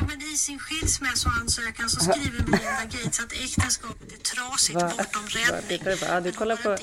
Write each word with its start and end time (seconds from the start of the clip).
Ja, 0.00 0.04
men 0.08 0.22
i 0.22 0.36
sin 0.36 0.58
skilsmässoansökan 0.58 1.90
så 1.90 2.00
skriver 2.00 2.38
Melinda 2.46 2.84
Gates 2.84 3.20
att 3.20 3.32
äktenskapet 3.32 4.12
är 4.12 4.16
trasigt 4.16 4.74
Va? 4.82 4.92
bortom 4.98 5.22
Va? 5.22 5.28
räddning. 5.56 5.78
På- 5.78 6.04
ja, 6.06 6.20
du 6.20 6.32
kollar 6.32 6.56
på- 6.56 6.76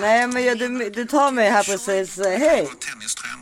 Nej 0.00 0.26
men 0.26 0.44
jag, 0.44 0.58
du, 0.58 0.90
du 0.90 1.04
tar 1.06 1.30
mig 1.30 1.50
här 1.50 1.64
precis. 1.64 2.18
Eh, 2.18 2.38
Hej! 2.38 2.68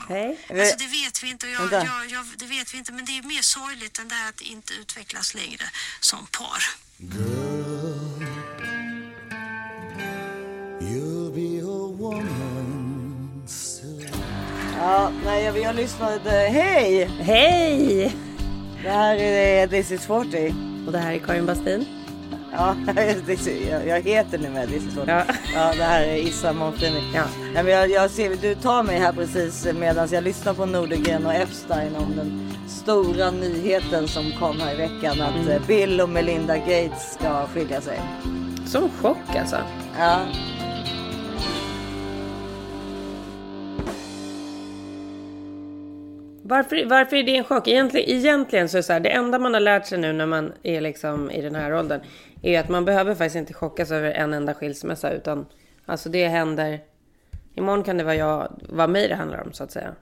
Hej. 0.08 0.38
Alltså 0.60 0.76
det 0.78 0.86
vet 0.86 1.22
vi 1.22 1.30
inte 1.30 1.46
och 1.46 1.52
jag, 1.52 1.72
jag, 1.72 2.06
jag, 2.10 2.26
det 2.38 2.46
vet 2.46 2.74
vi 2.74 2.78
inte 2.78 2.92
men 2.92 3.04
det 3.04 3.18
är 3.18 3.22
mer 3.22 3.42
sorgligt 3.42 3.98
än 3.98 4.08
det 4.08 4.14
här 4.14 4.28
att 4.28 4.40
inte 4.40 4.74
utvecklas 4.74 5.34
längre 5.34 5.64
som 6.00 6.26
par. 6.26 6.62
You'll 10.80 11.30
be 11.34 11.60
a 11.62 11.96
woman 11.98 13.42
soon. 13.48 14.06
Ja, 14.78 15.12
nej 15.24 15.44
jag, 15.44 15.58
jag 15.58 15.76
lyssnade. 15.76 16.30
Hej! 16.30 17.04
Hej! 17.20 18.16
Det 18.82 18.90
här 18.90 19.16
är 19.16 19.66
This 19.66 19.90
is 19.90 20.06
40. 20.06 20.54
Och 20.86 20.92
det 20.92 20.98
här 20.98 21.12
är 21.12 21.18
Karin 21.18 21.46
Bastin. 21.46 21.84
Ja, 22.52 22.76
is, 23.28 23.48
jag, 23.70 23.86
jag 23.86 24.00
heter 24.00 24.38
nu 24.38 24.50
med 24.50 24.68
This 24.68 24.82
is 24.86 24.94
40. 24.94 25.10
Ja. 25.10 25.22
Ja, 25.54 25.72
det 25.76 25.84
här 25.84 26.02
är 26.02 26.16
Issa 26.16 26.52
Monfrini. 26.52 27.00
Ja. 27.14 27.22
Nej, 27.54 27.62
men 27.64 27.72
jag, 27.72 27.90
jag 27.90 28.10
ser, 28.10 28.36
du 28.42 28.54
tar 28.54 28.82
mig 28.82 28.98
här 28.98 29.12
precis 29.12 29.66
medan 29.74 30.08
jag 30.12 30.24
lyssnar 30.24 30.54
på 30.54 30.66
Nordegren 30.66 31.26
och 31.26 31.34
Epstein 31.34 31.96
om 31.96 32.16
den 32.16 32.52
stora 32.68 33.30
nyheten 33.30 34.08
som 34.08 34.32
kom 34.40 34.60
här 34.60 34.74
i 34.74 34.76
veckan 34.76 35.20
att 35.20 35.34
Mm. 35.36 35.48
eh, 35.48 35.66
Bill 35.66 36.00
och 36.00 36.08
Melinda 36.08 36.56
Gates 36.56 37.12
ska 37.20 37.46
skilja 37.46 37.80
sig. 37.80 38.00
Som 38.66 38.90
chock 39.02 39.36
alltså. 39.40 39.56
Ja. 39.98 40.18
Varför, 46.48 46.84
varför 46.86 47.16
är 47.16 47.22
det 47.22 47.36
en 47.36 47.44
chock? 47.44 47.68
Egentligen, 47.68 48.10
egentligen 48.10 48.68
så 48.68 48.76
är 48.76 48.78
det 48.78 48.82
så 48.82 48.92
här, 48.92 49.00
det 49.00 49.08
enda 49.08 49.38
man 49.38 49.54
har 49.54 49.60
lärt 49.60 49.86
sig 49.86 49.98
nu 49.98 50.12
när 50.12 50.26
man 50.26 50.52
är 50.62 50.80
liksom 50.80 51.30
i 51.30 51.40
den 51.42 51.54
här 51.54 51.74
åldern 51.74 52.00
är 52.42 52.60
att 52.60 52.68
man 52.68 52.84
behöver 52.84 53.14
faktiskt 53.14 53.36
inte 53.36 53.54
chockas 53.54 53.90
över 53.90 54.10
en 54.10 54.34
enda 54.34 54.54
skilsmässa 54.54 55.10
utan 55.10 55.46
alltså 55.86 56.08
det 56.08 56.28
händer. 56.28 56.80
Imorgon 57.54 57.82
kan 57.84 57.96
det 57.98 58.04
vara 58.04 58.14
jag, 58.14 58.60
vara 58.68 58.86
mig 58.86 59.08
det 59.08 59.14
handlar 59.14 59.42
om 59.42 59.52
så 59.52 59.64
att 59.64 59.70
säga. 59.70 59.92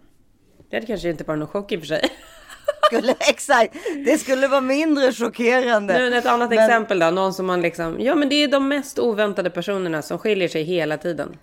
Det 0.71 0.77
hade 0.77 0.87
kanske 0.87 1.11
inte 1.11 1.25
varit 1.25 1.39
någon 1.39 1.49
chock 1.49 1.73
i 1.73 1.77
och 1.77 1.81
för 1.81 1.87
sig. 1.87 2.03
Skulle, 2.83 3.15
exakt, 3.31 3.77
det 4.05 4.19
skulle 4.19 4.49
vara 4.49 4.61
mindre 4.61 5.13
chockerande. 5.13 5.99
Nu 5.99 6.17
ett 6.17 6.27
annat 6.27 6.51
Men- 6.51 6.59
exempel 6.59 6.99
då, 6.99 7.11
någon 7.11 7.35
som 7.35 7.47
man 7.47 7.63
liksom, 7.63 8.01
ja 8.01 8.15
men 8.15 8.29
det 8.29 8.35
är 8.35 8.49
de 8.49 8.69
mest 8.69 8.99
oväntade 8.99 9.51
personerna 9.51 10.03
som 10.03 10.19
skiljer 10.19 10.49
sig 10.49 10.63
hela 10.63 10.97
tiden. 10.97 11.37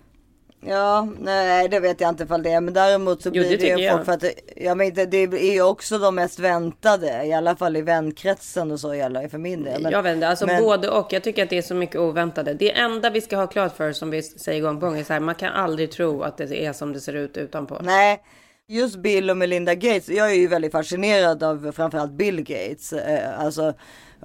Ja, 0.66 1.08
nej 1.20 1.68
det 1.68 1.80
vet 1.80 2.00
jag 2.00 2.08
inte 2.08 2.24
ifall 2.24 2.42
det 2.42 2.50
är. 2.52 2.60
Men 2.60 2.74
däremot 2.74 3.22
så 3.22 3.28
Jo, 3.28 3.42
blir 3.42 3.50
det 3.50 3.56
det, 3.74 3.82
ju 3.82 3.90
folk 3.90 4.04
för 4.04 4.12
att 4.12 4.24
ja, 4.56 4.74
men 4.74 4.94
det, 4.94 5.06
det 5.06 5.16
är 5.18 5.52
ju 5.52 5.62
också 5.62 5.98
de 5.98 6.14
mest 6.14 6.38
väntade. 6.38 7.24
I 7.24 7.32
alla 7.32 7.56
fall 7.56 7.76
i 7.76 7.82
vänkretsen 7.82 8.70
och 8.70 8.80
så 8.80 8.94
gäller 8.94 9.22
det 9.22 9.28
för 9.28 9.38
min 9.38 9.62
del. 9.64 9.82
Men- 9.82 9.92
jag 9.92 10.02
vet 10.02 10.14
inte, 10.14 10.28
alltså 10.28 10.46
men- 10.46 10.62
både 10.62 10.88
och. 10.88 11.12
Jag 11.12 11.22
tycker 11.22 11.42
att 11.42 11.50
det 11.50 11.58
är 11.58 11.62
så 11.62 11.74
mycket 11.74 11.96
oväntade. 11.96 12.54
Det 12.54 12.72
enda 12.72 13.10
vi 13.10 13.20
ska 13.20 13.36
ha 13.36 13.46
klart 13.46 13.76
för 13.76 13.90
oss, 13.90 13.98
som 13.98 14.10
vi 14.10 14.22
säger 14.22 14.60
gång 14.62 14.80
på 14.80 14.86
gång, 14.86 14.98
är 14.98 15.04
så 15.04 15.12
här, 15.12 15.20
man 15.20 15.34
kan 15.34 15.52
aldrig 15.52 15.90
tro 15.92 16.22
att 16.22 16.36
det 16.36 16.64
är 16.64 16.72
som 16.72 16.92
det 16.92 17.00
ser 17.00 17.12
ut 17.16 17.36
utanpå. 17.36 17.78
Nej, 17.82 18.20
just 18.68 18.96
Bill 18.96 19.30
och 19.30 19.36
Melinda 19.36 19.74
Gates. 19.74 20.08
Jag 20.08 20.30
är 20.30 20.34
ju 20.34 20.46
väldigt 20.46 20.72
fascinerad 20.72 21.42
av 21.42 21.72
framförallt 21.72 22.12
Bill 22.12 22.42
Gates. 22.42 22.92
Eh, 22.92 23.40
Alltså, 23.40 23.74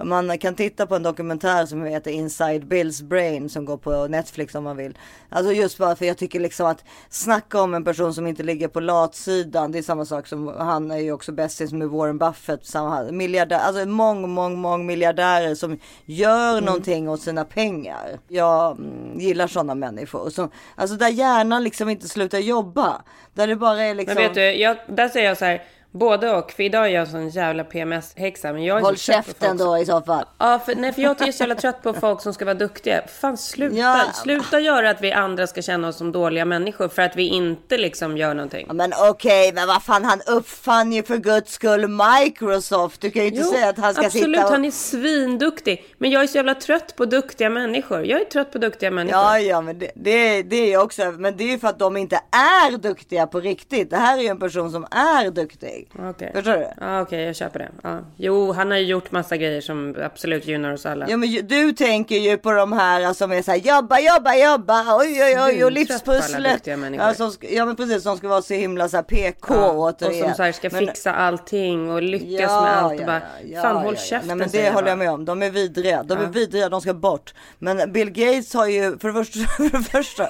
man 0.04 0.38
kan 0.38 0.54
titta 0.54 0.86
på 0.86 0.96
en 0.96 1.02
dokumentär 1.02 1.66
som 1.66 1.84
heter 1.84 2.10
Inside 2.10 2.66
Bills 2.66 3.02
Brain 3.02 3.48
som 3.48 3.64
går 3.64 3.76
på 3.76 4.06
Netflix 4.06 4.54
om 4.54 4.64
man 4.64 4.76
vill. 4.76 4.98
Alltså 5.28 5.52
just 5.52 5.78
bara 5.78 5.96
för 5.96 6.04
jag 6.04 6.18
tycker 6.18 6.40
liksom 6.40 6.66
att 6.66 6.84
snacka 7.08 7.60
om 7.60 7.74
en 7.74 7.84
person 7.84 8.14
som 8.14 8.26
inte 8.26 8.42
ligger 8.42 8.68
på 8.68 8.80
latsidan. 8.80 9.72
Det 9.72 9.78
är 9.78 9.82
samma 9.82 10.04
sak 10.04 10.26
som 10.26 10.48
han 10.58 10.90
är 10.90 10.98
ju 10.98 11.12
också 11.12 11.32
bästis 11.32 11.72
med 11.72 11.88
Warren 11.88 12.18
Buffett. 12.18 12.66
Samma, 12.66 13.02
miljardär, 13.02 13.58
alltså 13.58 13.86
mång, 13.86 14.30
mång, 14.30 14.58
mång 14.58 14.86
miljardärer 14.86 15.54
som 15.54 15.78
gör 16.04 16.60
någonting 16.60 17.08
åt 17.08 17.20
sina 17.20 17.44
pengar. 17.44 18.18
Jag 18.28 18.78
mm, 18.78 19.20
gillar 19.20 19.46
sådana 19.46 19.74
människor. 19.74 20.30
Som, 20.30 20.50
alltså 20.74 20.96
där 20.96 21.08
hjärnan 21.08 21.64
liksom 21.64 21.88
inte 21.88 22.08
slutar 22.08 22.38
jobba. 22.38 23.02
Där 23.34 23.46
det 23.46 23.56
bara 23.56 23.82
är 23.82 23.94
liksom. 23.94 24.14
Men 24.14 24.24
vet 24.24 24.34
du, 24.34 24.54
jag, 24.54 24.76
där 24.86 25.08
säger 25.08 25.28
jag 25.28 25.38
så 25.38 25.44
här, 25.44 25.62
både 25.92 26.30
och. 26.30 26.52
För 26.52 26.62
idag 26.62 26.84
är 26.86 26.88
jag 26.88 27.00
en 27.00 27.10
sån 27.10 27.28
jävla 27.28 27.64
PMS-häxa. 27.64 28.52
Men 28.52 28.64
jag 28.64 28.78
är 28.78 28.82
Håll 28.82 28.96
käften 28.96 29.58
som- 29.58 29.66
då 29.66 29.78
i 29.78 29.86
så 29.86 30.00
fall. 30.02 30.24
Ja, 30.38 30.58
för, 30.66 30.74
nej, 30.74 30.92
för 30.92 31.02
jag 31.02 31.28
är 31.28 31.32
så 31.32 31.42
jävla 31.42 31.54
trött 31.54 31.82
på 31.82 31.92
folk 31.94 32.20
som 32.22 32.34
ska 32.34 32.44
vara 32.44 32.54
duktiga. 32.54 33.02
Fan, 33.20 33.36
sluta, 33.36 33.76
Ja. 33.76 34.00
sluta 34.14 34.60
göra 34.60 34.90
att 34.90 35.00
vi 35.00 35.12
andra 35.12 35.46
ska 35.46 35.62
känna 35.62 35.88
oss 35.88 35.96
som 35.96 36.12
dåliga 36.12 36.44
människor 36.44 36.88
för 36.88 37.02
att 37.02 37.16
vi 37.16 37.22
inte 37.28 37.78
liksom 37.78 38.16
gör 38.16 38.34
någonting. 38.34 38.64
Ja, 38.68 38.74
men 38.74 38.92
okej, 39.10 39.52
men 39.52 39.66
vad 39.68 39.82
fan 39.82 40.04
han 40.04 40.20
uppfann 40.26 40.92
ju 40.92 41.02
för 41.02 41.16
guds 41.16 41.52
skull 41.52 41.88
Microsoft. 41.88 43.00
Du 43.00 43.10
kan 43.10 43.22
ju 43.22 43.28
inte 43.28 43.44
säga 43.44 43.68
att 43.68 43.78
han 43.78 43.94
ska 43.94 44.06
absolut, 44.06 44.24
sitta 44.36 44.44
och... 44.46 44.50
han 44.52 44.64
är 44.64 44.70
svinduktig. 44.70 45.84
Men 45.98 46.10
jag 46.10 46.22
är 46.22 46.26
så 46.26 46.36
jävla 46.36 46.54
trött 46.54 46.96
på 46.96 47.04
duktiga 47.04 47.50
människor. 47.50 48.04
Jag 48.06 48.20
är 48.20 48.24
trött 48.24 48.52
på 48.52 48.58
duktiga 48.58 48.90
människor. 48.90 49.20
Ja, 49.20 49.38
ja, 49.38 49.60
men 49.60 49.78
det, 49.78 49.90
det, 49.94 50.42
det 50.42 50.56
är 50.56 50.66
ju 50.66 50.78
också, 50.78 51.02
men 51.18 51.36
det 51.36 51.44
är 51.44 51.48
ju 51.48 51.58
för 51.58 51.68
att 51.68 51.78
de 51.78 51.96
inte 51.96 52.16
är 52.30 52.78
duktiga 52.78 53.26
på 53.26 53.40
riktigt. 53.40 53.90
Det 53.90 53.96
här 53.96 54.18
är 54.18 54.22
ju 54.22 54.28
en 54.28 54.38
person 54.38 54.70
som 54.72 54.84
är 54.90 55.30
duktig. 55.30 55.87
Okej. 55.98 56.30
Förstår 56.34 56.52
du? 56.52 56.66
Ja, 56.80 57.00
okej, 57.00 57.20
jag 57.24 57.36
köper 57.36 57.58
det. 57.58 57.68
Ja. 57.82 57.98
Jo, 58.16 58.52
han 58.52 58.70
har 58.70 58.78
ju 58.78 58.84
gjort 58.84 59.10
massa 59.12 59.36
grejer 59.36 59.60
som 59.60 59.96
absolut 60.04 60.46
gynnar 60.46 60.72
oss 60.72 60.86
alla. 60.86 61.06
Ja, 61.08 61.16
men 61.16 61.46
du 61.46 61.72
tänker 61.72 62.16
ju 62.16 62.36
på 62.36 62.52
de 62.52 62.72
här 62.72 63.12
som 63.12 63.32
är 63.32 63.42
så 63.42 63.50
här 63.50 63.58
jobba, 63.58 63.98
jobba, 64.00 64.34
jobba, 64.34 64.96
oj, 64.96 65.22
oj, 65.24 65.36
oj, 65.40 65.64
och 65.64 65.72
livspusslet. 65.72 66.66
Ja, 66.66 67.14
som, 67.14 67.32
ja, 67.40 67.64
men 67.64 67.76
precis, 67.76 68.02
som 68.02 68.16
ska 68.16 68.28
vara 68.28 68.42
så 68.42 68.54
himla 68.54 68.88
så 68.88 68.96
här 68.96 69.04
PK 69.04 69.54
Ja, 69.54 69.70
och 69.70 69.78
återigen. 69.78 70.26
som 70.26 70.34
så 70.34 70.42
här 70.42 70.52
ska 70.52 70.68
Men- 70.72 70.86
fixa 70.86 71.12
allting 71.14 71.90
och 71.90 72.02
lyckas 72.02 72.50
med 72.50 72.78
allt 72.78 73.00
och 73.00 73.06
bara, 73.06 73.22
fan 73.62 73.76
håll 73.76 73.96
käften 73.96 74.26
Nej 74.28 74.36
men 74.36 74.48
det 74.52 74.70
håller 74.70 74.88
jag 74.88 74.98
med 74.98 75.10
om. 75.10 75.24
De 75.24 75.42
är 75.42 75.50
vidriga. 75.50 76.02
De 76.02 76.18
är 76.18 76.26
vidriga, 76.26 76.68
de 76.68 76.80
ska 76.80 76.94
bort. 76.94 77.34
Men 77.58 77.92
Bill 77.92 78.10
Gates 78.10 78.54
har 78.54 78.66
ju 78.66 78.98
för 78.98 79.08
det 79.08 79.14
första, 79.24 79.38
för 79.56 79.78
det 79.78 79.84
första 79.84 80.28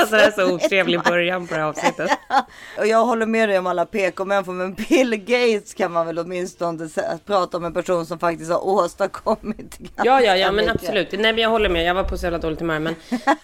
Alltså 0.00 0.16
det 0.16 0.22
är 0.22 0.30
så 0.30 0.52
otrevlig 0.54 1.02
början 1.02 1.46
på 1.46 1.54
det 1.54 1.60
här 1.60 1.66
avsnittet. 1.68 2.10
och 2.78 2.86
jag 2.86 3.04
håller 3.04 3.26
med 3.26 3.48
dig 3.48 3.58
om 3.58 3.66
alla 3.66 3.86
PK-människor, 3.86 4.52
men 4.52 4.74
Bill 4.74 5.16
Gates 5.16 5.74
kan 5.74 5.92
man 5.92 6.06
väl 6.06 6.18
åtminstone 6.18 6.88
prata 7.26 7.56
om 7.56 7.64
en 7.64 7.74
person 7.74 8.06
som 8.06 8.18
faktiskt 8.18 8.50
har 8.52 8.66
åstadkommit 8.66 9.78
Ja, 9.96 10.20
ja, 10.20 10.36
ja, 10.36 10.46
men 10.52 10.64
mycket. 10.64 10.74
absolut. 10.82 11.12
Nej, 11.12 11.20
men 11.32 11.38
jag 11.38 11.50
håller 11.50 11.68
med. 11.68 11.84
Jag 11.84 11.94
var 11.94 12.04
på 12.04 12.18
så 12.18 12.26
jävla 12.26 12.38
dåligt 12.38 12.60
humör, 12.60 12.78
men, 12.78 12.94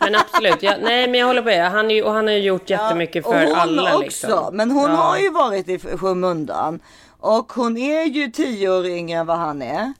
men 0.00 0.14
absolut. 0.14 0.62
Jag, 0.62 0.74
nej, 0.82 1.08
men 1.08 1.20
jag 1.20 1.26
håller 1.26 1.42
med. 1.42 1.70
Han 1.70 1.90
är 1.90 2.04
och 2.04 2.12
han 2.12 2.26
har 2.26 2.34
ju 2.34 2.40
gjort 2.40 2.70
jättemycket 2.70 3.26
och 3.26 3.32
för 3.32 3.44
hon 3.46 3.54
alla. 3.54 3.82
också, 3.96 4.00
liksom. 4.02 4.56
men 4.56 4.70
hon 4.70 4.90
Ja. 4.90 4.96
har 4.96 5.19
ju 5.19 5.30
varit 5.30 5.69
i 5.69 5.78
skymundan. 5.78 6.80
Och 7.20 7.52
hon 7.52 7.76
är 7.76 8.04
ju 8.04 8.30
tio 8.30 8.70
år 8.70 8.86
yngre 8.86 9.19
än 9.19 9.26
vad 9.26 9.38
han 9.38 9.62
är. 9.62 9.92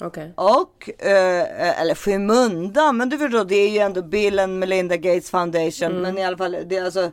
Okej. 0.00 0.32
Och, 0.34 0.90
eh, 0.98 1.80
eller 1.80 1.94
skymundan, 1.94 2.96
men 2.96 3.08
du 3.08 3.18
förstår 3.18 3.44
det 3.44 3.56
är 3.56 3.70
ju 3.70 3.78
ändå 3.78 4.02
Bill 4.02 4.38
and 4.38 4.58
Melinda 4.58 4.96
Gates 4.96 5.30
Foundation. 5.30 5.90
Mm. 5.90 6.02
Men 6.02 6.18
i 6.18 6.24
alla 6.24 6.36
fall, 6.36 6.56
det 6.66 6.76
är 6.76 6.84
alltså, 6.84 7.10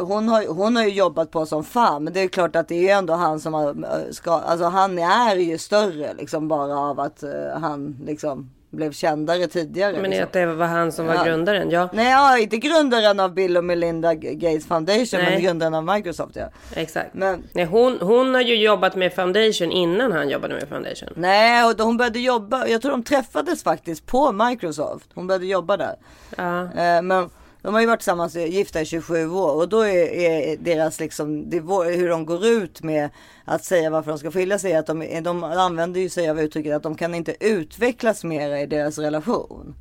hon, 0.00 0.28
har, 0.28 0.46
hon 0.46 0.76
har 0.76 0.84
ju 0.84 0.90
jobbat 0.90 1.30
på 1.30 1.46
som 1.46 1.64
fan. 1.64 2.04
Men 2.04 2.12
det 2.12 2.20
är 2.20 2.28
klart 2.28 2.56
att 2.56 2.68
det 2.68 2.74
är 2.74 2.82
ju 2.82 2.88
ändå 2.88 3.14
han 3.14 3.40
som 3.40 3.54
har, 3.54 3.68
eh, 3.68 4.10
ska, 4.10 4.30
alltså 4.32 4.64
han 4.64 4.98
är 4.98 5.36
ju 5.36 5.58
större 5.58 6.14
liksom 6.14 6.48
bara 6.48 6.78
av 6.78 7.00
att 7.00 7.22
eh, 7.22 7.58
han 7.60 7.96
liksom 8.06 8.50
blev 8.74 8.92
kändare 8.92 9.46
tidigare. 9.46 9.92
Men 9.92 10.10
liksom. 10.10 10.24
att 10.24 10.32
det 10.32 10.46
var 10.46 10.66
han 10.66 10.92
som 10.92 11.06
var 11.06 11.14
Ja. 11.14 11.24
grundaren, 11.24 11.70
ja. 11.70 11.88
Nej, 11.92 12.10
ja, 12.10 12.38
inte 12.38 12.56
grundaren 12.56 13.20
av 13.20 13.34
Bill 13.34 13.56
och 13.56 13.64
Melinda 13.64 14.14
Gates 14.14 14.66
Foundation, 14.66 15.20
Nej. 15.20 15.30
men 15.32 15.42
grundaren 15.42 15.74
av 15.74 15.84
Microsoft 15.84 16.36
ja. 16.36 16.48
Exakt. 16.74 17.14
Men- 17.14 17.42
Nej, 17.52 17.64
hon, 17.64 17.98
hon 18.00 18.34
har 18.34 18.40
ju 18.42 18.54
jobbat 18.56 18.96
med 18.96 19.12
Foundation 19.14 19.72
innan 19.72 20.12
han 20.12 20.28
jobbade 20.28 20.54
med 20.54 20.68
Foundation. 20.68 21.08
Nej, 21.16 21.64
och 21.64 21.80
hon 21.80 21.96
började 21.96 22.18
jobba, 22.18 22.66
jag 22.66 22.82
tror 22.82 22.90
de 22.90 23.02
träffades 23.02 23.62
faktiskt 23.62 24.06
på 24.06 24.32
Microsoft. 24.32 25.06
Hon 25.14 25.26
började 25.26 25.46
jobba 25.46 25.76
där. 25.76 25.94
Ja. 26.36 26.62
Eh, 26.62 27.02
Men 27.02 27.30
de 27.64 27.74
har 27.74 27.80
ju 27.80 27.86
varit 27.86 28.00
tillsammans 28.00 28.36
eh, 28.36 28.46
gifta 28.46 28.80
i 28.80 28.84
27 28.84 29.30
år 29.30 29.54
och 29.54 29.68
då 29.68 29.80
är, 29.80 30.06
är 30.06 30.56
deras 30.56 31.00
liksom, 31.00 31.50
det, 31.50 31.56
är 31.56 31.96
hur 31.96 32.08
de 32.08 32.26
går 32.26 32.46
ut 32.46 32.82
med 32.82 33.10
att 33.44 33.64
säga 33.64 33.90
varför 33.90 34.10
de 34.10 34.18
ska 34.18 34.30
skilja 34.30 34.58
sig, 34.58 34.74
att 34.74 34.86
de, 34.86 35.02
eh, 35.02 35.22
de 35.22 35.44
använder 35.44 36.00
ju 36.00 36.08
sig 36.08 36.30
av 36.30 36.40
uttrycket 36.40 36.76
att 36.76 36.82
de 36.82 36.94
kan 36.94 37.14
inte 37.14 37.36
utvecklas 37.40 38.24
mera 38.24 38.60
i 38.60 38.66
deras 38.66 38.98
relation. 38.98 39.74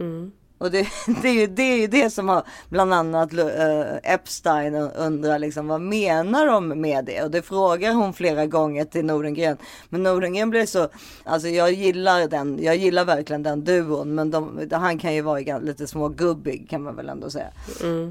Mm. 0.00 0.32
Och 0.60 0.70
det, 0.70 0.88
det, 1.22 1.28
är 1.28 1.32
ju, 1.32 1.46
det 1.46 1.62
är 1.62 1.76
ju 1.76 1.86
det 1.86 2.10
som 2.10 2.28
har 2.28 2.42
bland 2.68 2.94
annat 2.94 3.34
uh, 3.34 3.96
Epstein 4.02 4.74
undrar 4.74 5.38
liksom 5.38 5.68
vad 5.68 5.80
menar 5.80 6.46
de 6.46 6.68
med 6.68 7.04
det? 7.04 7.22
Och 7.22 7.30
det 7.30 7.42
frågar 7.42 7.92
hon 7.92 8.12
flera 8.12 8.46
gånger 8.46 8.84
till 8.84 9.04
Nordengren. 9.04 9.56
Men 9.88 10.02
Nordengren 10.02 10.50
blir 10.50 10.66
så, 10.66 10.88
alltså 11.24 11.48
jag 11.48 11.72
gillar 11.72 12.28
den, 12.28 12.62
jag 12.62 12.76
gillar 12.76 13.04
verkligen 13.04 13.42
den 13.42 13.64
duon. 13.64 14.14
Men 14.14 14.30
de, 14.30 14.68
han 14.72 14.98
kan 14.98 15.14
ju 15.14 15.22
vara 15.22 15.58
lite 15.58 15.86
smågubbig 15.86 16.70
kan 16.70 16.82
man 16.82 16.96
väl 16.96 17.08
ändå 17.08 17.30
säga. 17.30 17.48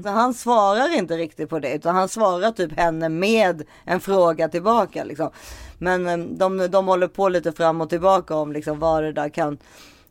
Så 0.02 0.08
han 0.08 0.34
svarar 0.34 0.96
inte 0.96 1.16
riktigt 1.16 1.48
på 1.48 1.58
det 1.58 1.74
utan 1.74 1.94
han 1.94 2.08
svarar 2.08 2.50
typ 2.50 2.78
henne 2.78 3.08
med 3.08 3.62
en 3.84 4.00
fråga 4.00 4.48
tillbaka 4.48 5.04
liksom. 5.04 5.30
Men 5.78 6.06
eh, 6.06 6.18
de, 6.18 6.68
de 6.70 6.88
håller 6.88 7.08
på 7.08 7.28
lite 7.28 7.52
fram 7.52 7.80
och 7.80 7.90
tillbaka 7.90 8.34
om 8.34 8.52
liksom 8.52 8.78
vad 8.78 9.02
det 9.02 9.12
där 9.12 9.28
kan 9.28 9.58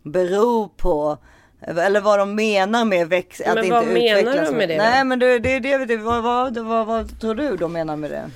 bero 0.04 0.68
på. 0.68 1.18
Eller 1.62 2.02
vad 2.02 2.20
de 2.20 2.36
menar 2.36 2.86
med 2.86 3.08
väx, 3.10 3.42
att 3.42 3.56
Men 3.56 3.64
inte 3.64 3.76
vad 3.76 3.88
menar 3.88 4.20
utvecklas. 4.20 4.50
de 4.50 4.56
med 4.56 4.70
det? 4.70 4.78
Nej 4.78 5.04
men 5.04 5.20
det, 5.20 5.40
det, 5.40 5.60
det, 5.60 5.86
det 5.86 5.98
vad, 5.98 6.24
vad, 6.24 6.58
vad, 6.58 6.88
vad 6.88 7.20
tror 7.20 7.36
du 7.36 7.56
de 7.56 7.74
menar 7.74 7.96
med 7.96 8.12
det? 8.12 8.30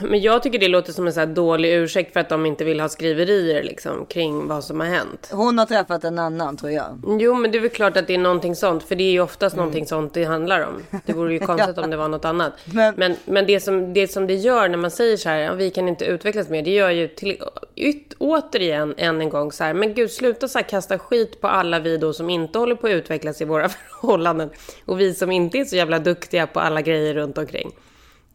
Men 0.00 0.20
jag 0.20 0.42
tycker 0.42 0.58
det 0.58 0.68
låter 0.68 0.92
som 0.92 1.06
en 1.06 1.12
så 1.12 1.24
dålig 1.24 1.72
ursäkt 1.74 2.12
för 2.12 2.20
att 2.20 2.28
de 2.28 2.46
inte 2.46 2.64
vill 2.64 2.80
ha 2.80 2.88
skriverier 2.88 3.62
liksom, 3.62 4.06
kring 4.06 4.48
vad 4.48 4.64
som 4.64 4.80
har 4.80 4.86
hänt. 4.86 5.28
Hon 5.32 5.58
har 5.58 5.66
träffat 5.66 6.04
en 6.04 6.18
annan 6.18 6.56
tror 6.56 6.72
jag. 6.72 7.02
Jo, 7.20 7.34
men 7.34 7.50
det 7.50 7.58
är 7.58 7.60
väl 7.60 7.70
klart 7.70 7.96
att 7.96 8.06
det 8.06 8.14
är 8.14 8.18
någonting 8.18 8.56
sånt, 8.56 8.82
för 8.82 8.94
det 8.94 9.04
är 9.04 9.10
ju 9.12 9.20
oftast 9.20 9.54
Mm. 9.54 9.64
någonting 9.64 9.86
sånt 9.86 10.14
det 10.14 10.24
handlar 10.24 10.66
om. 10.66 11.00
Det 11.06 11.12
vore 11.12 11.32
ju 11.32 11.38
konstigt 11.46 11.78
om 11.78 11.90
det 11.90 11.96
var 11.96 12.08
något 12.08 12.24
annat. 12.24 12.52
Men- 12.64 12.94
Men, 12.96 13.16
men, 13.24 13.46
det, 13.46 13.60
som, 13.60 13.94
det 13.94 14.08
som 14.08 14.26
det 14.26 14.34
gör 14.34 14.68
när 14.68 14.78
man 14.78 14.90
säger 14.90 15.16
så 15.16 15.28
här, 15.28 15.54
vi 15.54 15.70
kan 15.70 15.88
inte 15.88 16.04
utvecklas 16.04 16.48
mer, 16.48 16.62
det 16.62 16.70
gör 16.70 16.90
ju 16.90 17.08
till, 17.08 17.42
yt, 17.76 18.14
återigen 18.18 18.94
än 18.96 19.20
en 19.20 19.28
gång 19.28 19.52
så 19.52 19.64
här, 19.64 19.74
men 19.74 19.94
gud, 19.94 20.10
sluta 20.10 20.48
så 20.48 20.58
här 20.58 20.68
kasta 20.68 20.98
skit 20.98 21.40
på 21.40 21.48
alla 21.48 21.78
vi 21.78 21.96
då 21.96 22.12
som 22.12 22.30
inte 22.30 22.58
håller 22.58 22.74
på 22.74 22.86
att 22.86 22.92
utvecklas 22.92 23.40
i 23.40 23.44
våra 23.44 23.68
förhållanden. 24.00 24.50
Och 24.84 25.00
vi 25.00 25.14
som 25.14 25.30
inte 25.30 25.58
är 25.58 25.64
så 25.64 25.76
jävla 25.76 25.98
duktiga 25.98 26.46
på 26.46 26.60
alla 26.60 26.82
grejer 26.82 27.14
runt 27.14 27.38
omkring. 27.38 27.70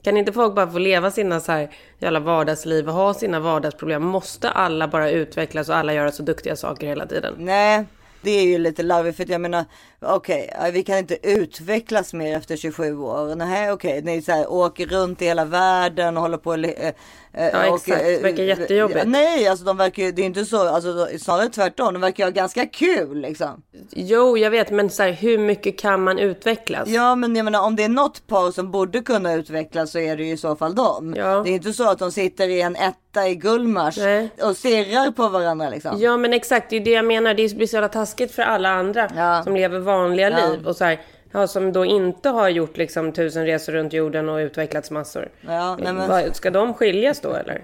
Kan 0.03 0.17
inte 0.17 0.33
folk 0.33 0.55
bara 0.55 0.67
få 0.71 0.77
leva 0.77 1.11
sina 1.11 1.39
så 1.39 1.51
här 1.51 1.69
jävla 1.99 2.19
vardagsliv 2.19 2.87
och 2.87 2.93
ha 2.93 3.13
sina 3.13 3.39
vardagsproblem? 3.39 4.03
Måste 4.03 4.49
alla 4.49 4.87
bara 4.87 5.09
utvecklas 5.09 5.69
och 5.69 5.75
alla 5.75 5.93
göra 5.93 6.11
så 6.11 6.23
duktiga 6.23 6.55
saker 6.55 6.87
hela 6.87 7.05
tiden? 7.05 7.33
Nej, 7.37 7.85
det 8.23 8.31
är 8.31 8.43
ju 8.43 8.57
lite 8.57 8.83
larvigt 8.83 9.17
för 9.17 9.31
jag 9.31 9.41
menar, 9.41 9.65
okej, 10.01 10.49
eh, 10.65 10.71
vi 10.71 10.83
kan 10.83 10.97
inte 10.97 11.17
utvecklas 11.29 12.13
mer 12.13 12.37
efter 12.37 12.55
27 12.57 12.97
år. 12.97 13.35
Nej, 13.35 13.71
okej, 13.71 14.01
ni 14.01 14.21
så 14.21 14.31
här, 14.31 14.51
åker 14.51 14.85
runt 14.85 15.21
i 15.21 15.25
hela 15.25 15.45
världen 15.45 16.17
och 16.17 16.23
håller 16.23 16.37
på 16.37 16.49
och... 16.49 16.57
eh, 16.57 16.93
eh, 17.33 17.47
Ja, 17.53 17.69
och, 17.69 17.75
exakt. 17.75 18.01
eh, 18.01 18.07
Det 18.07 18.19
verkar 18.23 18.43
jättejobbigt. 18.43 19.05
Nej, 19.07 19.47
alltså 19.47 19.65
de 19.65 19.77
verkar 19.77 20.03
ju, 20.03 20.11
det 20.11 20.21
är 20.21 20.25
inte 20.25 20.45
så, 20.45 20.67
alltså 20.67 21.07
snarare 21.19 21.49
tvärtom, 21.49 21.93
de 21.93 22.01
verkar 22.01 22.23
ju 22.23 22.25
ha 22.25 22.31
ganska 22.31 22.65
kul 22.65 23.21
liksom. 23.21 23.61
Jo, 23.91 24.37
jag 24.37 24.51
vet, 24.51 24.71
men 24.71 24.89
så 24.89 25.03
här, 25.03 25.11
hur 25.11 25.37
mycket 25.37 25.79
kan 25.79 26.03
man 26.03 26.19
utvecklas? 26.19 26.89
Ja, 26.89 27.15
men 27.15 27.35
jag 27.35 27.43
menar 27.43 27.61
om 27.61 27.75
det 27.75 27.83
är 27.83 27.89
något 27.89 28.27
par 28.27 28.51
som 28.51 28.71
borde 28.71 28.99
kunna 29.01 29.33
utvecklas 29.33 29.91
så 29.91 29.99
är 29.99 30.17
det 30.17 30.23
ju 30.23 30.31
i 30.31 30.37
så 30.37 30.55
fall 30.55 30.75
dem. 30.75 31.13
Ja. 31.17 31.41
Det 31.43 31.49
är 31.49 31.53
inte 31.53 31.73
så 31.73 31.89
att 31.89 31.99
de 31.99 32.11
sitter 32.11 32.49
i 32.49 32.61
en 32.61 32.75
etta 33.13 33.27
i 33.27 33.35
Gullmars 33.35 33.97
Nej. 33.97 34.29
och 34.41 34.57
stirrar 34.57 35.11
på 35.11 35.27
varandra 35.29 35.69
liksom. 35.69 36.01
Ja, 36.01 36.17
men 36.17 36.33
exakt, 36.33 36.69
det 36.69 36.75
är 36.75 36.79
det 36.79 36.91
jag 36.91 37.05
menar. 37.05 37.33
Det 37.33 37.55
blir 37.57 37.67
så 37.67 37.75
jävla 37.75 37.89
taskigt 37.89 38.31
för 38.31 38.41
alla 38.41 38.69
andra 38.69 39.09
Ja. 39.15 39.43
som 39.43 39.55
lever 39.55 39.79
vanliga 39.79 40.29
Ja. 40.29 40.47
liv 40.49 40.67
och 40.67 40.75
så 40.75 40.85
här, 40.85 40.99
ja, 41.33 41.47
som 41.47 41.71
då 41.73 41.85
inte 41.85 42.29
har 42.29 42.49
gjort 42.49 42.77
liksom 42.77 43.11
tusen 43.11 43.45
resor 43.45 43.73
runt 43.73 43.93
jorden 43.93 44.29
och 44.29 44.37
utvecklats 44.37 44.91
massor. 44.91 45.29
Ja, 45.41 45.77
nej, 45.79 45.93
men- 45.93 46.33
Ska 46.33 46.49
de 46.51 46.73
skiljas 46.73 47.19
då 47.19 47.33
eller? 47.35 47.63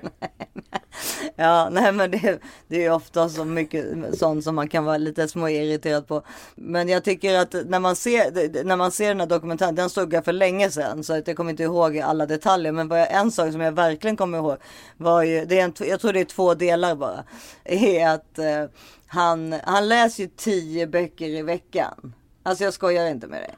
Ja, 1.36 1.70
nej 1.72 1.92
men 1.92 2.12
det, 2.12 2.40
det 2.68 2.86
är 2.86 2.92
ofta 2.94 3.30
så 3.30 3.46
mycket 3.46 3.86
sånt 4.20 4.44
som 4.44 4.56
man 4.56 4.68
kan 4.70 4.86
vara 4.86 4.98
lite 4.98 5.28
småirriterad 5.28 6.08
på. 6.08 6.22
Men 6.56 6.90
jag 6.90 7.04
tycker 7.04 7.40
att 7.40 7.56
när 7.66 7.80
man 7.80 7.96
ser, 7.96 8.64
när 8.64 8.76
man 8.76 8.92
ser 8.92 9.08
den 9.08 9.20
här 9.20 9.28
dokumentären, 9.28 9.76
den 9.76 9.90
såg 9.90 10.14
jag 10.14 10.26
för 10.26 10.34
länge 10.34 10.70
sedan 10.70 11.04
så 11.04 11.14
att 11.14 11.28
jag 11.28 11.38
kommer 11.38 11.52
inte 11.52 11.64
ihåg 11.64 12.00
alla 12.00 12.26
detaljer. 12.26 12.72
Men 12.72 12.90
jag, 12.90 13.12
en 13.14 13.32
sak 13.32 13.52
som 13.52 13.62
jag 13.62 13.72
verkligen 13.72 14.18
kommer 14.18 14.38
ihåg 14.38 14.58
var 14.98 15.24
ju, 15.24 15.46
det 15.46 15.60
är 15.60 15.64
en, 15.64 15.74
jag 15.80 16.00
tror 16.00 16.14
det 16.14 16.20
är 16.20 16.26
två 16.26 16.54
delar 16.54 16.96
bara, 16.96 17.24
är 17.64 18.10
att 18.10 18.40
eh, 18.40 18.66
han, 19.08 19.56
han 19.64 19.88
läser 19.88 20.24
ju 20.24 20.30
tio 20.36 20.88
böcker 20.88 21.28
i 21.28 21.42
veckan. 21.42 22.14
Alltså 22.50 22.64
jag 22.64 22.74
skojar 22.74 23.08
inte 23.08 23.28
med 23.28 23.42
det. 23.42 23.56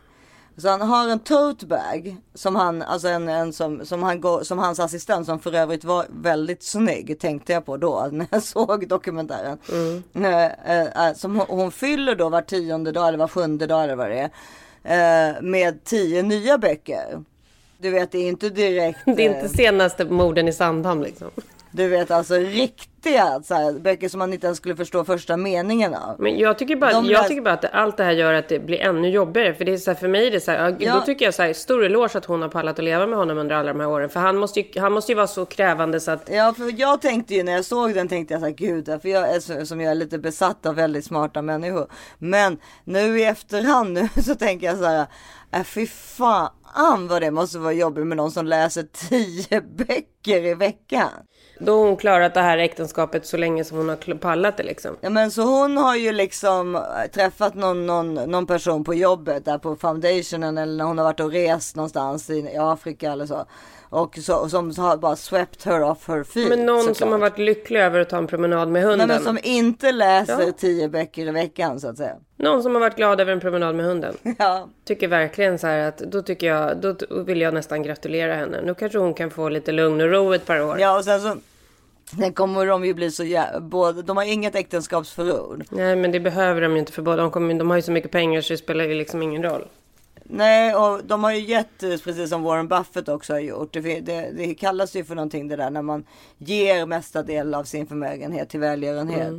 Så 0.61 0.69
han 0.69 0.81
har 0.81 1.09
en 1.09 1.19
tote 1.19 1.65
bag 1.65 2.15
som 2.33 2.55
han, 2.55 2.81
alltså 2.81 3.07
en, 3.07 3.29
en 3.29 3.53
som, 3.53 3.85
som, 3.85 4.03
han 4.03 4.21
går, 4.21 4.43
som 4.43 4.59
hans 4.59 4.79
assistent 4.79 5.25
som 5.25 5.39
för 5.39 5.53
övrigt 5.55 5.83
var 5.83 6.05
väldigt 6.09 6.63
snygg 6.63 7.19
tänkte 7.19 7.53
jag 7.53 7.65
på 7.65 7.77
då 7.77 8.07
när 8.11 8.27
jag 8.31 8.43
såg 8.43 8.88
dokumentären. 8.88 9.57
Eh, 10.15 10.45
eh, 10.45 11.07
eh, 11.07 11.13
som 11.15 11.35
hon, 11.35 11.45
hon 11.49 11.71
fyller 11.71 12.15
då 12.15 12.29
var 12.29 12.41
tionde 12.41 12.91
dag 12.91 13.07
eller 13.07 13.17
var 13.17 13.27
sjunde 13.27 13.67
dag 13.67 13.83
eller 13.83 13.95
vad 13.95 14.09
det 14.09 14.29
är. 14.83 15.29
eh, 15.33 15.41
med 15.41 15.83
tio 15.83 16.23
nya 16.23 16.57
böcker. 16.57 17.23
Du 17.77 17.89
vet 17.89 18.11
det 18.11 18.17
är 18.17 18.27
inte 18.27 18.49
direkt. 18.49 18.99
Det 19.05 19.25
är 19.25 19.29
eh, 19.29 19.35
inte 19.35 19.49
senaste 19.57 20.05
morden 20.05 20.47
i 20.47 20.53
Sandhamn 20.53 21.03
liksom. 21.03 21.29
Du 21.71 21.88
vet 21.88 22.12
alltså 22.12 22.35
riktiga 22.35 23.41
så 23.44 23.53
här, 23.53 23.79
böcker 23.79 24.09
som 24.09 24.19
man 24.19 24.33
inte 24.33 24.47
ens 24.47 24.57
skulle 24.57 24.75
förstå 24.75 25.06
första 25.06 25.38
meningen 25.38 25.94
av. 25.94 26.15
Men 26.19 26.38
jag 26.38 26.57
tycker 26.57 26.75
bara, 26.75 26.91
De 26.91 27.06
jag 27.06 27.27
tycker 27.27 27.41
bara 27.41 27.53
att 27.53 27.73
allt 27.73 27.97
det 27.97 28.03
här 28.03 28.12
gör 28.12 28.33
att 28.33 28.50
det 28.50 28.59
blir 28.59 28.79
ännu 28.79 29.09
jobbigare. 29.09 29.53
För 29.53 29.65
det 29.65 29.73
är 29.73 29.77
så 29.77 29.91
här, 29.91 29.95
för 29.95 30.07
mig 30.07 30.27
är 30.27 30.31
det 30.31 30.39
så 30.39 30.51
här, 30.51 30.75
ja, 30.79 30.94
då 30.94 31.01
tycker 31.01 31.25
jag 31.25 31.33
så 31.33 31.44
här, 31.44 31.53
stor 31.53 31.85
eloge 31.85 32.18
att 32.18 32.25
hon 32.25 32.41
har 32.41 32.50
pallat 32.50 32.79
att 32.79 32.85
leva 32.85 33.07
med 33.07 33.18
honom 33.19 33.38
under 33.38 33.56
alla 33.56 33.73
de 33.73 33.79
här 33.79 33.89
åren. 33.89 34.09
För 34.09 34.19
han 34.19 34.38
måste 34.38 34.59
ju, 34.59 34.79
han 34.79 34.91
måste 34.91 35.12
ju 35.12 35.15
vara 35.15 35.27
så 35.27 35.45
krävande 35.45 36.00
så 36.00 36.12
att 36.12 36.29
Ja, 36.31 36.53
för 36.57 36.79
jag 36.79 37.01
tänkte 37.01 37.35
ju 37.35 37.44
när 37.44 37.51
jag 37.51 37.65
såg 37.65 37.94
den 37.94 38.07
tänkte 38.07 38.33
jag 38.33 38.41
så 38.41 38.47
här, 38.47 38.53
gud, 38.53 38.85
för 38.85 39.09
jag 39.09 39.35
är 39.35 39.65
som 39.65 39.81
jag 39.81 39.91
är 39.91 39.95
lite 39.95 40.17
besatt 40.19 40.65
av 40.65 40.75
väldigt 40.75 41.06
smarta 41.06 41.41
människor. 41.41 41.88
Men 42.17 42.57
nu 42.83 43.19
i 43.19 43.24
efterhand 43.24 43.94
nu 43.94 44.09
så 44.24 44.35
tänker 44.35 44.67
jag 44.67 44.77
så 44.77 44.85
här, 44.85 45.06
äh, 45.51 45.63
fy 45.63 45.88
fan 45.88 47.07
vad 47.09 47.21
det 47.21 47.31
måste 47.31 47.59
vara 47.59 47.74
jobbigt 47.74 48.07
med 48.07 48.17
någon 48.17 48.31
som 48.31 48.45
läser 48.45 48.83
tio 49.09 49.62
böcker 49.77 50.45
i 50.45 50.53
veckan. 50.53 51.09
Då 51.66 51.78
har 51.80 51.86
hon 51.86 51.98
klarat 51.98 52.34
det 52.34 52.42
här 52.42 52.58
äktenskapet 52.58 53.25
så 53.25 53.38
länge 53.38 53.63
som 53.63 53.78
hon 53.78 53.90
har 53.90 54.16
pallat 54.18 54.58
det 54.58 54.63
liksom. 54.63 54.96
Ja 55.02 55.10
men 55.10 55.31
så 55.31 55.42
hon 55.42 55.78
har 55.78 55.96
ju 55.96 56.12
liksom 56.12 56.75
äh, 56.75 56.81
träffat 57.13 57.56
någon, 57.56 57.86
någon, 57.86 58.13
någon 58.13 58.48
person 58.48 58.84
på 58.84 58.94
jobbet 58.94 59.46
där 59.46 59.58
på 59.58 59.75
foundationen 59.75 60.58
eller 60.58 60.74
när 60.78 60.86
hon 60.86 60.98
har 60.98 61.06
varit 61.06 61.19
och 61.19 61.31
rest 61.31 61.75
någonstans 61.75 62.30
i, 62.30 62.58
Afrika 62.60 63.12
eller 63.12 63.25
så. 63.25 63.46
Och 63.90 64.18
så, 64.18 64.50
som 64.50 64.74
har 64.78 64.98
bara 64.98 65.16
swept 65.16 65.63
her 65.66 65.84
off 65.84 66.08
her 66.08 66.24
feet. 66.24 66.50
Men 66.50 66.66
någon 66.66 66.80
såklart. 66.80 66.98
som 66.98 67.12
har 67.12 67.18
varit 67.19 67.38
lycklig 67.38 67.80
över 67.80 68.00
att 68.00 68.10
ta 68.10 68.18
en 68.18 68.28
promenad 68.28 68.68
med 68.69 68.84
hunden. 68.84 69.08
Nej, 69.08 69.18
men 69.18 69.25
som 69.25 69.38
inte 69.44 69.92
läser 69.92 70.42
Ja. 70.46 70.52
tio 70.58 70.90
böcker 70.90 71.28
i 71.28 71.31
veckan 71.31 71.80
så 71.80 71.88
att 71.88 71.98
säga. 71.98 72.16
Någon 72.38 72.63
som 72.63 72.74
har 72.74 72.80
varit 72.80 72.96
glad 72.96 73.22
över 73.22 73.31
en 73.31 73.40
promenad 73.40 73.75
med 73.75 73.86
hunden. 73.86 74.13
Ja, 74.40 74.68
Tycker 74.86 75.08
verkligen 75.08 75.60
så 75.60 75.68
här 75.68 75.88
att 75.88 75.98
då 75.98 76.22
tycker 76.22 76.48
jag, 76.48 76.78
då 76.78 76.96
vill 77.24 77.42
jag 77.42 77.54
nästan 77.54 77.84
gratulera 77.84 78.36
henne. 78.36 78.62
Nu 78.62 78.74
kanske 78.75 78.98
hon 78.98 79.13
kan 79.13 79.30
få 79.31 79.50
lite 79.50 79.72
lugn 79.72 80.02
och 80.02 80.10
ro 80.12 80.34
ett 80.34 80.46
par 80.46 80.62
år. 80.62 80.80
ja 80.80 80.98
och 80.98 81.04
sen 81.06 81.22
så 81.22 81.36
Sen 82.19 82.34
kommer 82.34 82.66
de 82.66 82.86
ju 82.86 82.94
bli 82.94 83.12
så 83.12 83.24
både, 83.62 84.02
de 84.02 84.18
har 84.18 84.24
inget 84.24 84.56
äktenskapsförord. 84.56 85.66
Nej 85.69 85.96
men 85.96 86.12
det 86.12 86.19
behöver 86.19 86.62
de 86.62 86.74
ju 86.74 86.80
inte 86.80 86.92
för 86.92 87.02
båda. 87.02 87.22
De, 87.22 87.31
kommer, 87.31 87.54
de 87.54 87.69
har 87.69 87.78
ju 87.78 87.81
så 87.81 87.92
mycket 87.92 88.12
pengar 88.12 88.42
så 88.42 88.54
det 88.54 88.58
spelar 88.58 88.84
ju 88.84 88.94
liksom 88.94 89.22
ingen 89.22 89.44
roll. 89.44 89.68
Nej, 90.24 90.75
och 90.75 91.06
de 91.06 91.24
har 91.24 91.31
ju 91.31 91.40
gett, 91.40 91.84
eh, 91.84 91.90
precis 91.90 92.30
som 92.30 92.44
Warren 92.44 92.68
Buffett 92.68 93.10
också 93.10 93.34
har 93.34 93.40
gjort. 93.40 93.74
Det, 93.74 94.00
det, 94.00 94.31
det 94.38 94.54
kallas 94.54 94.96
ju 94.96 95.04
för 95.04 95.16
någonting 95.16 95.48
det 95.48 95.56
där 95.56 95.69
när 95.69 95.81
man 95.81 96.04
ger 96.38 96.86
mesta 96.86 97.24
del 97.24 97.54
av 97.54 97.63
sin 97.63 97.88
förmögenhet 97.88 98.50
till 98.50 98.60
välgörenhet. 98.60 99.34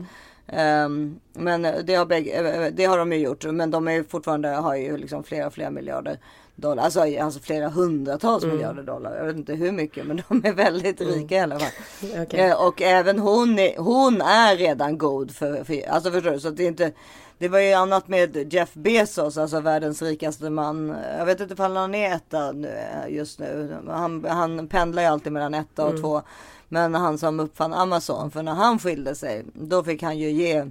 Ehm, 0.46 1.20
men 1.32 1.62
det 1.62 1.94
har, 1.94 2.06
bägge, 2.06 2.30
eh, 2.30 2.72
det 2.72 2.84
har 2.84 2.98
de 2.98 3.12
ju 3.12 3.18
gjort. 3.18 3.44
Men 3.44 3.70
de 3.70 3.88
är 3.88 4.02
fortfarande, 4.02 4.48
har 4.48 4.76
ju 4.76 4.96
liksom 4.96 5.24
flera, 5.24 5.50
flera 5.50 5.70
miljarder 5.70 6.18
dollar. 6.62 6.84
Alltså, 6.84 7.00
alltså 7.20 7.40
flera 7.40 7.68
hundratals 7.68 8.44
miljarder 8.44 8.82
dollar. 8.82 9.16
Jag 9.16 9.24
vet 9.24 9.36
inte 9.36 9.54
hur 9.54 9.72
mycket, 9.72 10.06
men 10.06 10.22
de 10.28 10.44
är 10.44 10.52
väldigt 10.52 11.00
rika 11.00 11.34
i 11.34 11.38
alla 11.38 11.58
fall. 11.58 11.70
Okej. 12.22 12.40
Eh, 12.40 12.66
och 12.66 12.82
även 12.82 13.18
hon 13.18 13.58
är, 13.58 13.78
hon 13.78 14.20
är 14.20 14.56
redan 14.56 14.98
god 14.98 15.30
för, 15.30 15.64
för 15.64 15.88
alltså 15.88 16.10
förstår 16.10 16.30
du? 16.30 16.40
Så 16.40 16.50
det 16.50 16.64
är 16.64 16.68
inte, 16.68 16.92
det 17.38 17.48
var 17.48 17.58
ju 17.58 17.72
annat 17.72 18.08
med 18.08 18.52
Jeff 18.54 18.74
Bezos, 18.74 19.38
alltså 19.38 19.60
världens 19.60 20.02
rikaste 20.02 20.50
man. 20.50 20.96
Jag 21.18 21.26
vet 21.26 21.40
inte 21.40 21.54
ifall 21.54 21.76
han 21.76 21.94
är 21.94 22.14
etta 22.14 22.52
nu, 22.52 22.68
eh, 22.68 23.14
just 23.14 23.38
nu. 23.38 23.76
Han, 23.88 24.24
han 24.28 24.68
pendlar 24.68 25.02
ju 25.02 25.08
alltid 25.08 25.32
mellan 25.32 25.54
etta 25.54 25.86
och 25.86 26.00
två. 26.00 26.22
Men 26.68 26.94
han 26.94 27.18
som 27.18 27.40
uppfann 27.40 27.74
Amazon, 27.74 28.30
för 28.30 28.42
när 28.42 28.54
han 28.54 28.78
skilde 28.78 29.14
sig, 29.14 29.44
då 29.54 29.84
fick 29.84 30.02
han 30.02 30.18
ju 30.18 30.30
ge 30.30 30.66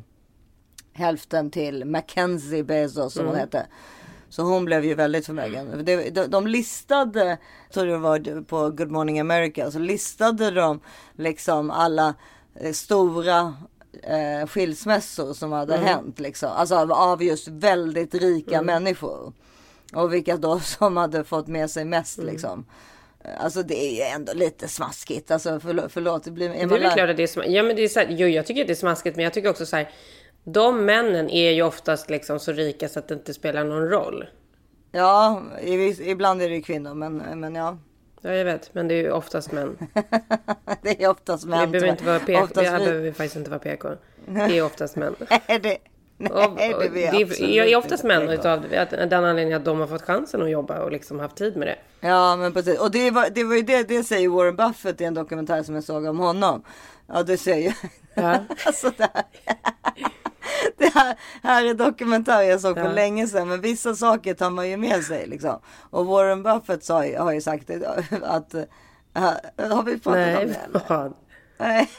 hälften 0.93 1.51
till 1.51 1.85
Mackenzie 1.85 2.63
Bezos 2.63 3.13
som 3.13 3.25
hon 3.25 3.35
hette. 3.35 3.65
Så 4.31 4.43
hon 4.43 4.65
blev 4.65 4.85
ju 4.85 4.93
väldigt 4.95 5.25
förmögen. 5.25 5.85
De, 5.85 6.09
de, 6.09 6.27
de 6.27 6.47
listade, 6.47 7.25
jag 7.67 7.73
tror 7.73 7.85
det 7.85 7.97
var 7.97 8.43
på 8.43 8.69
Good 8.69 8.91
Morning 8.91 9.19
America, 9.19 9.71
så 9.71 9.79
listade 9.79 10.51
de 10.51 10.79
liksom 11.17 11.71
alla 11.71 12.13
eh, 12.55 12.71
stora 12.71 13.53
eh, 14.03 14.47
skilsmässor 14.47 15.33
som 15.33 15.51
hade 15.51 15.77
hänt. 15.77 16.19
Liksom. 16.19 16.49
Alltså 16.51 16.75
av, 16.75 16.91
av 16.91 17.23
just 17.23 17.47
väldigt 17.47 18.15
rika 18.15 18.61
människor. 18.61 19.33
Och 19.93 20.13
vilka 20.13 20.37
då 20.37 20.59
som 20.63 20.97
hade 20.97 21.23
fått 21.23 21.47
med 21.47 21.71
sig 21.71 21.85
mest 21.85 22.17
liksom. 22.17 22.65
Eh, 23.23 23.43
Alltså 23.43 23.63
det 23.63 23.85
är 23.85 23.95
ju 23.95 24.01
ändå 24.01 24.33
lite 24.33 24.67
smaskigt. 24.67 25.31
Alltså 25.31 25.59
förlåt, 25.59 25.91
förlåt 25.91 26.23
det 26.23 26.31
blir... 26.31 26.49
Det 26.49 26.61
är 26.61 26.67
väl 26.67 26.81
klart 26.81 27.09
att 27.09 27.17
det 27.17 27.23
är 27.23 27.27
smaskigt. 27.27 27.55
Ja, 27.55 27.63
men 27.63 27.75
det 27.75 27.81
är 27.81 27.87
så 27.89 27.99
här, 27.99 28.07
jo, 28.09 28.27
jag 28.27 28.45
tycker 28.45 28.61
att 28.61 28.67
det 28.67 28.73
är 28.73 28.75
smaskigt, 28.75 29.15
men 29.15 29.23
jag 29.23 29.33
tycker 29.33 29.49
också 29.49 29.65
så 29.65 29.75
här. 29.75 29.89
De 30.43 30.85
männen 30.85 31.29
är 31.29 31.51
ju 31.51 31.61
oftast 31.63 32.09
liksom 32.09 32.39
så 32.39 32.51
rika 32.51 32.89
så 32.89 32.99
att 32.99 33.07
det 33.07 33.13
inte 33.13 33.33
spelar 33.33 33.63
någon 33.63 33.89
roll. 33.89 34.25
Ja, 34.91 35.41
ibland 36.01 36.41
är 36.41 36.49
det 36.49 36.55
ju 36.55 36.61
kvinnor 36.61 36.93
men, 36.93 37.17
men 37.17 37.55
ja. 37.55 37.77
Ja, 38.21 38.33
jag 38.33 38.45
vet, 38.45 38.73
men 38.73 38.87
det 38.87 38.93
är 38.93 39.01
ju 39.03 39.11
oftast 39.11 39.51
män. 39.51 39.77
Det 40.81 41.03
är 41.03 41.09
oftast 41.09 41.45
män. 41.45 41.59
Vi 41.59 41.67
behöver 41.67 41.87
inte 41.91 42.03
vara 42.05 42.19
PK. 42.19 42.43
Oftast 42.43 42.69
Här 42.69 42.79
vi- 42.79 42.85
behöver 42.85 43.03
vi 43.03 43.13
faktiskt 43.13 43.35
inte 43.35 43.49
vara 43.49 43.59
PK. 43.59 43.89
Det 44.25 44.57
är 44.57 44.65
oftast 44.65 44.95
män. 44.95 45.15
Nej, 45.29 45.59
det, 45.63 45.77
nej, 46.17 46.31
Och, 46.31 46.43
och, 46.43 46.55
det 46.93 47.05
är 47.05 47.65
det 47.65 47.75
oftast 47.75 48.03
män 48.03 48.29
utav 48.29 48.65
att, 48.77 48.89
den 48.89 49.13
anledningen 49.25 49.57
att 49.59 49.65
de 49.65 49.79
har 49.79 49.87
fått 49.87 50.01
chansen 50.01 50.41
att 50.41 50.49
jobba 50.49 50.79
och 50.83 50.91
liksom 50.91 51.19
haft 51.19 51.35
tid 51.35 51.57
med 51.57 51.67
det. 51.67 52.07
Ja, 52.07 52.35
men 52.35 52.53
precis. 52.53 52.79
Och 52.79 52.91
det 52.91 53.11
var, 53.11 53.27
det 53.35 53.43
var 53.43 53.55
ju 53.55 53.61
det, 53.61 53.87
det 53.87 54.03
säger 54.03 54.29
Warren 54.29 54.55
Buffett 54.55 55.01
i 55.01 55.03
en 55.03 55.13
dokumentär 55.13 55.63
som 55.63 55.75
jag 55.75 55.83
såg 55.83 56.05
om 56.05 56.19
honom. 56.19 56.63
Ja, 57.07 57.23
det 57.23 57.37
säger 57.37 57.75
Ja. 58.13 58.37
alltså 58.65 58.91
det 58.97 59.09
här. 59.13 59.23
Det 60.77 60.93
här, 60.93 61.15
här 61.43 61.65
är 61.65 61.73
dokumentärer 61.73 62.41
jag 62.41 62.61
såg 62.61 62.75
för 62.77 62.83
Ja. 62.85 62.91
länge 62.91 63.27
sedan, 63.27 63.47
men 63.47 63.61
vissa 63.61 63.95
saker 63.95 64.33
tar 64.33 64.49
man 64.49 64.69
ju 64.69 64.77
med 64.77 65.03
sig 65.03 65.27
liksom. 65.27 65.59
Och 65.89 66.05
Warren 66.05 66.43
Buffett 66.43 66.83
sa, 66.83 66.95
har 67.19 67.31
ju 67.31 67.41
sagt 67.41 67.67
det, 67.67 67.87
att 68.23 68.55
Ha- 69.13 69.65
Har 69.75 69.83
vi 69.83 69.99
pratat 69.99 70.05
om 70.05 70.13
Nej, 70.13 70.45
det? 70.45 70.79
eller? 70.89 71.11
Nej. 71.57 71.89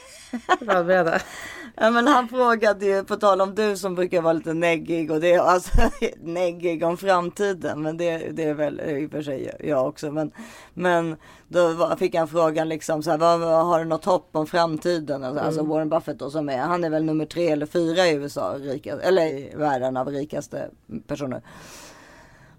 Vad 0.59 0.85
berätta. 0.85 1.19
Ja, 1.75 1.89
men 1.89 2.07
han 2.07 2.27
frågade 2.27 2.85
ju, 2.85 3.03
på 3.03 3.15
tal 3.15 3.41
om 3.41 3.55
du 3.55 3.77
som 3.77 3.95
brukar 3.95 4.21
vara 4.21 4.33
lite 4.33 4.53
neggig 4.53 5.11
och 5.11 5.19
det, 5.19 5.37
alltså 5.37 5.71
neggig 6.21 6.83
om 6.83 6.97
framtiden, 6.97 7.81
men 7.81 7.97
det, 7.97 8.17
det 8.17 8.43
är 8.43 8.53
väl 8.53 8.81
i 8.81 9.05
och 9.05 9.11
för 9.11 9.21
sig 9.21 9.55
jag 9.59 9.87
också. 9.87 10.11
Men, 10.11 10.31
men 10.73 11.15
då 11.47 11.95
fick 11.99 12.15
han 12.15 12.27
frågan 12.27 12.69
liksom 12.69 13.03
så 13.03 13.11
här, 13.11 13.17
vad, 13.17 13.39
har 13.65 13.79
du 13.79 13.85
något 13.85 14.05
hopp 14.05 14.29
om 14.31 14.47
framtiden? 14.47 15.23
Alltså, 15.23 15.43
alltså 15.43 15.63
Warren 15.63 15.89
Buffett 15.89 16.19
då 16.19 16.29
som 16.29 16.49
är, 16.49 16.57
han 16.57 16.83
är 16.83 16.89
väl 16.89 17.03
nummer 17.03 17.25
tre 17.25 17.47
eller 17.47 17.65
fyra 17.65 18.07
i 18.07 18.13
USA, 18.13 18.55
rika, 18.59 18.99
eller 18.99 19.25
i 19.25 19.53
världen 19.55 19.97
av 19.97 20.07
rikaste 20.07 20.69
personer. 21.07 21.41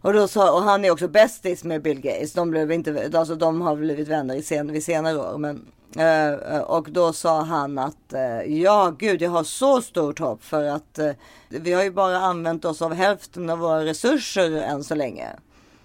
Och, 0.01 0.13
då 0.13 0.29
sa, 0.29 0.53
och 0.53 0.63
han 0.63 0.85
är 0.85 0.91
också 0.91 1.09
bästis 1.09 1.65
med 1.65 1.83
Bill 1.83 2.01
Gates. 2.01 2.33
De, 2.33 2.51
blev 2.51 2.73
inte, 2.73 3.11
alltså 3.15 3.35
de 3.35 3.61
har 3.61 3.77
blivit 3.77 4.09
vänner 4.09 4.35
i 4.35 4.43
sen, 4.43 4.73
vid 4.73 4.85
senare 4.85 5.19
år. 5.19 5.39
Men, 5.39 5.67
eh, 5.99 6.59
och 6.61 6.91
då 6.91 7.13
sa 7.13 7.43
han 7.43 7.79
att 7.79 8.13
eh, 8.13 8.63
ja 8.63 8.95
gud 8.99 9.23
jag 9.23 9.31
har 9.31 9.45
så 9.45 9.83
stort 9.83 10.19
hopp 10.19 10.45
för 10.45 10.65
att 10.65 10.99
eh, 10.99 11.11
vi 11.49 11.73
har 11.73 11.83
ju 11.83 11.91
bara 11.91 12.19
använt 12.19 12.65
oss 12.65 12.83
av 12.83 12.95
hälften 12.95 13.51
av 13.51 13.59
våra 13.59 13.85
resurser 13.85 14.53
än 14.53 14.85
så 14.85 14.95
länge. 14.95 15.29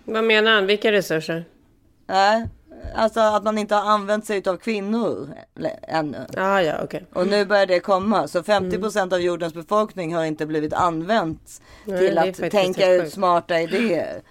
Vad 0.03 0.23
menar 0.23 0.51
han? 0.51 0.65
Vilka 0.65 0.91
resurser? 0.91 1.45
Nej, 2.07 2.45
alltså 2.95 3.19
att 3.19 3.43
man 3.43 3.57
inte 3.57 3.75
har 3.75 3.91
använt 3.91 4.25
sig 4.25 4.43
av 4.47 4.57
kvinnor 4.57 5.29
ännu. 5.87 6.25
Ah, 6.37 6.61
ja, 6.61 6.73
okej. 6.83 7.05
Och 7.13 7.27
nu 7.27 7.45
börjar 7.45 7.65
det 7.65 7.79
komma. 7.79 8.27
Så 8.27 8.41
50% 8.41 9.13
av 9.13 9.21
jordens 9.21 9.53
befolkning 9.53 10.15
har 10.15 10.25
inte 10.25 10.45
blivit 10.45 10.73
använt 10.73 11.61
Nej, 11.85 11.99
till 11.99 12.17
är 12.17 12.29
att 12.29 12.51
tänka 12.51 12.91
ut 12.91 13.13
smarta 13.13 13.59
idéer. 13.59 14.21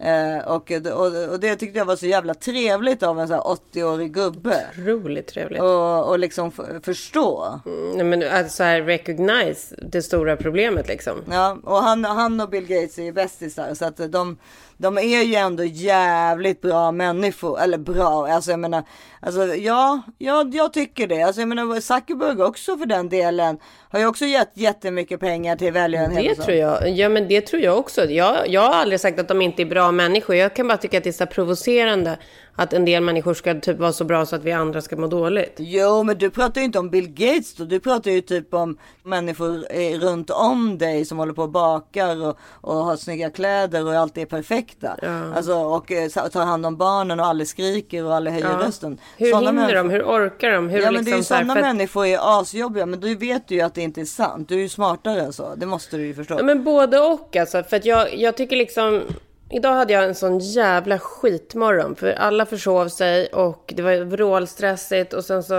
Eh, 0.00 0.38
och, 0.46 0.72
och, 0.94 1.32
och 1.32 1.40
det 1.40 1.56
tyckte 1.56 1.78
jag 1.78 1.84
var 1.84 1.96
så 1.96 2.06
jävla 2.06 2.34
trevligt 2.34 3.02
av 3.02 3.20
en 3.20 3.28
så 3.28 3.34
här 3.34 3.40
80-årig 3.40 4.12
gubbe. 4.12 4.66
Otroligt 4.72 5.26
trevligt. 5.26 5.60
Och, 5.60 6.08
och 6.08 6.18
liksom 6.18 6.52
förstå. 6.82 7.60
Mm, 7.66 8.08
men 8.08 8.32
att 8.32 8.52
så 8.52 8.62
här 8.62 8.82
recognize 8.82 9.76
det 9.82 10.02
stora 10.02 10.36
problemet 10.36 10.88
liksom. 10.88 11.18
Ja, 11.30 11.58
och 11.64 11.76
han, 11.76 12.04
han 12.04 12.40
och 12.40 12.48
Bill 12.48 12.66
Gates 12.66 12.98
är 12.98 13.02
ju 13.02 13.12
bästisar. 13.12 13.74
Så 13.74 13.84
att 13.84 14.12
de, 14.12 14.36
de 14.78 14.98
är 14.98 15.22
ju 15.22 15.34
ändå 15.34 15.64
jävligt 15.64 16.60
bra 16.60 16.92
människor. 16.92 17.60
Eller 17.60 17.78
bra, 17.78 18.26
alltså 18.28 18.50
jag 18.50 18.60
menar. 18.60 18.84
Alltså 19.20 19.44
ja, 19.44 20.02
ja 20.18 20.44
jag 20.52 20.72
tycker 20.72 21.06
det. 21.06 21.22
Alltså 21.22 21.40
jag 21.40 21.48
menar 21.48 21.80
Zuckerberg 21.80 22.42
också 22.42 22.76
för 22.76 22.86
den 22.86 23.08
delen. 23.08 23.58
Har 23.90 23.98
ju 23.98 24.06
också 24.06 24.24
gett 24.24 24.50
jättemycket 24.54 25.20
pengar 25.20 25.56
till 25.56 25.72
välgörenhet. 25.72 26.36
Det 26.36 26.44
tror 26.44 26.56
jag. 26.56 26.90
Ja, 26.90 27.08
men 27.08 27.28
det 27.28 27.40
tror 27.40 27.62
jag 27.62 27.78
också. 27.78 28.04
Jag, 28.04 28.48
jag 28.48 28.60
har 28.60 28.74
aldrig 28.74 29.00
sagt 29.00 29.18
att 29.18 29.28
de 29.28 29.42
inte 29.42 29.62
är 29.62 29.66
bra 29.66 29.92
människor. 29.92 30.36
Jag 30.36 30.56
kan 30.56 30.68
bara 30.68 30.78
tycka 30.78 30.98
att 30.98 31.04
det 31.04 31.10
är 31.10 31.12
så 31.12 31.26
provocerande 31.26 32.18
att 32.56 32.72
en 32.72 32.84
del 32.84 33.02
människor 33.02 33.34
ska 33.34 33.54
typ 33.54 33.78
vara 33.78 33.92
så 33.92 34.04
bra 34.04 34.26
så 34.26 34.36
att 34.36 34.44
vi 34.44 34.52
andra 34.52 34.82
ska 34.82 34.96
må 34.96 35.06
dåligt. 35.06 35.54
Jo, 35.58 36.02
men 36.02 36.18
du 36.18 36.30
pratar 36.30 36.60
ju 36.60 36.64
inte 36.64 36.78
om 36.78 36.90
Bill 36.90 37.08
Gates 37.08 37.54
då. 37.54 37.64
Du 37.64 37.80
pratar 37.80 38.10
ju 38.10 38.20
typ 38.20 38.54
om 38.54 38.78
människor 39.02 39.66
eh, 39.70 39.98
runt 39.98 40.30
om 40.30 40.78
dig 40.78 41.04
som 41.04 41.18
håller 41.18 41.32
på 41.32 41.42
och 41.42 41.50
bakar 41.50 42.26
och, 42.26 42.38
och 42.60 42.74
har 42.74 42.96
snygga 42.96 43.30
kläder 43.30 43.86
och 43.86 43.94
allt 43.94 44.18
är 44.18 44.26
perfekta. 44.66 45.08
Alltså, 45.36 45.54
och 45.54 45.92
eh, 45.92 46.08
tar 46.08 46.44
hand 46.44 46.66
om 46.66 46.76
barnen 46.76 47.20
och 47.20 47.26
aldrig 47.26 47.48
skriker 47.48 48.04
och 48.04 48.14
aldrig 48.14 48.34
höjer 48.34 48.58
rösten. 48.58 48.98
Hur 49.16 49.30
Sådana 49.30 49.50
hinner 49.60 49.74
de? 49.74 49.90
Hur 49.90 50.02
orkar 50.02 50.50
de? 50.50 50.68
Hur 50.68 50.80
Ja 50.80 50.90
men 50.90 51.04
det 51.04 51.10
är 51.10 51.12
ju 51.12 51.16
liksom 51.16 51.36
sådana 51.36 51.54
för 51.54 51.60
människor 51.60 52.06
är 52.06 52.40
asjobbiga 52.40 52.86
men 52.86 53.00
du 53.00 53.14
vet 53.14 53.50
ju 53.50 53.60
att 53.60 53.74
det 53.74 53.82
inte 53.82 54.00
är 54.00 54.04
sant. 54.04 54.48
Du 54.48 54.54
är 54.54 54.58
ju 54.58 54.68
smartare 54.68 55.20
än 55.20 55.32
så. 55.32 55.54
Det 55.54 55.66
måste 55.66 55.96
du 55.96 56.06
ju 56.06 56.14
förstå. 56.14 56.34
Ja, 56.38 56.42
men 56.42 56.64
både 56.64 57.00
och 57.00 57.36
alltså. 57.36 57.62
För 57.62 57.76
att 57.76 57.84
jag, 57.84 58.18
jag 58.18 58.36
tycker 58.36 58.56
liksom... 58.56 59.02
Idag 59.50 59.74
hade 59.74 59.92
jag 59.92 60.04
en 60.04 60.14
sån 60.14 60.38
jävla 60.38 60.98
skitmorgon. 60.98 61.96
För 61.96 62.12
alla 62.12 62.46
försov 62.46 62.88
sig 62.88 63.26
och 63.26 63.72
det 63.76 63.82
var 63.82 64.04
vrålstressigt. 64.04 65.12
Och 65.12 65.24
sen 65.24 65.42
så... 65.42 65.54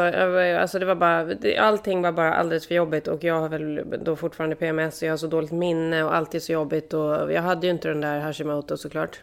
Alltså 0.60 0.80
det 0.80 0.86
var 0.86 0.96
bara... 0.96 1.28
Allting 1.60 2.02
var 2.02 2.12
bara 2.12 2.34
alldeles 2.34 2.68
för 2.68 2.76
jobbigt. 2.76 3.08
Och 3.08 3.24
jag 3.24 3.40
har 3.40 3.50
väl 3.50 3.84
då 4.04 4.16
fortfarande 4.16 4.56
PMS. 4.56 5.02
Och 5.02 5.08
jag 5.08 5.12
har 5.12 5.18
så 5.18 5.28
dåligt 5.28 5.52
minne 5.52 6.04
och 6.04 6.16
allt 6.16 6.36
är 6.36 6.40
så 6.40 6.52
jobbigt. 6.52 6.94
Och 6.94 7.34
jag 7.34 7.42
hade 7.42 7.68
ju 7.68 7.72
inte 7.72 7.88
den 7.88 8.02
där 8.02 8.20
Hashimoto 8.20 8.78
såklart. 8.78 9.22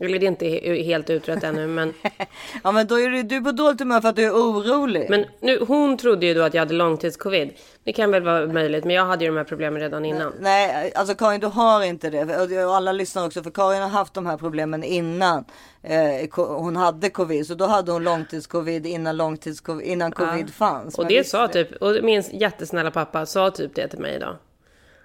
Eller 0.00 0.18
det 0.18 0.26
är 0.26 0.28
inte 0.28 0.44
he- 0.44 0.82
helt 0.84 1.10
utrett 1.10 1.44
ännu. 1.44 1.66
Men, 1.66 1.94
Ja 2.64 2.72
men 2.72 2.86
då 2.86 3.00
är 3.00 3.22
du, 3.22 3.40
på 3.40 3.52
dåligt 3.52 3.80
humör 3.80 4.00
för 4.00 4.08
att 4.08 4.16
du 4.16 4.24
är 4.24 4.30
orolig. 4.32 5.06
men 5.10 5.24
nu, 5.40 5.64
hon 5.68 5.96
trodde 5.96 6.26
ju 6.26 6.34
då 6.34 6.42
att 6.42 6.54
jag 6.54 6.60
hade 6.60 6.74
långtidscovid. 6.74 7.50
Det 7.84 7.92
kan 7.92 8.10
väl 8.10 8.22
vara 8.22 8.46
möjligt. 8.46 8.84
Men 8.84 8.96
jag 8.96 9.06
hade 9.06 9.24
ju 9.24 9.30
de 9.30 9.36
här 9.36 9.44
problemen 9.44 9.80
redan 9.80 10.04
innan. 10.04 10.32
Nej, 10.40 10.92
alltså 10.94 11.14
Karin 11.14 11.40
du 11.40 11.46
har 11.46 11.82
inte 11.84 12.10
det. 12.10 12.22
Och- 12.66 12.74
alla 12.76 12.92
lyssnar 12.92 13.26
också 13.26 13.42
för 13.42 13.50
Karin 13.50 13.82
har 13.82 13.88
haft 13.88 14.14
de 14.14 14.26
här 14.26 14.36
problemen 14.36 14.84
innan 14.84 15.44
eh, 15.82 16.28
hon 16.36 16.76
hade 16.76 17.10
covid. 17.10 17.46
Så 17.46 17.54
då 17.54 17.64
hade 17.66 17.92
hon 17.92 18.04
långtidscovid 18.04 18.86
innan 18.86 19.16
långtidscovid, 19.16 19.86
innan 19.86 20.12
covid 20.12 20.54
fanns. 20.54 20.98
Och 20.98 21.06
det 21.06 21.18
visst, 21.18 21.30
sa 21.30 21.48
typ, 21.48 21.76
och 21.76 21.96
min 22.04 22.22
jättesnälla 22.32 22.90
pappa 22.90 23.26
sa 23.26 23.50
typ 23.50 23.74
det 23.74 23.88
till 23.88 23.98
mig 23.98 24.14
idag. 24.16 24.36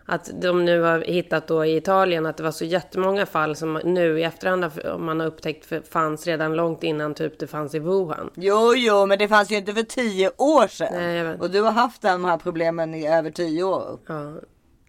Att 0.05 0.41
de 0.41 0.65
nu 0.65 0.81
har 0.81 0.99
hittat 0.99 1.47
då 1.47 1.65
i 1.65 1.77
Italien 1.77 2.25
att 2.25 2.37
det 2.37 2.43
var 2.43 2.51
så 2.51 2.65
jättemånga 2.65 3.25
fall 3.25 3.55
som 3.55 3.73
nu 3.83 4.19
i 4.19 4.23
efterhand 4.23 4.65
man 4.99 5.19
har 5.19 5.27
upptäckt 5.27 5.87
fanns 5.89 6.27
redan 6.27 6.53
långt 6.53 6.83
innan 6.83 7.13
typ 7.13 7.39
det 7.39 7.47
fanns 7.47 7.75
i 7.75 7.79
Wuhan. 7.79 8.29
Jo, 8.35 8.73
jo, 8.75 9.05
men 9.05 9.19
det 9.19 9.27
fanns 9.27 9.51
ju 9.51 9.55
inte 9.55 9.73
för 9.73 9.83
tio 9.83 10.31
år 10.37 10.67
sedan. 10.67 10.93
Nej, 10.93 11.15
jag 11.15 11.25
vet. 11.25 11.41
och 11.41 11.49
du 11.49 11.61
har 11.61 11.71
haft 11.71 12.01
de 12.01 12.25
här 12.25 12.37
problemen 12.37 12.93
i 12.93 13.07
över 13.07 13.31
tio 13.31 13.63
år. 13.63 13.99
Ja. 14.07 14.33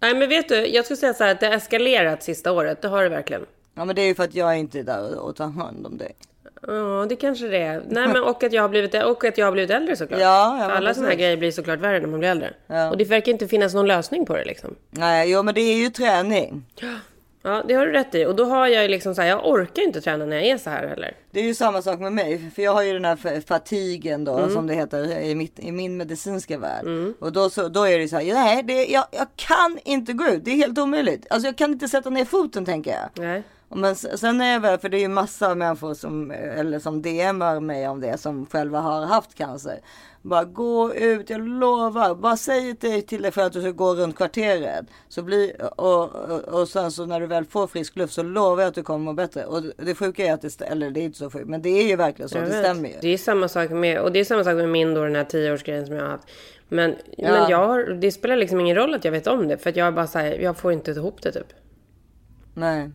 Nej 0.00 0.14
men 0.14 0.28
vet 0.28 0.48
du, 0.48 0.66
jag 0.66 0.84
skulle 0.84 0.96
säga 0.96 1.14
så 1.14 1.24
här 1.24 1.30
att 1.30 1.40
det 1.40 1.46
har 1.46 1.54
eskalerat 1.54 2.22
sista 2.22 2.52
året, 2.52 2.82
det 2.82 2.88
har 2.88 3.02
det 3.02 3.08
verkligen. 3.08 3.46
Ja, 3.74 3.84
men 3.84 3.96
det 3.96 4.02
är 4.02 4.06
ju 4.06 4.14
för 4.14 4.24
att 4.24 4.34
jag 4.34 4.58
inte 4.58 4.78
är 4.78 4.82
där 4.82 5.18
och 5.18 5.36
tar 5.36 5.48
hand 5.48 5.86
om 5.86 5.98
dig. 5.98 6.16
Ja, 6.66 7.06
det 7.08 7.16
kanske 7.16 7.48
det 7.48 7.58
är. 7.58 7.82
Nej 7.88 8.08
men 8.08 8.22
och 8.22 8.44
att 8.44 8.52
jag 8.52 8.62
har 8.62 8.68
blivit, 8.68 8.94
och 8.94 9.24
att 9.24 9.38
jag 9.38 9.46
har 9.46 9.52
blivit 9.52 9.70
äldre 9.70 9.96
såklart. 9.96 10.20
Ja, 10.20 10.58
ja, 10.58 10.72
alla 10.72 10.94
sådana 10.94 11.10
här 11.10 11.16
grejer 11.16 11.36
blir 11.36 11.50
såklart 11.50 11.80
värre 11.80 12.00
när 12.00 12.06
man 12.08 12.18
blir 12.20 12.28
äldre. 12.30 12.54
Ja. 12.66 12.90
Och 12.90 12.96
det 12.96 13.04
verkar 13.04 13.32
inte 13.32 13.48
finnas 13.48 13.74
någon 13.74 13.86
lösning 13.86 14.26
på 14.26 14.36
det 14.36 14.44
liksom. 14.44 14.74
Nej, 14.90 15.30
jo, 15.32 15.42
men 15.42 15.54
det 15.54 15.60
är 15.60 15.76
ju 15.76 15.88
träning. 15.90 16.64
Ja, 17.46 17.62
det 17.68 17.74
har 17.74 17.86
du 17.86 17.92
rätt 17.92 18.14
i. 18.14 18.24
Och 18.26 18.36
då 18.36 18.44
har 18.44 18.66
jag 18.66 18.82
ju 18.82 18.88
liksom 18.88 19.14
så 19.14 19.22
här, 19.22 19.28
jag 19.28 19.46
orkar 19.48 19.82
inte 19.82 20.00
träna 20.00 20.24
när 20.26 20.36
jag 20.36 20.46
är 20.46 20.58
så 20.58 20.70
här 20.70 20.86
heller. 20.88 21.16
Det 21.30 21.40
är 21.40 21.44
ju 21.44 21.54
samma 21.54 21.82
sak 21.82 22.00
med 22.00 22.12
mig. 22.12 22.50
För 22.54 22.62
jag 22.62 22.72
har 22.72 22.82
ju 22.82 22.92
den 22.92 23.04
här 23.04 23.16
fa- 23.16 23.46
fatigen 23.46 24.24
då 24.24 24.38
Mm. 24.38 24.50
som 24.54 24.66
det 24.66 24.74
heter 24.74 25.20
i, 25.20 25.34
mitt, 25.34 25.58
i 25.58 25.72
min 25.72 25.96
medicinska 25.96 26.58
värld. 26.58 26.84
Och 27.20 27.32
då, 27.32 27.50
så, 27.50 27.68
då 27.68 27.84
är 27.88 27.98
det 27.98 28.08
så 28.08 28.16
här, 28.16 28.34
nej 28.34 28.62
det, 28.62 28.84
jag, 28.86 29.04
jag 29.10 29.26
kan 29.36 29.78
inte 29.84 30.12
gå 30.12 30.24
ut. 30.28 30.44
Det 30.44 30.50
är 30.50 30.54
helt 30.56 30.78
omöjligt. 30.78 31.26
Alltså 31.30 31.48
jag 31.48 31.56
kan 31.56 31.72
inte 31.72 31.88
sätta 31.88 32.10
ner 32.10 32.24
foten 32.24 32.64
tänker 32.64 32.90
jag. 32.90 33.24
Nej. 33.24 33.42
Men 33.74 33.96
sen 33.96 34.40
är 34.40 34.52
jag 34.52 34.60
väl, 34.60 34.78
för 34.78 34.88
det 34.88 34.96
är 34.96 35.00
ju 35.00 35.08
massa 35.08 35.54
människor 35.54 35.94
som, 35.94 36.30
eller 36.30 36.78
som 36.78 37.02
DMar 37.02 37.60
mig 37.60 37.88
om 37.88 38.00
det 38.00 38.18
som 38.18 38.46
själva 38.46 38.80
har 38.80 39.06
haft 39.06 39.34
cancer. 39.34 39.80
Bara 40.22 40.44
gå 40.44 40.94
ut, 40.94 41.30
jag 41.30 41.48
lovar. 41.48 42.14
Bara 42.14 42.36
säg 42.36 42.76
till, 42.76 43.06
till 43.06 43.22
dig 43.22 43.30
för 43.30 43.42
att 43.42 43.52
du 43.52 43.60
ska 43.60 43.70
gå 43.70 43.94
runt 43.94 44.16
kvarteret. 44.16 44.86
Så 45.08 45.22
bli, 45.22 45.52
och, 45.76 46.14
och, 46.14 46.40
och 46.40 46.68
sen 46.68 46.90
så 46.92 47.06
när 47.06 47.20
du 47.20 47.26
väl 47.26 47.44
får 47.44 47.66
frisk 47.66 47.96
luft 47.96 48.12
så 48.14 48.22
lovar 48.22 48.62
jag 48.62 48.68
att 48.68 48.74
du 48.74 48.82
kommer 48.82 49.04
må 49.04 49.12
bättre. 49.12 49.44
Och 49.44 49.62
det, 49.62 49.72
det 49.76 49.94
sjuka 49.94 50.26
är 50.26 50.32
att 50.34 50.42
det, 50.42 50.48
stä- 50.48 50.64
eller 50.70 50.90
det 50.90 51.00
är 51.00 51.04
inte 51.04 51.18
så 51.18 51.30
sjukt, 51.30 51.48
men 51.48 51.62
det 51.62 51.68
är 51.68 51.88
ju 51.88 51.96
verkligen 51.96 52.28
så. 52.28 52.38
Jag 52.38 52.44
det 52.44 52.50
vet. 52.50 52.64
stämmer 52.64 52.88
ju. 52.88 52.94
Det 53.00 53.08
är 53.08 53.18
samma 53.18 53.48
sak 53.48 53.70
med, 53.70 54.00
och 54.00 54.12
det 54.12 54.20
är 54.20 54.24
samma 54.24 54.44
sak 54.44 54.54
med 54.54 54.68
min 54.68 54.94
då, 54.94 55.04
den 55.04 55.16
här 55.16 55.24
tioårsgrejen 55.24 55.86
som 55.86 55.94
jag 55.94 56.02
har 56.02 56.10
haft. 56.10 56.28
Men, 56.68 56.94
Ja. 57.16 57.30
men 57.32 57.50
jag 57.50 57.66
har, 57.68 57.84
det 57.84 58.12
spelar 58.12 58.36
liksom 58.36 58.60
ingen 58.60 58.76
roll 58.76 58.94
att 58.94 59.04
jag 59.04 59.12
vet 59.12 59.26
om 59.26 59.48
det. 59.48 59.58
För 59.58 59.70
att 59.70 59.76
jag 59.76 59.86
är 59.86 59.92
bara 59.92 60.06
så 60.06 60.18
här, 60.18 60.38
jag 60.38 60.56
får 60.56 60.72
inte 60.72 60.90
ihop 60.90 61.22
det 61.22 61.32
typ. 61.32 61.46
Nej. 62.54 62.90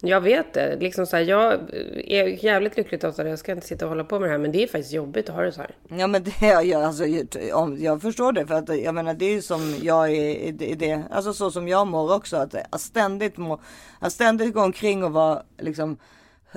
Jag 0.00 0.20
vet 0.20 0.54
det. 0.54 0.76
Liksom 0.80 1.06
så 1.06 1.16
här, 1.16 1.22
jag 1.24 1.52
är 2.04 2.44
jävligt 2.44 2.76
lyckligt 2.76 3.02
lottad. 3.02 3.28
Jag 3.28 3.38
ska 3.38 3.52
inte 3.52 3.66
sitta 3.66 3.84
och 3.84 3.88
hålla 3.88 4.04
på 4.04 4.18
med 4.20 4.28
det 4.28 4.32
här. 4.32 4.38
Men 4.38 4.52
det 4.52 4.62
är 4.62 4.66
faktiskt 4.66 4.92
jobbigt 4.92 5.28
att 5.28 5.34
ha 5.34 5.42
det 5.42 5.52
så 5.52 5.60
här. 5.60 5.70
Ja 5.88 6.06
men 6.06 6.24
det, 6.24 6.32
jag, 6.62 6.82
alltså, 6.82 7.04
om, 7.52 7.76
jag 7.82 8.02
förstår 8.02 8.32
det 8.32 8.46
för 8.46 8.54
att 8.54 8.78
jag 8.82 8.94
menar 8.94 9.14
det 9.14 9.24
är 9.24 9.32
ju 9.32 9.42
som 9.42 9.74
jag 9.82 10.10
är 10.10 10.34
i 10.36 10.50
det- 10.52 10.74
det, 10.74 11.02
alltså 11.10 11.32
så 11.32 11.50
som 11.50 11.68
jag 11.68 11.86
mår 11.86 12.14
också. 12.14 12.36
Att, 12.36 12.54
att 12.70 12.80
ständigt 12.80 13.36
må, 13.36 13.60
att 13.98 14.12
ständigt 14.12 14.54
gå 14.54 14.60
omkring 14.62 15.04
och 15.04 15.12
vara 15.12 15.42
liksom 15.58 15.96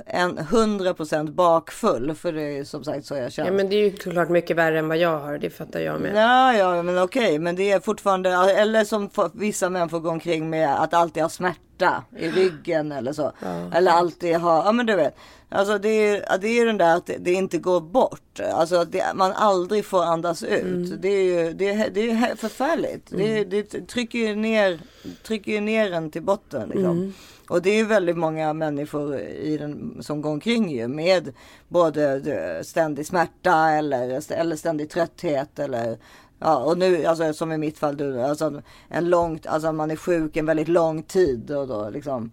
en 0.06 0.38
100% 0.38 1.32
bakfull. 1.32 2.14
För 2.14 2.32
det 2.32 2.42
är 2.58 2.64
som 2.64 2.84
sagt 2.84 3.06
så 3.06 3.14
jag 3.16 3.32
känner. 3.32 3.50
Ja, 3.50 3.56
men 3.56 3.68
det 3.68 3.76
är 3.76 3.90
ju 3.90 3.96
såklart 3.96 4.28
mycket 4.28 4.56
värre 4.56 4.78
än 4.78 4.88
vad 4.88 4.96
jag 4.98 5.18
har. 5.18 5.38
Det 5.38 5.50
fattar 5.50 5.80
jag 5.80 6.00
med. 6.00 6.12
Ja, 6.16 6.54
ja, 6.54 6.82
men 6.82 6.98
okej, 7.02 7.38
men 7.38 7.56
det 7.56 7.72
är 7.72 7.80
fortfarande, 7.80 8.30
eller 8.30 8.84
som 8.84 9.10
vissa 9.34 9.70
människor 9.70 10.00
går 10.00 10.10
omkring 10.10 10.50
med 10.50 10.82
att 10.82 10.94
alltid 10.94 11.22
ha 11.22 11.30
smärta 11.30 11.60
i 12.16 12.28
ryggen 12.28 12.92
eller 12.92 13.12
så. 13.12 13.32
Eller 13.72 13.92
alltid 13.92 14.36
ha, 14.36 14.64
ja 14.64 14.72
men 14.72 14.86
du 14.86 14.96
vet. 14.96 15.16
Alltså 15.50 15.78
det 15.78 15.88
är, 15.88 16.24
ja, 16.28 16.38
det 16.38 16.48
är 16.48 16.66
den 16.66 16.78
där 16.78 16.96
att 16.96 17.06
det, 17.06 17.16
det 17.18 17.32
inte 17.32 17.58
går 17.58 17.80
bort. 17.80 18.40
Alltså 18.52 18.84
det, 18.84 19.04
man 19.14 19.32
aldrig 19.32 19.84
får 19.84 20.04
andas 20.04 20.42
ut. 20.42 21.02
Det 21.02 21.08
är 21.08 21.22
ju 21.22 21.52
det 21.52 21.68
är, 21.68 21.90
det 21.90 22.10
är 22.10 22.36
förfärligt. 22.36 23.10
Det, 23.10 23.44
det 23.44 23.62
trycker 23.88 24.18
ju 24.18 24.34
ner, 24.34 24.80
trycker 25.26 25.52
ju 25.52 25.60
ner 25.60 25.92
en 25.92 26.10
till 26.10 26.22
botten 26.22 26.68
liksom. 26.68 27.14
Och 27.48 27.62
det 27.62 27.70
är 27.70 27.84
väldigt 27.84 28.16
många 28.16 28.52
människor 28.52 29.18
i 29.20 29.56
den, 29.56 29.96
som 30.00 30.22
går 30.22 30.30
omkring 30.30 30.70
ju 30.70 30.88
med 30.88 31.32
både 31.68 32.64
ständig 32.64 33.06
smärta 33.06 33.70
eller, 33.70 34.32
eller 34.32 34.56
ständig 34.56 34.90
trötthet 34.90 35.58
eller 35.58 35.98
Ja, 36.38 36.56
och 36.56 36.78
nu, 36.78 37.04
alltså 37.06 37.32
som 37.32 37.52
i 37.52 37.58
mitt 37.58 37.78
fall, 37.78 37.96
du, 37.96 38.22
alltså 38.22 38.62
en 38.88 39.10
långt, 39.10 39.46
alltså 39.46 39.72
man 39.72 39.90
är 39.90 39.96
sjuk 39.96 40.36
en 40.36 40.46
väldigt 40.46 40.68
lång 40.68 41.02
tid 41.02 41.50
och 41.50 41.68
då 41.68 41.90
liksom. 41.90 42.30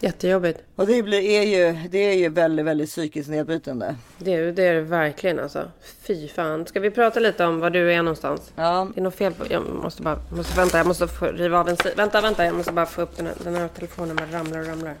Jättejobbigt. 0.00 0.60
Och 0.76 0.86
det, 0.86 1.02
blir, 1.02 1.20
är, 1.20 1.42
ju, 1.42 1.88
det 1.88 1.98
är 1.98 2.14
ju 2.14 2.28
väldigt, 2.28 2.66
väldigt 2.66 2.88
psykiskt 2.90 3.28
nedbrytande. 3.30 3.94
Det, 4.18 4.34
är- 4.34 4.52
det 4.52 4.62
är 4.66 4.74
det 4.74 4.80
verkligen 4.80 5.38
alltså. 5.40 5.70
Fy 6.00 6.28
fan. 6.28 6.66
Ska 6.66 6.80
vi 6.80 6.90
prata 6.90 7.20
lite 7.20 7.44
om 7.44 7.60
var 7.60 7.70
du 7.70 7.92
är 7.92 8.02
någonstans? 8.02 8.52
Ja, 8.56 8.88
Det 8.94 9.00
är 9.00 9.02
något 9.04 9.14
fel 9.14 9.32
på... 9.34 9.44
Jag 9.50 9.62
måste 9.82 10.02
bara... 10.02 10.18
Måste, 10.36 10.56
vänta, 10.56 10.78
jag 10.78 10.86
måste 10.86 11.08
få 11.08 11.26
riva 11.26 11.60
av 11.60 11.68
en 11.68 11.76
sida. 11.76 11.94
Vänta, 11.96 12.20
vänta. 12.20 12.44
Jag 12.44 12.54
måste 12.54 12.72
bara 12.72 12.86
få 12.86 13.02
upp 13.02 13.16
den 13.16 13.26
här, 13.26 13.34
den 13.44 13.54
här 13.54 13.68
telefonen. 13.68 14.16
bara 14.16 14.38
ramlar 14.38 14.58
och 14.60 14.66
ramlar. 14.66 14.94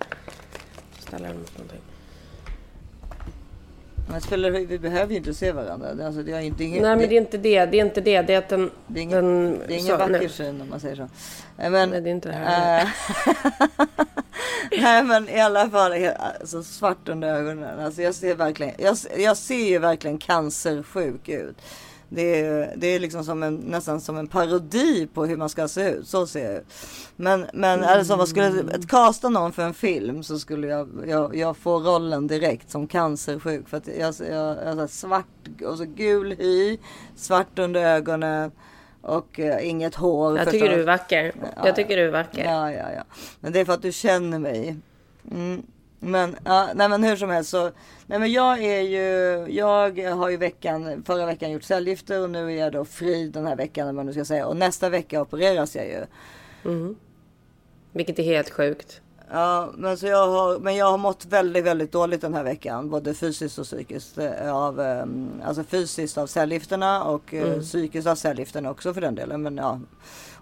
Ställa 0.98 1.28
den 1.28 1.38
mot 1.38 1.52
någonting. 1.58 1.80
Men 4.12 4.20
spelar, 4.20 4.50
vi 4.50 4.78
behöver 4.78 5.10
ju 5.12 5.16
inte 5.16 5.34
se 5.34 5.52
varandra. 5.52 6.06
Alltså, 6.06 6.22
det 6.22 6.32
är 6.32 6.40
inte 6.40 6.64
inget, 6.64 6.82
Nej, 6.82 6.96
men 6.96 7.08
det 7.08 7.14
är 7.14 7.20
inte 7.20 7.38
det. 7.38 7.66
Det 7.66 7.76
är 7.80 7.84
inte 7.84 8.00
det. 8.00 8.22
Det 8.22 8.34
är 8.34 8.38
att 8.38 8.48
den... 8.48 8.70
det 8.86 9.00
är 9.00 9.02
ingen, 9.02 9.24
den 9.24 9.58
det 9.66 9.74
är 9.74 9.78
ingen 9.78 9.86
så, 9.86 9.96
vacker 9.96 10.28
syn 10.28 10.60
om 10.60 10.70
man 10.70 10.80
säger 10.80 10.96
så. 10.96 11.02
Eh, 11.02 11.70
Men, 11.70 11.90
Nej, 11.90 12.00
det 12.00 12.10
är 12.10 12.12
inte 12.12 12.28
det 12.28 12.34
här. 12.34 12.82
Eh, 12.82 12.88
Nej 14.82 15.04
men 15.04 15.28
i 15.28 15.40
alla 15.40 15.70
fall 15.70 15.92
he- 15.92 16.16
alltså, 16.40 16.62
svart 16.62 17.08
under 17.08 17.28
ögonen. 17.34 17.80
Alltså, 17.80 18.02
jag, 18.02 18.14
ser 18.14 18.34
verkligen, 18.34 18.74
jag, 18.78 18.96
jag 19.18 19.36
ser 19.36 19.68
ju 19.68 19.78
verkligen 19.78 20.18
cancersjuk 20.18 21.28
ut. 21.28 21.56
Det 22.14 22.40
är, 22.40 22.74
det 22.76 22.86
är 22.86 23.00
liksom 23.00 23.24
som 23.24 23.42
en, 23.42 23.54
nästan 23.54 24.00
som 24.00 24.16
en 24.16 24.26
parodi 24.26 25.08
på 25.14 25.26
hur 25.26 25.36
man 25.36 25.48
ska 25.48 25.68
se 25.68 25.90
ut. 25.90 26.08
Så 26.08 26.26
ser 26.26 26.44
jag 26.44 26.54
ut. 26.54 26.66
Men, 27.16 27.46
men 27.52 27.80
det 27.80 28.04
som 28.04 28.18
man 28.18 28.26
skulle 28.26 28.64
kasta 28.88 29.28
någon 29.28 29.52
för 29.52 29.62
en 29.62 29.74
film 29.74 30.22
så 30.22 30.38
skulle 30.38 30.66
jag, 30.66 30.88
jag, 31.06 31.36
jag 31.36 31.56
få 31.56 31.78
rollen 31.78 32.26
direkt 32.26 32.70
som 32.70 32.86
cancersjuk. 32.86 33.68
För 33.68 33.76
att 33.76 33.86
jag, 33.86 34.14
jag, 34.30 34.56
jag, 34.64 34.76
har 34.76 34.86
svart 34.86 35.26
och 35.66 35.78
så 35.78 35.84
gul 35.84 36.34
hy, 36.38 36.78
svart 37.16 37.58
under 37.58 37.80
ögonen 37.84 38.50
och 39.02 39.40
eh, 39.40 39.68
inget 39.68 39.94
hår. 39.94 40.38
Jag 40.38 40.50
tycker 40.50 40.58
förstås. 40.58 40.76
du 40.76 40.82
är 40.82 40.86
vacker. 40.86 41.32
Ja, 41.56 41.66
Jag 41.66 41.76
tycker 41.76 41.96
du 41.96 42.02
är 42.02 42.12
vacker. 42.12 42.44
Ja, 42.44 42.72
ja, 42.72 42.92
ja. 42.96 43.04
Men 43.40 43.52
det 43.52 43.60
är 43.60 43.64
för 43.64 43.72
att 43.72 43.82
du 43.82 43.92
känner 43.92 44.38
mig. 44.38 44.76
Mm. 45.30 45.62
Men, 46.04 46.36
ja, 46.44 46.68
nej 46.74 46.88
men 46.88 47.04
hur 47.04 47.16
som 47.16 47.30
helst 47.30 47.50
så. 47.50 47.70
Nej 48.06 48.18
men 48.18 48.32
jag 48.32 48.62
är 48.64 48.80
ju, 48.80 49.46
jag 49.52 49.98
har 50.16 50.28
ju 50.28 50.36
veckan, 50.36 51.02
förra 51.06 51.26
veckan 51.26 51.50
gjort 51.50 51.62
cellgifter 51.62 52.22
och 52.22 52.30
nu 52.30 52.52
är 52.52 52.56
jag 52.56 52.72
då 52.72 52.84
fri 52.84 53.28
den 53.28 53.46
här 53.46 53.56
veckan 53.56 53.88
om 53.88 53.96
man 53.96 54.06
nu 54.06 54.12
ska 54.12 54.24
säga. 54.24 54.46
Och 54.46 54.56
nästa 54.56 54.88
vecka 54.88 55.20
opereras 55.22 55.76
jag 55.76 55.86
ju. 55.86 56.04
Vilket 57.92 58.18
är 58.18 58.22
helt 58.22 58.50
sjukt. 58.50 59.00
Ja, 59.30 59.70
men, 59.76 59.96
så 59.98 60.06
jag 60.06 60.26
har, 60.28 60.58
men 60.58 60.76
jag 60.76 60.90
har 60.90 60.98
mått 60.98 61.24
väldigt, 61.24 61.64
väldigt 61.64 61.92
dåligt 61.92 62.20
den 62.20 62.34
här 62.34 62.44
veckan. 62.44 62.90
Både 62.90 63.14
fysiskt 63.14 63.58
och 63.58 63.64
psykiskt. 63.64 64.18
eh, 64.18 64.56
Av, 64.56 64.80
eh, 64.80 65.04
alltså 65.44 65.64
fysiskt 65.64 66.18
av 66.18 66.26
cellgifterna 66.26 67.04
och 67.04 67.34
eh, 67.34 67.60
psykiskt 67.60 68.06
av 68.06 68.14
cellgifterna 68.14 68.70
också 68.70 68.94
för 68.94 69.00
den 69.00 69.14
delen. 69.14 69.42
Men, 69.42 69.56
ja. 69.56 69.80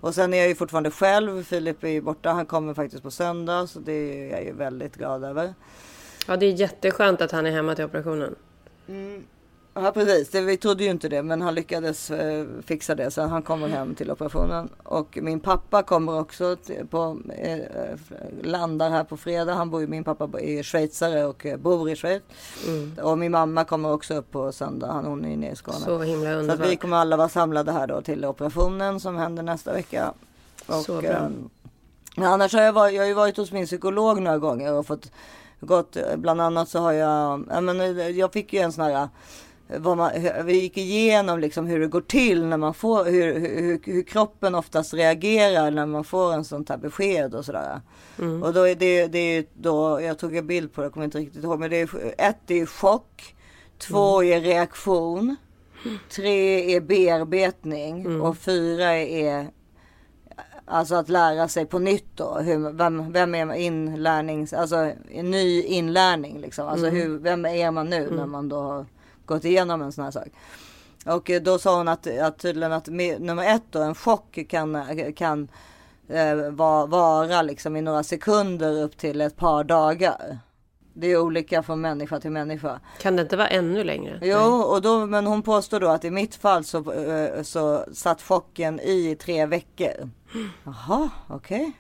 Och 0.01 0.15
sen 0.15 0.35
är 0.35 0.39
jag 0.39 0.49
ju 0.49 0.55
fortfarande 0.55 0.91
själv. 0.91 1.45
Filip 1.45 1.85
är 1.85 1.89
ju 1.89 2.01
borta. 2.01 2.31
Han 2.31 2.47
kommer 2.47 2.75
faktiskt 2.75 3.03
på 3.03 3.11
söndag. 3.11 3.67
Så 3.67 3.79
det 3.81 3.93
är 3.93 4.31
jag 4.31 4.45
ju 4.45 4.53
väldigt 4.53 4.97
glad 4.97 5.25
över. 5.25 5.55
Ja, 6.27 6.37
det 6.37 6.47
är 6.47 6.53
jätteskönt 6.53 7.21
att 7.21 7.31
han 7.31 7.47
är 7.47 7.51
hemma 7.51 7.75
till 7.75 7.85
operationen. 7.85 8.35
Ja 9.75 9.93
precis, 9.93 10.31
det, 10.31 10.41
vi 10.41 10.57
trodde 10.57 10.85
ju 10.85 10.91
inte 10.91 11.09
det 11.09 11.23
men 11.23 11.43
han 11.43 11.55
lyckades 11.55 12.11
eh, 12.11 12.47
fixa 12.67 12.95
det 12.95 13.11
så 13.11 13.23
han 13.23 13.43
kommer 13.43 13.69
hem 13.69 13.95
till 13.95 14.11
operationen. 14.11 14.69
Och 14.83 15.19
min 15.23 15.41
pappa 15.41 15.83
kommer 15.83 16.21
också 16.21 16.57
på, 16.91 17.19
eh, 17.39 17.53
eh, 17.53 17.97
landar 18.43 18.91
här 18.91 19.05
på 19.05 19.17
fredag. 19.17 19.55
Han 19.55 19.71
bor 19.71 19.81
ju, 19.81 19.87
min 19.87 20.05
pappa 20.05 20.41
är 20.41 20.63
schweizare 20.63 21.25
och 21.25 21.47
eh, 21.47 21.57
bor 21.57 21.91
i 21.91 21.97
Schweiz. 21.97 22.23
Och 23.03 23.19
min 23.19 23.33
mamma 23.33 23.65
kommer 23.65 23.93
också 23.93 24.15
upp 24.15 24.31
på 24.31 24.53
söndag, 24.53 24.87
han, 24.87 25.05
hon 25.05 25.25
är 25.25 25.37
nere 25.37 25.53
i 25.53 25.57
Skåne. 25.57 25.79
Så 25.79 26.03
himla 26.03 26.31
Så 26.31 26.37
underbart. 26.37 26.69
vi 26.69 26.77
kommer 26.77 26.97
alla 26.97 27.17
vara 27.17 27.29
samlade 27.29 27.73
här 27.73 27.87
då 27.87 28.03
till 28.03 28.25
operationen 28.25 29.01
som 29.01 29.17
händer 29.17 29.43
nästa 29.43 29.73
vecka. 29.73 30.15
Så 30.87 31.01
bra. 31.01 31.31
men 32.17 32.27
annars 32.27 32.55
har 32.55 32.63
jag, 32.63 32.73
varit, 32.73 32.95
jag 32.95 33.03
har 33.03 33.09
ju 33.09 33.15
varit 33.15 33.37
hos 33.37 33.53
min 33.53 33.67
psykolog 33.67 34.23
några 34.23 34.39
gånger 34.39 34.73
och 34.73 34.87
fått 34.87 35.11
gått, 35.61 35.97
eh, 35.97 36.17
bland 36.17 36.41
annat 36.41 36.69
så 36.69 36.79
har 36.79 36.93
jag, 36.93 37.45
ja, 37.51 37.61
men, 37.61 37.81
eh, 37.81 38.09
jag 38.09 38.33
fick 38.33 38.53
ju 38.53 38.59
en 38.59 38.73
sån 38.73 38.85
här 38.85 39.03
eh, 39.03 39.09
man, 39.79 40.11
vi 40.45 40.61
gick 40.61 40.77
igenom 40.77 41.39
liksom 41.39 41.67
hur 41.67 41.81
det 41.81 41.87
går 41.87 42.01
till 42.01 42.45
när 42.47 42.57
man 42.57 42.75
får, 42.75 43.05
hur, 43.05 43.41
hur, 43.41 43.81
hur 43.85 44.03
kroppen 44.03 44.55
oftast 44.55 44.95
reagerar 44.95 45.71
när 45.71 45.87
man 45.87 46.05
får 46.05 46.33
en 46.33 46.45
sånt 46.45 46.69
här 46.69 46.77
besked 46.77 47.35
och 47.35 47.45
sådär. 47.45 47.81
Och 48.43 48.53
då 48.53 48.69
är 48.69 48.75
det, 48.75 49.07
det 49.07 49.19
är 49.19 49.45
då, 49.55 50.01
jag 50.01 50.19
tog 50.19 50.37
en 50.37 50.47
bild 50.47 50.73
på 50.73 50.81
det, 50.81 50.85
jag 50.85 50.93
kommer 50.93 51.05
inte 51.05 51.19
riktigt 51.19 51.45
ihåg, 51.45 51.61
men 51.61 51.71
det 51.71 51.81
är 51.81 52.15
ett 52.19 52.51
är 52.51 52.67
chock, 52.67 53.35
två 53.79 54.25
är 54.25 54.41
reaktion, 54.41 55.37
tre 56.11 56.75
är 56.77 56.81
bearbetning. 56.81 58.21
Och 58.21 58.37
fyra 58.37 58.93
är 58.97 59.51
Alltså 60.73 60.95
att 60.95 61.09
lära 61.09 61.49
sig 61.49 61.67
på 61.67 61.79
nytt 61.79 62.17
då. 62.17 62.39
Hur, 62.39 62.73
vem, 62.73 63.13
vem 63.13 63.35
är 63.35 63.45
man 63.45 63.57
inlärnings, 63.57 64.53
alltså 64.53 64.93
ny 65.23 65.63
inlärning 65.63 66.41
liksom. 66.41 66.69
Alltså 66.69 66.87
hur, 66.87 67.19
vem 67.19 67.47
är 67.47 67.71
man 67.71 67.91
nu 67.91 68.11
när 68.11 68.27
man 68.27 68.49
då 68.49 68.61
har 68.61 68.87
gått 69.31 69.45
igenom 69.45 69.83
en 69.83 69.93
sån 69.93 70.05
här 70.05 70.11
sak. 70.11 70.29
Och 71.07 71.31
då 71.43 71.59
sa 71.59 71.77
hon 71.77 71.89
att, 71.89 72.19
att 72.19 72.39
tydligen 72.39 72.73
att 72.73 72.89
med, 72.89 73.21
nummer 73.21 73.55
ett 73.55 73.63
då, 73.71 73.83
en 73.83 73.95
chock 73.95 74.39
kan, 74.49 74.85
kan 75.17 75.49
eh, 76.09 76.51
va, 76.51 76.87
vara 76.87 77.43
liksom 77.43 77.77
i 77.77 77.81
några 77.81 78.03
sekunder 78.03 78.83
upp 78.83 78.97
till 78.97 79.21
ett 79.21 79.37
par 79.37 79.65
dagar. 79.65 80.39
Det 80.95 81.07
är 81.07 81.21
olika 81.21 81.63
från 81.63 81.81
människa 81.81 82.21
till 82.21 82.31
människa. 82.31 82.81
Kan 83.01 83.17
det 83.17 83.23
inte 83.23 83.37
vara 83.37 83.49
ännu 83.49 83.85
längre? 83.85 84.19
Jo, 84.23 84.63
och 84.63 84.83
då, 84.83 85.07
men 85.07 85.27
hon 85.27 85.43
påstår 85.43 85.81
då 85.81 85.89
att 85.89 86.05
i 86.05 86.11
mitt 86.11 86.35
fall 86.35 86.65
så, 86.65 86.93
eh, 86.93 87.43
så 87.43 87.85
satt 87.93 88.23
chocken 88.23 88.81
i 88.81 89.17
tre 89.21 89.47
veckor. 89.47 90.11
Jaha, 90.65 91.11
okej. 91.29 91.73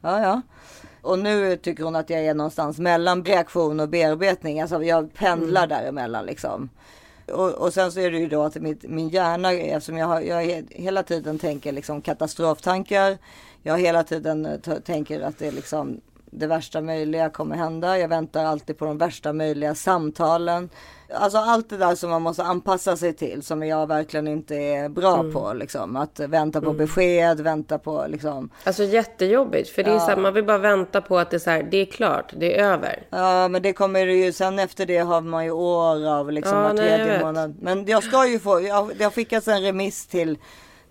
Ja, 0.00 0.20
ja. 0.20 0.42
Och 1.02 1.18
nu 1.18 1.56
tycker 1.56 1.84
hon 1.84 1.96
att 1.96 2.10
jag 2.10 2.20
är 2.20 2.34
någonstans 2.34 2.78
mellan 2.78 3.24
reaktion 3.24 3.80
och 3.80 3.88
bearbetning. 3.88 4.60
Alltså 4.60 4.82
jag 4.82 5.14
pendlar 5.14 5.66
däremellan 5.66 6.26
liksom. 6.26 6.68
Och, 7.32 7.50
och 7.50 7.74
sen 7.74 7.92
så 7.92 8.00
är 8.00 8.10
det 8.10 8.18
ju 8.18 8.28
då 8.28 8.42
att 8.42 8.54
mitt, 8.54 8.82
min 8.82 9.08
hjärna, 9.08 9.52
eftersom 9.52 9.96
jag, 9.96 10.06
har, 10.06 10.20
jag 10.20 10.42
he- 10.42 10.66
hela 10.70 11.02
tiden 11.02 11.38
tänker 11.38 11.72
liksom 11.72 12.02
katastroftankar. 12.02 13.18
Jag 13.62 13.78
hela 13.78 14.04
tiden 14.04 14.46
eh, 14.46 14.78
tänker 14.84 15.20
att 15.20 15.38
det 15.38 15.46
är 15.46 15.52
liksom 15.52 16.00
det 16.30 16.46
värsta 16.46 16.80
möjliga 16.80 17.30
kommer 17.30 17.56
hända. 17.56 17.98
Jag 17.98 18.08
väntar 18.08 18.44
alltid 18.44 18.78
på 18.78 18.84
de 18.84 18.98
värsta 18.98 19.32
möjliga 19.32 19.74
samtalen. 19.74 20.68
Alltså 21.14 21.38
allt 21.38 21.70
det 21.70 21.76
där 21.76 21.94
som 21.94 22.10
man 22.10 22.22
måste 22.22 22.42
anpassa 22.42 22.96
sig 22.96 23.12
till 23.12 23.42
som 23.42 23.62
jag 23.62 23.86
verkligen 23.86 24.28
inte 24.28 24.54
är 24.54 24.88
bra 24.88 25.24
på. 25.32 25.52
Liksom. 25.52 25.96
Att 25.96 26.20
vänta 26.20 26.60
på 26.60 26.72
besked, 26.72 27.40
vänta 27.40 27.78
på 27.78 28.06
liksom. 28.08 28.50
Alltså 28.64 28.84
jättejobbigt. 28.84 29.68
För 29.68 29.82
det 29.82 29.90
är 29.90 29.98
så 29.98 30.06
här, 30.06 30.16
man 30.16 30.34
vill 30.34 30.44
bara 30.44 30.58
vänta 30.58 31.00
på 31.00 31.18
att 31.18 31.30
det 31.30 31.36
är 31.36 31.38
så 31.38 31.50
här, 31.50 31.62
det 31.62 31.76
är 31.76 31.86
klart, 31.86 32.32
det 32.36 32.58
är 32.58 32.72
över. 32.72 33.06
Ja 33.10 33.48
men 33.48 33.62
det 33.62 33.72
kommer 33.72 34.06
det 34.06 34.14
ju, 34.14 34.32
sen 34.32 34.58
efter 34.58 34.86
det 34.86 34.98
har 34.98 35.20
man 35.20 35.44
ju 35.44 35.50
år 35.50 36.08
av 36.08 36.32
liksom 36.32 36.58
Ja, 36.58 36.62
var 36.62 36.68
jag 36.68 36.76
tredje 36.76 37.24
månad. 37.24 37.56
Men 37.60 37.86
jag 37.86 38.04
ska 38.04 38.26
ju 38.26 38.38
få, 38.38 38.60
jag, 38.60 38.90
det 38.98 39.04
har 39.04 39.10
skickats 39.10 39.48
en 39.48 39.62
remiss 39.62 40.06
till 40.06 40.38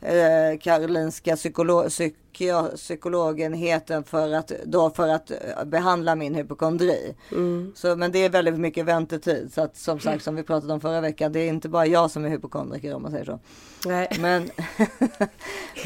eh, 0.01 0.59
Karolinska 0.59 1.35
psykolo, 1.35 1.89
psykia, 1.89 2.63
psykologenheten 2.63 4.03
för 4.03 4.33
att, 4.33 4.51
då 4.65 4.89
för 4.89 5.07
att 5.07 5.31
eh, 5.31 5.65
behandla 5.65 6.15
min 6.15 6.35
hypokondri. 6.35 7.15
Mm. 7.31 7.73
Så, 7.75 7.95
men 7.95 8.11
det 8.11 8.19
är 8.19 8.29
väldigt 8.29 8.59
mycket 8.59 8.85
väntetid. 8.85 9.53
Så 9.53 9.61
att 9.61 9.77
som 9.77 9.99
sagt 9.99 10.23
som 10.23 10.35
vi 10.35 10.43
pratade 10.43 10.73
om 10.73 10.81
förra 10.81 11.01
veckan, 11.01 11.31
det 11.31 11.39
är 11.39 11.47
inte 11.47 11.69
bara 11.69 11.85
jag 11.85 12.11
som 12.11 12.25
är 12.25 12.29
hypokondriker 12.29 12.95
om 12.95 13.01
man 13.01 13.11
säger 13.11 13.25
så. 13.25 13.39
Nej, 13.85 14.07
Men, 14.19 14.49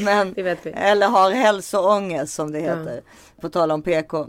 men 0.00 0.34
eller 0.74 1.08
har 1.08 1.30
hälsoångest 1.30 2.34
som 2.34 2.52
det 2.52 2.60
heter. 2.60 3.00
På 3.40 3.48
tal 3.48 3.70
om 3.70 3.82
PK. 3.82 4.26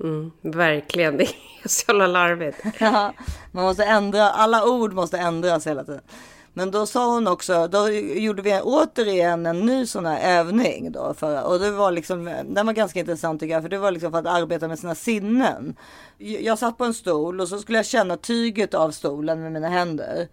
Mm, 0.00 0.30
verkligen, 0.40 1.16
det 1.16 1.24
är 1.24 1.68
så 1.68 1.84
jävla 1.88 2.06
larvigt. 2.06 2.58
Ja, 2.78 3.14
man 3.52 3.64
måste 3.64 3.84
ändra, 3.84 4.30
alla 4.30 4.68
ord 4.68 4.92
måste 4.92 5.18
ändras 5.18 5.66
hela 5.66 5.84
tiden. 5.84 6.00
Men 6.54 6.70
då 6.70 6.86
sa 6.86 7.14
hon 7.14 7.26
också, 7.26 7.68
då 7.68 7.90
gjorde 7.90 8.42
vi 8.42 8.60
återigen 8.62 9.46
en 9.46 9.60
ny 9.60 9.86
sån 9.86 10.06
här 10.06 10.38
övning 10.38 10.92
då. 10.92 11.14
För, 11.14 11.42
och 11.44 11.58
det 11.58 11.70
var 11.70 11.92
liksom, 11.92 12.24
den 12.44 12.66
var 12.66 12.72
ganska 12.72 13.00
intressant 13.00 13.40
tycker 13.40 13.54
jag, 13.54 13.62
för 13.62 13.68
det 13.68 13.78
var 13.78 13.90
liksom 13.90 14.12
för 14.12 14.18
att 14.18 14.26
arbeta 14.26 14.68
med 14.68 14.78
sina 14.78 14.94
sinnen. 14.94 15.76
Jag 16.18 16.58
satt 16.58 16.78
på 16.78 16.84
en 16.84 16.94
stol 16.94 17.40
och 17.40 17.48
så 17.48 17.58
skulle 17.58 17.78
jag 17.78 17.86
känna 17.86 18.16
tyget 18.16 18.74
av 18.74 18.90
stolen 18.90 19.42
med 19.42 19.52
mina 19.52 19.68
händer. 19.68 20.28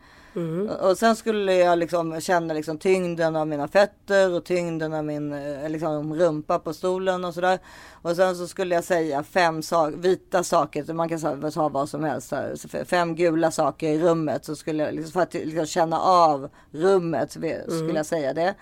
Och 0.89 0.97
sen 0.97 1.15
skulle 1.15 1.53
jag 1.53 1.79
liksom 1.79 2.21
känna 2.21 2.53
liksom 2.53 2.77
tyngden 2.77 3.35
av 3.35 3.47
mina 3.47 3.67
fötter 3.67 4.33
och 4.33 4.43
tyngden 4.45 4.93
av 4.93 5.05
min 5.05 5.33
eh, 5.33 5.69
liksom 5.69 6.13
rumpa 6.15 6.59
på 6.59 6.73
stolen 6.73 7.25
och 7.25 7.33
sådär. 7.33 7.59
Och 8.01 8.15
sen 8.15 8.35
så 8.35 8.47
skulle 8.47 8.75
jag 8.75 8.83
säga 8.83 9.23
fem 9.23 9.61
sak, 9.61 9.93
vita 9.97 10.43
saker, 10.43 10.93
man 10.93 11.09
kan 11.09 11.19
säga- 11.19 11.51
ta 11.51 11.69
vad 11.69 11.89
som 11.89 12.03
helst. 12.03 12.31
Här. 12.31 12.85
Fem 12.85 13.15
gula 13.15 13.51
saker 13.51 13.87
i 13.89 13.99
rummet 14.01 14.45
så 14.45 14.55
skulle 14.55 14.83
jag 14.83 14.93
liksom, 14.95 15.11
för 15.11 15.21
att 15.21 15.33
liksom 15.33 15.65
känna 15.65 15.99
av 15.99 16.49
rummet 16.71 17.31
skulle 17.31 17.93
jag 17.95 18.05
säga 18.05 18.33
det. 18.33 18.55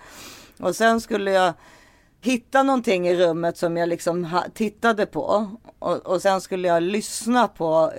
Och 0.60 0.76
sen 0.76 1.00
skulle 1.00 1.30
jag 1.30 1.52
hitta 2.20 2.62
någonting 2.62 3.08
i 3.08 3.16
rummet 3.16 3.56
som 3.56 3.76
jag 3.76 3.88
liksom 3.88 4.40
tittade 4.54 5.06
på. 5.06 5.50
Och, 5.78 6.06
och 6.06 6.22
sen 6.22 6.40
skulle 6.40 6.68
jag 6.68 6.82
lyssna 6.82 7.48
på 7.48 7.92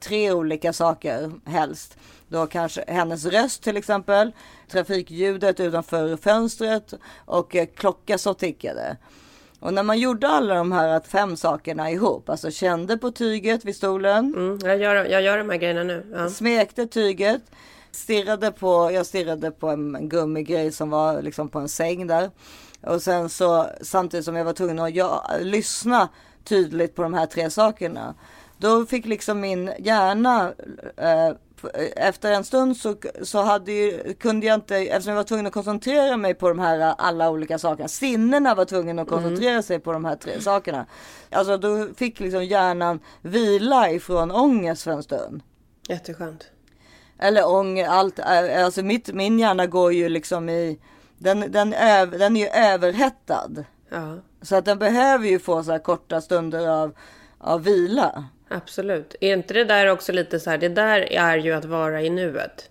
tre 0.00 0.32
olika 0.32 0.72
saker 0.72 1.32
helst. 1.44 1.96
Då 2.28 2.46
kanske 2.46 2.84
hennes 2.88 3.24
röst 3.24 3.62
till 3.62 3.76
exempel, 3.76 4.32
trafikljudet 4.70 5.60
utanför 5.60 6.16
fönstret 6.16 6.94
och 7.24 7.56
eh, 7.56 7.66
klocka 7.66 8.18
som 8.18 8.34
tickade. 8.34 8.96
Och 9.60 9.74
när 9.74 9.82
man 9.82 9.98
gjorde 9.98 10.28
alla 10.28 10.54
de 10.54 10.72
här 10.72 11.00
fem 11.00 11.36
sakerna 11.36 11.90
ihop, 11.90 12.28
alltså 12.28 12.50
kände 12.50 12.96
på 12.98 13.10
tyget 13.10 13.64
vid 13.64 13.76
stolen, 13.76 14.34
Mm, 14.34 14.58
jag, 14.62 14.78
gör, 14.78 15.04
jag 15.04 15.22
gör 15.22 15.38
de 15.38 15.50
här 15.50 15.56
grejerna 15.56 15.82
nu. 15.82 16.06
Ja. 16.14 16.30
smekte 16.30 16.86
tyget, 16.86 17.42
stirrade 17.90 18.52
på, 18.52 18.90
jag 18.92 19.06
stirrade 19.06 19.50
på 19.50 19.68
en 19.68 20.08
gummigrej 20.08 20.72
som 20.72 20.90
var 20.90 21.22
liksom 21.22 21.48
på 21.48 21.58
en 21.58 21.68
säng 21.68 22.06
där. 22.06 22.30
Och 22.86 23.02
sen 23.02 23.28
så 23.28 23.66
samtidigt 23.80 24.24
som 24.24 24.36
jag 24.36 24.44
var 24.44 24.52
tvungen 24.52 24.78
att 24.78 24.94
ja, 24.94 25.30
lyssna 25.40 26.08
tydligt 26.44 26.94
på 26.94 27.02
de 27.02 27.14
här 27.14 27.26
tre 27.26 27.50
sakerna. 27.50 28.14
Då 28.58 28.86
fick 28.86 29.06
liksom 29.06 29.40
min 29.40 29.72
hjärna 29.78 30.52
eh, 30.96 31.30
efter 31.96 32.32
en 32.32 32.44
stund 32.44 32.76
så, 32.76 32.96
så 33.22 33.42
hade 33.42 33.72
ju, 33.72 34.14
kunde 34.14 34.46
jag 34.46 34.54
inte, 34.54 34.76
eftersom 34.76 35.10
jag 35.10 35.16
var 35.16 35.24
tvungen 35.24 35.46
att 35.46 35.52
koncentrera 35.52 36.16
mig 36.16 36.34
på 36.34 36.48
de 36.48 36.58
här 36.58 36.94
alla 36.98 37.30
olika 37.30 37.58
sakerna. 37.58 37.88
Sinnena 37.88 38.54
var 38.54 38.64
tvungen 38.64 38.98
att 38.98 39.08
koncentrera 39.08 39.62
sig 39.62 39.80
på 39.80 39.92
de 39.92 40.04
här 40.04 40.16
tre 40.16 40.40
sakerna. 40.40 40.86
Alltså 41.30 41.56
då 41.56 41.88
fick 41.96 42.20
liksom 42.20 42.44
hjärnan 42.44 43.00
vila 43.22 43.90
ifrån 43.90 44.30
ångest 44.30 44.82
för 44.82 44.90
en 44.90 45.02
stund. 45.02 45.42
Jätteskönt. 45.88 46.50
Eller 47.18 47.48
ångest, 47.48 47.90
allt, 47.90 48.18
eh, 48.18 48.64
alltså 48.64 48.82
mitt, 48.82 49.14
min 49.14 49.38
hjärna 49.38 49.66
går 49.66 49.92
ju 49.92 50.08
liksom 50.08 50.48
i, 50.48 50.78
den, 51.24 51.52
den, 51.52 51.72
öv, 51.72 52.10
den 52.10 52.36
är 52.36 52.40
ju 52.40 52.48
överhettad. 52.48 53.50
Ja, 53.90 54.16
Så 54.42 54.56
att 54.56 54.64
den 54.64 54.78
behöver 54.78 55.26
ju 55.28 55.38
få 55.38 55.62
så 55.62 55.72
här 55.72 55.78
korta 55.78 56.20
stunder 56.20 56.68
av, 56.68 56.94
av 57.38 57.62
vila. 57.64 58.24
absolut. 58.50 59.14
Är 59.20 59.32
inte 59.32 59.54
det 59.54 59.64
där 59.64 59.86
också 59.86 60.12
lite 60.12 60.40
så 60.40 60.50
här, 60.50 60.58
det 60.58 60.68
där 60.68 61.12
är 61.12 61.36
ju 61.38 61.52
att 61.52 61.64
vara 61.64 62.02
i 62.02 62.10
nuet. 62.10 62.70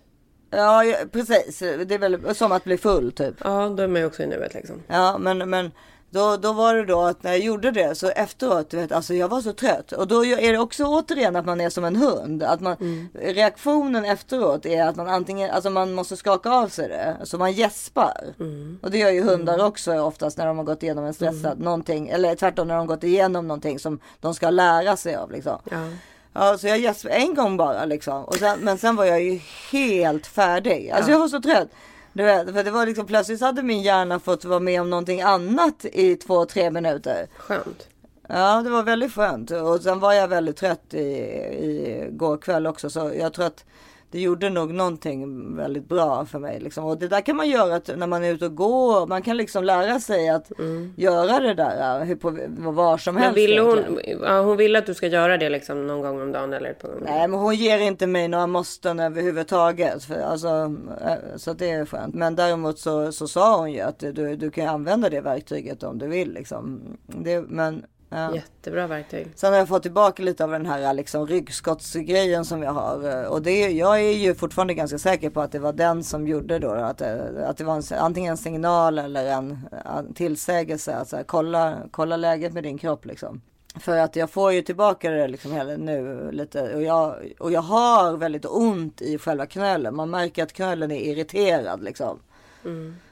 Ja, 0.50 0.84
precis. 1.12 1.58
Det 1.58 1.94
är 1.94 1.98
väl 1.98 2.34
som 2.34 2.52
att 2.52 2.64
bli 2.64 2.76
full 2.78 3.12
typ. 3.12 3.34
Ja, 3.44 3.68
då 3.76 3.82
är 3.82 3.88
man 3.88 4.00
ju 4.00 4.06
också 4.06 4.22
i 4.22 4.26
nuet 4.26 4.54
liksom. 4.54 4.82
Ja, 4.86 5.18
men, 5.18 5.50
men 5.50 5.70
då, 6.14 6.36
då 6.36 6.52
var 6.52 6.74
det 6.74 6.84
då 6.84 7.00
att 7.00 7.22
när 7.22 7.30
jag 7.30 7.40
gjorde 7.40 7.70
det 7.70 7.94
så 7.94 8.08
efteråt, 8.08 8.70
du 8.70 8.76
vet, 8.76 8.92
alltså 8.92 9.14
jag 9.14 9.28
var 9.28 9.40
så 9.40 9.52
trött. 9.52 9.92
Och 9.92 10.08
då 10.08 10.24
är 10.24 10.52
det 10.52 10.58
också 10.58 10.84
återigen 10.84 11.36
att 11.36 11.46
man 11.46 11.60
är 11.60 11.70
som 11.70 11.84
en 11.84 11.96
hund. 11.96 12.42
Att 12.42 12.60
man, 12.60 12.76
Reaktionen 13.14 14.04
efteråt 14.04 14.66
är 14.66 14.84
att 14.86 14.96
man 14.96 15.08
antingen, 15.08 15.50
alltså 15.50 15.70
man 15.70 15.92
måste 15.92 16.16
skaka 16.16 16.50
av 16.50 16.68
sig 16.68 16.88
det. 16.88 17.16
Så 17.24 17.38
man 17.38 17.52
gäspar. 17.52 18.34
Och 18.82 18.90
det 18.90 18.98
gör 18.98 19.10
ju 19.10 19.22
hundar 19.22 19.64
också 19.64 19.98
oftast 20.00 20.38
när 20.38 20.46
de 20.46 20.56
har 20.58 20.64
gått 20.64 20.82
igenom 20.82 21.04
en 21.04 21.14
stressad 21.14 21.60
någonting. 21.60 22.08
Eller 22.08 22.34
tvärtom 22.34 22.68
när 22.68 22.74
de 22.74 22.80
har 22.80 22.86
gått 22.86 23.04
igenom 23.04 23.48
någonting 23.48 23.78
som 23.78 24.00
de 24.20 24.34
ska 24.34 24.50
lära 24.50 24.96
sig 24.96 25.14
av 25.16 25.30
liksom. 25.30 25.58
Ja. 25.70 25.88
Ja, 26.32 26.58
så 26.58 26.68
jag 26.68 26.78
gäspade 26.78 27.14
en 27.14 27.34
gång 27.34 27.56
bara 27.56 27.84
liksom. 27.84 28.24
Och 28.24 28.34
sen, 28.36 28.58
men 28.60 28.78
sen 28.78 28.96
var 28.96 29.04
jag 29.04 29.22
ju 29.22 29.40
helt 29.72 30.26
färdig. 30.26 30.90
Alltså 30.90 31.10
jag 31.10 31.18
var 31.18 31.28
så 31.28 31.40
trött. 31.40 31.68
Du 32.14 32.22
vet, 32.22 32.52
för 32.52 32.64
det 32.64 32.70
var 32.70 32.86
liksom 32.86 33.06
plötsligt 33.06 33.40
hade 33.40 33.62
min 33.62 33.82
hjärna 33.82 34.20
fått 34.20 34.44
vara 34.44 34.60
med 34.60 34.80
om 34.80 34.90
någonting 34.90 35.22
annat 35.22 35.84
i 35.84 36.16
två, 36.16 36.44
tre 36.44 36.70
minuter. 36.70 37.28
Skönt. 37.36 37.88
Ja, 38.28 38.62
det 38.62 38.70
var 38.70 38.82
väldigt 38.82 39.12
skönt. 39.12 39.50
Och 39.50 39.80
sen 39.82 40.00
var 40.00 40.12
jag 40.12 40.28
väldigt 40.28 40.56
trött 40.56 40.94
i, 40.94 40.98
i 40.98 42.08
går 42.10 42.36
kväll 42.36 42.66
också. 42.66 42.90
Så 42.90 43.12
jag 43.18 43.32
tror 43.32 43.46
att 43.46 43.64
det 44.10 44.20
gjorde 44.20 44.50
nog 44.50 44.74
någonting 44.74 45.56
väldigt 45.56 45.88
bra 45.88 46.24
för 46.24 46.38
mig. 46.38 46.60
Liksom. 46.60 46.84
Och 46.84 46.98
det 46.98 47.08
där 47.08 47.20
kan 47.20 47.36
man 47.36 47.48
göra 47.48 47.80
när 47.96 48.06
man 48.06 48.24
är 48.24 48.32
ute 48.32 48.46
och 48.46 48.54
går. 48.54 49.06
Man 49.06 49.22
kan 49.22 49.36
liksom 49.36 49.64
lära 49.64 50.00
sig 50.00 50.28
att 50.28 50.52
göra 50.96 51.40
det 51.40 51.54
där 51.54 52.00
äh, 52.00 52.06
hur 52.06 52.16
på, 52.16 52.30
var 52.72 52.98
som 52.98 53.14
Men 53.14 53.22
helst. 53.24 53.38
vill 53.38 53.58
hon, 53.58 54.00
ja, 54.22 54.40
hon 54.40 54.56
vill 54.56 54.76
att 54.76 54.86
du 54.86 54.94
ska 54.94 55.06
göra 55.06 55.36
det 55.36 55.48
liksom 55.48 55.86
någon 55.86 56.00
gång 56.00 56.22
om 56.22 56.32
dagen 56.32 56.52
eller 56.52 56.70
ett 56.70 56.82
par 56.82 56.88
gånger? 56.88 57.04
Nej, 57.04 57.28
men 57.28 57.40
hon 57.40 57.54
ger 57.54 57.78
inte 57.78 58.06
mig 58.06 58.28
några 58.28 58.46
måsten 58.46 59.00
överhuvudtaget. 59.00 60.04
För, 60.04 60.20
alltså, 60.20 60.74
eh, 61.06 61.36
så 61.36 61.52
det 61.52 61.70
är 61.70 61.86
skönt. 61.86 62.14
Men 62.14 62.34
däremot 62.34 62.78
så, 62.78 63.12
så 63.12 63.28
sa 63.28 63.58
hon 63.58 63.72
ju 63.72 63.80
att 63.80 63.98
du, 63.98 64.36
du 64.36 64.50
kan 64.50 64.68
använda 64.68 65.10
det 65.10 65.20
verktyget 65.20 65.82
om 65.82 65.98
du 65.98 66.06
vill. 66.06 66.32
Liksom. 66.32 66.80
Det, 67.06 67.40
men, 67.40 67.84
ja. 68.08 68.34
Jättebra 68.34 68.86
verktyg. 68.86 69.26
Sen 69.34 69.52
har 69.52 69.58
jag 69.58 69.68
fått 69.68 69.82
tillbaka 69.82 70.22
lite 70.22 70.44
av 70.44 70.50
den 70.50 70.66
här 70.66 70.92
liksom, 70.94 71.26
ryggskottsgrejen 71.26 72.44
som 72.44 72.62
jag 72.62 72.72
har. 72.72 73.24
Och 73.26 73.42
det, 73.42 73.70
jag 73.70 74.00
är 74.00 74.12
ju 74.12 74.34
fortfarande 74.34 74.74
ganska 74.74 74.98
säker 74.98 75.30
på 75.30 75.40
att 75.40 75.52
det 75.52 75.58
var 75.58 75.72
den 75.72 76.04
som 76.04 76.26
gjorde 76.28 76.58
då. 76.58 76.70
Att, 76.70 76.98
det- 76.98 77.46
att 77.48 77.56
det 77.56 77.64
var 77.64 77.76
en, 77.76 77.82
antingen 77.98 78.30
en 78.30 78.36
signal 78.36 78.98
eller 78.98 79.26
en, 79.26 79.58
en 79.96 80.14
tillsägelse. 80.14 80.94
Att 80.96 81.08
så 81.08 81.16
här, 81.16 81.24
kolla, 81.24 81.74
kolla 81.90 82.16
läget 82.16 82.52
med 82.52 82.62
din 82.62 82.78
kropp 82.78 83.04
liksom. 83.04 83.40
För 83.80 83.98
att 83.98 84.16
jag 84.16 84.30
får 84.30 84.52
ju 84.52 84.62
tillbaka 84.62 85.10
det 85.10 85.28
liksom 85.28 85.52
hela 85.52 85.76
nu 85.76 86.28
lite. 86.32 86.74
Och 86.74 86.82
jag, 86.82 87.14
och 87.38 87.52
jag 87.52 87.60
har 87.62 88.16
väldigt 88.16 88.46
ont 88.46 89.02
i 89.02 89.18
själva 89.18 89.46
knölen. 89.46 89.96
Man 89.96 90.10
märker 90.10 90.42
att 90.42 90.52
knölen 90.52 90.90
är 90.90 91.00
irriterad 91.00 91.82
liksom. 91.82 92.18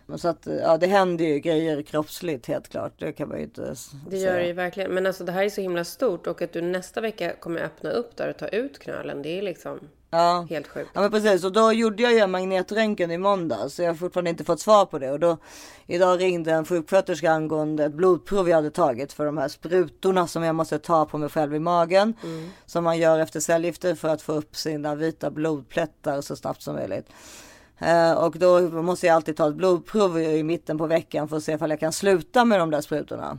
Men 0.06 0.18
Så 0.18 0.28
att 0.28 0.46
ja, 0.62 0.76
det 0.76 0.86
händer 0.86 1.24
ju 1.24 1.38
grejer 1.38 1.82
kroppsligt 1.82 2.46
helt 2.46 2.68
klart. 2.68 2.92
Det 2.98 3.12
kan 3.12 3.28
man 3.28 3.38
ju 3.38 3.44
inte 3.44 3.74
Det 4.10 4.16
gör 4.16 4.38
det 4.38 4.46
ju 4.46 4.52
verkligen. 4.52 4.90
Men 4.90 5.06
alltså 5.06 5.24
det 5.24 5.32
här 5.32 5.44
är 5.44 5.50
så 5.50 5.60
himla 5.60 5.84
stort 5.84 6.26
och 6.26 6.42
att 6.42 6.52
du 6.52 6.60
nästa 6.62 7.00
vecka 7.00 7.32
kommer 7.40 7.60
öppna 7.60 7.90
upp 7.90 8.16
där 8.16 8.30
och 8.30 8.36
ta 8.36 8.48
ut 8.48 8.78
knölen. 8.78 9.22
Det 9.22 9.38
är 9.38 9.42
liksom 9.42 9.80
Ja. 10.14 10.46
helt 10.50 10.66
sjukt. 10.68 10.90
Ja 10.94 11.00
men 11.00 11.10
precis 11.10 11.44
och 11.44 11.52
då 11.52 11.72
gjorde 11.72 12.02
jag 12.02 12.12
ju 12.12 12.18
en 12.18 12.30
magnetröntgen 12.30 13.10
i 13.10 13.18
måndags 13.18 13.74
så 13.74 13.82
jag 13.82 13.88
har 13.90 13.94
fortfarande 13.94 14.30
inte 14.30 14.44
fått 14.44 14.60
svar 14.60 14.86
på 14.86 14.98
det 14.98 15.10
och 15.10 15.20
då 15.20 15.36
idag 15.86 16.20
ringde 16.20 16.52
en 16.52 16.64
sjuksköterska 16.64 17.30
angående 17.32 17.84
ett 17.84 17.92
blodprov 17.92 18.48
jag 18.48 18.56
hade 18.56 18.70
tagit 18.70 19.12
för 19.12 19.24
de 19.26 19.38
här 19.38 19.48
sprutorna 19.48 20.26
som 20.26 20.42
jag 20.42 20.54
måste 20.54 20.78
ta 20.78 21.04
på 21.06 21.18
mig 21.18 21.28
själv 21.28 21.54
i 21.54 21.58
magen 21.58 22.14
som 22.66 22.84
man 22.84 22.98
gör 22.98 23.18
efter 23.18 23.40
cellgifter 23.40 23.94
för 23.94 24.08
att 24.08 24.22
få 24.22 24.32
upp 24.32 24.56
sina 24.56 24.94
vita 24.94 25.30
blodplättar 25.30 26.20
så 26.20 26.36
snabbt 26.36 26.62
som 26.62 26.74
möjligt. 26.74 27.06
Eh, 27.78 28.12
och 28.12 28.38
då 28.38 28.60
måste 28.60 29.06
jag 29.06 29.14
alltid 29.14 29.36
ta 29.36 29.48
ett 29.48 29.54
blodprov 29.54 30.18
i 30.18 30.42
mitten 30.42 30.78
på 30.78 30.86
veckan 30.86 31.28
för 31.28 31.36
att 31.36 31.42
se 31.42 31.52
ifall 31.52 31.70
jag 31.70 31.80
kan 31.80 31.92
sluta 31.92 32.44
med 32.44 32.60
de 32.60 32.70
där 32.70 32.80
sprutorna. 32.80 33.38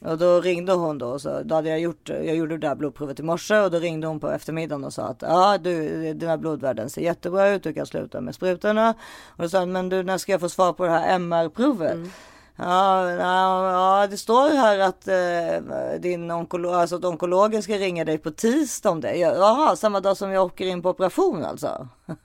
Och 0.00 0.18
då 0.18 0.40
ringde 0.40 0.72
hon 0.72 0.98
då, 0.98 1.18
så 1.18 1.42
då 1.44 1.54
hade 1.54 1.68
jag 1.68 1.80
gjort, 1.80 2.08
jag 2.08 2.36
gjorde 2.36 2.58
det 2.58 2.68
där 2.68 2.74
blodprovet 2.74 3.20
i 3.20 3.22
morse 3.22 3.58
och 3.58 3.70
då 3.70 3.78
ringde 3.78 4.06
hon 4.06 4.20
på 4.20 4.30
eftermiddagen 4.30 4.84
och 4.84 4.92
sa 4.92 5.02
att 5.02 5.22
ja 5.22 5.58
du, 5.58 6.14
dina 6.14 6.38
blodvärden 6.38 6.90
ser 6.90 7.02
jättebra 7.02 7.48
ut, 7.48 7.62
du 7.62 7.72
kan 7.72 7.86
sluta 7.86 8.20
med 8.20 8.34
sprutorna. 8.34 8.94
Och 9.26 9.42
då 9.42 9.48
sa 9.48 9.60
hon, 9.60 9.72
men 9.72 9.88
du 9.88 10.02
när 10.02 10.18
ska 10.18 10.32
jag 10.32 10.40
få 10.40 10.48
svar 10.48 10.72
på 10.72 10.84
det 10.84 10.90
här 10.90 11.14
MR-provet? 11.14 11.98
Ja, 12.04 12.10
ja, 12.58 13.10
ja, 13.10 14.06
det 14.10 14.16
står 14.16 14.50
här 14.50 14.78
att 14.78 15.08
eh, 15.08 16.00
din 16.00 16.30
onkolog, 16.30 16.74
alltså 16.74 16.96
att 16.96 17.04
onkologen 17.04 17.62
ska 17.62 17.74
ringa 17.78 18.04
dig 18.04 18.18
på 18.18 18.30
tisdag 18.30 18.90
om 18.90 19.00
det. 19.00 19.16
Ja, 19.16 19.34
Jaha, 19.34 19.76
samma 19.76 20.00
dag 20.00 20.16
som 20.16 20.30
jag 20.30 20.44
åker 20.44 20.66
in 20.66 20.82
på 20.82 20.90
operation 20.90 21.44
alltså. 21.44 21.88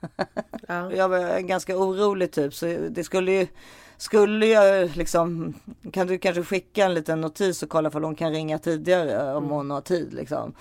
Ja. 0.68 0.92
Jag 0.92 1.08
var 1.08 1.40
ganska 1.40 1.76
orolig 1.76 2.32
typ 2.32 2.54
så 2.54 2.66
det 2.90 3.04
skulle 3.04 3.32
ju 3.32 3.46
skulle 3.96 4.46
jag 4.46 4.96
liksom 4.96 5.54
kan 5.92 6.06
du 6.06 6.18
kanske 6.18 6.42
skicka 6.42 6.84
en 6.84 6.94
liten 6.94 7.20
notis 7.20 7.62
och 7.62 7.68
kolla 7.68 7.90
om 7.90 8.04
hon 8.04 8.14
kan 8.14 8.32
ringa 8.32 8.58
tidigare 8.58 9.34
om 9.34 9.50
hon 9.50 9.70
har 9.70 9.80
tid 9.80 10.12
liksom. 10.14 10.54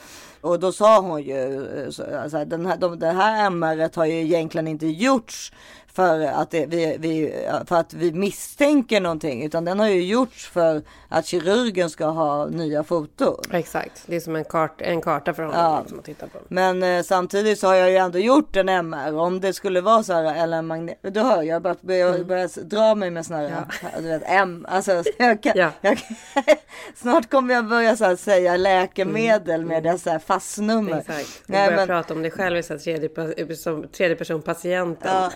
Och 0.44 0.60
då 0.60 0.72
sa 0.72 1.00
hon 1.00 1.22
ju 1.22 1.66
eh, 1.84 1.90
så, 1.90 2.04
alltså, 2.18 2.46
den 2.46 2.66
här, 2.66 2.78
de, 2.78 3.00
det 3.00 3.12
här 3.12 3.46
MR 3.46 3.90
har 3.96 4.06
ju 4.06 4.14
egentligen 4.22 4.68
inte 4.68 4.88
gjorts 4.88 5.54
för 5.94 6.22
att, 6.22 6.52
det, 6.52 6.66
vi, 6.66 6.96
vi, 7.00 7.34
för 7.66 7.76
att 7.76 7.94
vi 7.94 8.12
misstänker 8.14 9.02
någonting 9.02 9.44
utan 9.44 9.66
den 9.66 9.80
har 9.80 9.88
ju 9.88 10.04
gjorts 10.04 10.50
för 10.50 10.82
att 11.10 11.26
kirurgen 11.26 11.90
ska 11.90 12.06
ha 12.06 12.46
nya 12.46 12.84
foton. 12.84 13.36
Exakt. 13.52 14.04
Det 14.06 14.16
är 14.16 14.20
som 14.20 14.36
en, 14.36 14.44
kart, 14.44 14.82
en 14.82 15.02
karta 15.02 15.34
för 15.34 15.44
honom 15.44 15.60
Ja. 15.62 15.80
liksom, 15.80 16.00
att 16.00 16.06
titta 16.06 16.28
på. 16.28 16.40
Men 16.48 16.84
eh, 16.84 17.04
samtidigt 17.04 17.60
så 17.60 17.68
har 17.68 17.76
jag 17.76 17.90
ju 17.92 17.98
ändå 17.98 18.20
gjort 18.20 18.56
en 18.56 18.70
MR. 18.70 19.16
Om 19.18 19.40
det 19.40 19.54
skulle 19.54 19.82
vara 19.82 20.04
så 20.04 20.14
här 20.14 20.44
eller 20.44 20.58
en 20.58 20.68
magnet. 20.68 20.98
Du 21.02 21.20
hör, 21.20 21.42
jag 21.44 21.62
börjar, 21.62 22.24
börjar 22.24 22.46
s- 22.46 22.60
dra 22.64 22.96
mig 22.96 23.10
med 23.12 23.26
såna 23.26 23.40
här, 23.40 23.66
du 24.02 24.08
vet, 24.08 24.24
M. 24.26 24.66
Alltså, 24.70 25.04
jag 25.18 25.44
kan, 25.44 25.54
Ja. 25.56 25.70
jag, 25.82 26.00
snart 26.96 27.30
kommer 27.32 27.54
jag 27.54 27.68
börja 27.68 27.96
så 27.96 28.06
här, 28.06 28.16
säga 28.16 28.58
läkemedel 28.58 29.66
med 29.66 29.84
dessa 29.84 30.20
här 30.34 30.40
fastnummer. 30.40 30.98
Exakt. 31.00 31.44
Du 31.48 31.54
Nej, 31.54 31.66
börjar 31.68 31.78
men, 31.78 31.88
prata 31.88 32.14
om 32.14 32.22
dig 32.22 32.32
själv 32.32 32.58
i 32.58 32.64
tredje, 32.64 33.10
pa- 33.10 33.56
som 33.56 33.88
tredje 33.88 34.16
person 34.16 34.42
patienten. 34.42 35.12
Ja, 35.12 35.32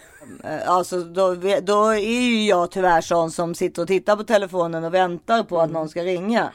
eh, 0.49 0.69
alltså 0.69 0.99
då, 0.99 1.35
då 1.61 1.85
är 1.89 1.97
ju 1.97 2.45
jag 2.45 2.71
tyvärr 2.71 3.01
sån 3.01 3.31
som 3.31 3.55
sitter 3.55 3.81
och 3.81 3.87
tittar 3.87 4.15
på 4.15 4.23
telefonen 4.23 4.83
och 4.83 4.93
väntar 4.93 5.43
på 5.43 5.55
Mm. 5.55 5.65
att 5.65 5.71
någon 5.71 5.89
ska 5.89 6.03
ringa. 6.03 6.51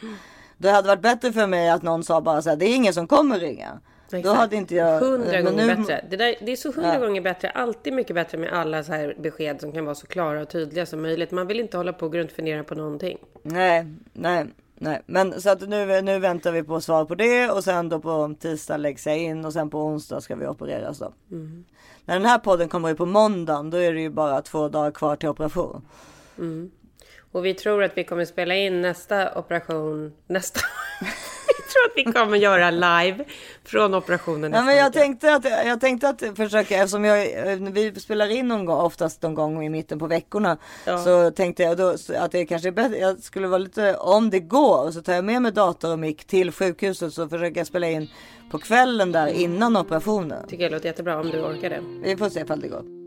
Det 0.59 0.71
hade 0.71 0.89
varit 0.89 1.03
bättre 1.03 1.33
för 1.33 1.47
mig 1.47 1.71
att 1.71 1.83
någon 1.83 2.05
sa 2.05 2.21
bara 2.21 2.43
så 2.43 2.49
här, 2.51 2.57
det 2.57 2.67
är 2.67 2.75
ingen 2.77 2.95
som 2.95 3.07
kommer 3.07 3.39
ringa. 3.39 3.81
Då 4.11 4.19
Exakt. 4.19 4.39
hade 4.39 4.57
inte 4.57 4.75
jag... 4.75 5.01
Hundra 5.01 5.41
gånger 5.43 5.67
nu- 5.67 5.75
bättre. 5.77 6.05
Det, 6.11 6.17
där, 6.17 6.35
det 6.41 6.53
är 6.53 6.57
så 6.57 6.73
hundra 6.73 6.99
gånger 6.99 7.21
bättre. 7.21 7.51
Alltid 7.51 7.93
mycket 7.93 8.15
bättre 8.15 8.39
med 8.39 8.53
alla 8.53 8.85
så 8.85 8.93
här 8.93 9.17
besked 9.19 9.61
som 9.61 9.73
kan 9.73 9.85
vara 9.85 9.95
så 9.95 10.07
klara 10.07 10.43
och 10.43 10.49
tydliga 10.49 10.87
som 10.87 11.03
möjligt. 11.03 11.31
Man 11.31 11.47
vill 11.47 11.61
inte 11.61 11.77
hålla 11.77 11.93
på 11.93 12.07
och 12.07 12.13
grundfundera 12.13 12.65
på 12.65 12.75
någonting. 12.75 13.19
Nej, 13.43 13.87
nej, 14.13 14.47
nej. 14.83 15.03
Men 15.07 15.41
så 15.41 15.51
att 15.51 15.69
nu, 15.69 16.03
nu 16.03 16.19
väntar 16.19 16.53
vi 16.53 16.63
på 16.63 16.81
svar 16.81 17.05
på 17.05 17.15
det 17.15 17.51
och 17.51 17.65
sen 17.65 17.89
då 17.89 18.01
på 18.01 18.35
tisdag 18.41 18.77
läggs 18.77 19.07
jag 19.07 19.19
in 19.19 19.45
och 19.45 19.53
sen 19.53 19.71
på 19.71 19.79
onsdag 19.79 20.21
ska 20.21 20.37
vi 20.37 20.47
opereras 20.47 20.99
då. 20.99 21.13
När 22.05 22.15
den 22.15 22.27
här 22.27 22.39
podden 22.39 22.69
kommer 22.69 22.91
ut 22.91 22.99
på 22.99 23.07
måndagen 23.07 23.71
då 23.71 23.77
är 23.77 23.93
det 23.93 24.01
ju 24.01 24.11
bara 24.11 24.43
två 24.43 24.69
dagar 24.69 24.91
kvar 24.91 25.17
till 25.17 25.29
operation. 25.29 25.83
Och 27.33 27.45
vi 27.45 27.55
tror 27.55 27.83
att 27.83 27.97
vi 27.97 28.05
kommer 28.05 28.25
spela 28.25 28.55
in 28.55 28.83
nästa 28.83 29.39
operation 29.39 30.13
nästa... 30.27 30.61
tror 31.73 31.85
att 31.91 32.07
vi 32.07 32.13
kommer 32.13 32.37
göra 32.37 32.71
live 32.71 33.25
från 33.65 33.95
operationen 33.95 34.53
Ja, 34.53 34.63
men 34.63 34.77
jag 34.77 34.93
tänkte 34.93 35.35
att 35.35 35.45
jag 35.45 35.81
tänkte 35.81 36.09
att 36.09 36.23
försöka 36.37 36.77
eftersom 36.77 37.05
jag 37.05 37.49
eh, 37.53 37.59
vi 37.59 38.01
spelar 38.01 38.29
in 38.31 38.49
någon 38.49 38.65
gång 38.65 38.79
oftast 38.81 39.23
någon 39.23 39.35
gång 39.35 39.65
i 39.65 39.69
mitten 39.69 39.99
på 39.99 40.07
veckorna 40.07 40.59
Ja. 40.85 40.99
så 40.99 41.31
tänkte 41.31 41.63
jag 41.63 41.77
då 41.77 41.97
att 42.19 42.33
det 42.33 42.47
kanske 42.47 42.69
är 42.69 42.73
bättre. 42.73 42.99
Jag 42.99 43.23
skulle 43.23 43.47
vara 43.47 43.59
lite 43.59 43.95
om 43.97 44.31
det 44.31 44.41
går 44.41 44.91
så 44.91 45.03
tar 45.03 45.13
jag 45.13 45.25
med 45.25 45.43
mig 45.43 45.53
dator 45.53 45.93
och 45.93 45.99
mick 45.99 46.25
till 46.25 46.53
sjukhuset 46.53 47.15
så 47.15 47.29
försöker 47.29 47.61
jag 47.61 47.67
spela 47.67 47.89
in 47.89 48.09
på 48.51 48.59
kvällen 48.59 49.13
där 49.13 49.27
innan 49.27 49.77
operationen. 49.77 50.49
Tycker 50.49 50.63
jag 50.65 50.73
låter 50.73 50.87
jättebra 50.87 51.21
om 51.21 51.31
du 51.31 51.41
orkar 51.41 51.71
det. 51.71 51.81
Vi 52.03 52.17
får 52.17 52.29
se 52.29 52.41
ifall 52.41 52.61
det 52.61 52.69
går. 52.69 53.02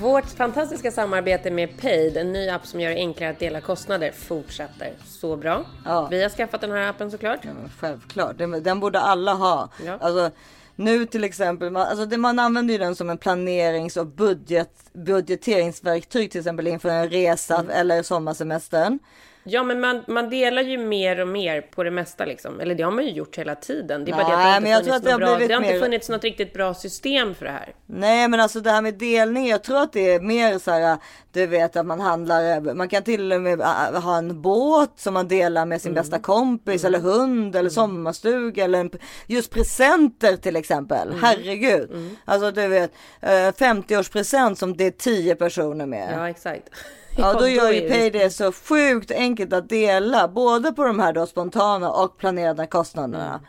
Vårt 0.00 0.24
fantastiska 0.30 0.90
samarbete 0.90 1.50
med 1.50 1.80
Paid, 1.80 2.16
en 2.16 2.32
ny 2.32 2.48
app 2.48 2.66
som 2.66 2.80
gör 2.80 2.90
det 2.90 2.96
enklare 2.96 3.30
att 3.30 3.38
dela 3.38 3.60
kostnader, 3.60 4.12
fortsätter. 4.12 4.92
Så 5.06 5.36
bra. 5.36 5.64
Ja. 5.84 6.08
Vi 6.10 6.22
har 6.22 6.30
skaffat 6.30 6.60
den 6.60 6.70
här 6.70 6.88
appen 6.88 7.10
såklart. 7.10 7.38
Ja, 7.42 7.50
självklart, 7.78 8.38
den, 8.38 8.62
den 8.62 8.80
borde 8.80 9.00
alla 9.00 9.34
ha. 9.34 9.68
Ja. 9.86 9.98
Alltså, 10.00 10.30
nu 10.76 11.06
till 11.06 11.24
exempel, 11.24 11.70
man, 11.70 11.82
alltså 11.86 12.06
det, 12.06 12.16
man 12.16 12.38
använder 12.38 12.72
ju 12.74 12.78
den 12.78 12.94
som 12.96 13.10
en 13.10 13.18
planerings 13.18 13.96
och 13.96 14.06
budget, 14.06 14.70
budgeteringsverktyg 14.92 16.30
till 16.30 16.40
exempel 16.40 16.66
inför 16.66 16.88
en 16.88 17.10
resa 17.10 17.54
Mm. 17.58 17.70
eller 17.70 18.02
sommarsemestern. 18.02 18.98
Ja, 19.46 19.62
men 19.62 19.80
man, 19.80 20.02
man 20.08 20.30
delar 20.30 20.62
ju 20.62 20.78
mer 20.78 21.20
och 21.20 21.28
mer 21.28 21.60
på 21.60 21.82
det 21.82 21.90
mesta 21.90 22.24
liksom. 22.24 22.60
Eller 22.60 22.74
det 22.74 22.82
har 22.82 22.90
man 22.90 23.04
ju 23.04 23.10
gjort 23.10 23.38
hela 23.38 23.54
tiden. 23.54 24.04
Det 24.04 24.10
är 24.10 24.16
bara 24.16 24.28
det 24.28 24.34
att 24.34 24.54
det 24.54 24.60
Nej, 24.60 24.72
inte 24.78 24.84
funnits 24.90 25.04
något 25.06 25.18
bra, 25.20 25.36
blivit 25.36 25.48
det 25.48 25.54
har 25.54 25.62
inte 25.62 25.74
mer- 25.74 25.80
funnits 25.80 26.08
något 26.08 26.24
riktigt 26.24 26.52
bra 26.52 26.74
system 26.74 27.34
för 27.34 27.44
det 27.44 27.50
här. 27.50 27.74
Nej 27.86 28.28
men 28.28 28.40
alltså 28.40 28.60
det 28.60 28.70
här 28.70 28.82
med 28.82 28.94
delning, 28.94 29.48
jag 29.48 29.62
tror 29.62 29.78
att 29.82 29.92
det 29.92 30.10
är 30.14 30.20
mer 30.20 30.58
så 30.58 30.70
här, 30.70 30.98
du 31.32 31.46
vet 31.46 31.76
att 31.76 31.86
man 31.86 32.00
handlar, 32.00 32.74
man 32.74 32.88
kan 32.88 33.02
till 33.02 33.32
och 33.32 33.40
med 33.40 33.60
äh, 33.60 34.02
ha 34.02 34.16
en 34.18 34.42
båt 34.42 34.90
som 34.96 35.14
man 35.14 35.28
delar 35.28 35.66
med 35.66 35.80
sin 35.82 35.92
Mm. 35.92 36.02
bästa 36.02 36.18
kompis 36.18 36.84
eller 36.84 36.98
hund 36.98 37.56
eller 37.56 37.70
sommarstuga 37.70 38.64
eller 38.64 38.80
en, 38.80 38.90
just 39.26 39.50
presenter 39.50 40.36
till 40.36 40.56
exempel. 40.56 41.08
Mm. 41.08 41.22
Herregud. 41.22 41.90
Alltså 42.24 42.50
du 42.50 42.68
vet, 42.68 42.92
eh, 43.20 43.28
50-årspresent 43.30 44.54
som 44.54 44.76
det 44.76 44.84
är 44.86 44.90
10 44.90 45.34
personer 45.36 45.86
med. 45.86 46.14
Ja, 46.16 46.28
exakt. 46.28 46.62
Ja, 47.16 47.32
då 47.38 47.48
gör 47.48 47.72
ju 47.72 47.80
det- 47.80 47.88
Payday 47.88 48.30
så 48.30 48.52
sjukt 48.52 49.10
enkelt 49.10 49.52
att 49.52 49.68
dela 49.68 50.28
både 50.28 50.72
på 50.72 50.84
de 50.84 50.98
här 50.98 51.12
då 51.12 51.26
spontana 51.26 51.90
och 51.90 52.18
planerade 52.18 52.66
kostnaderna. 52.66 53.40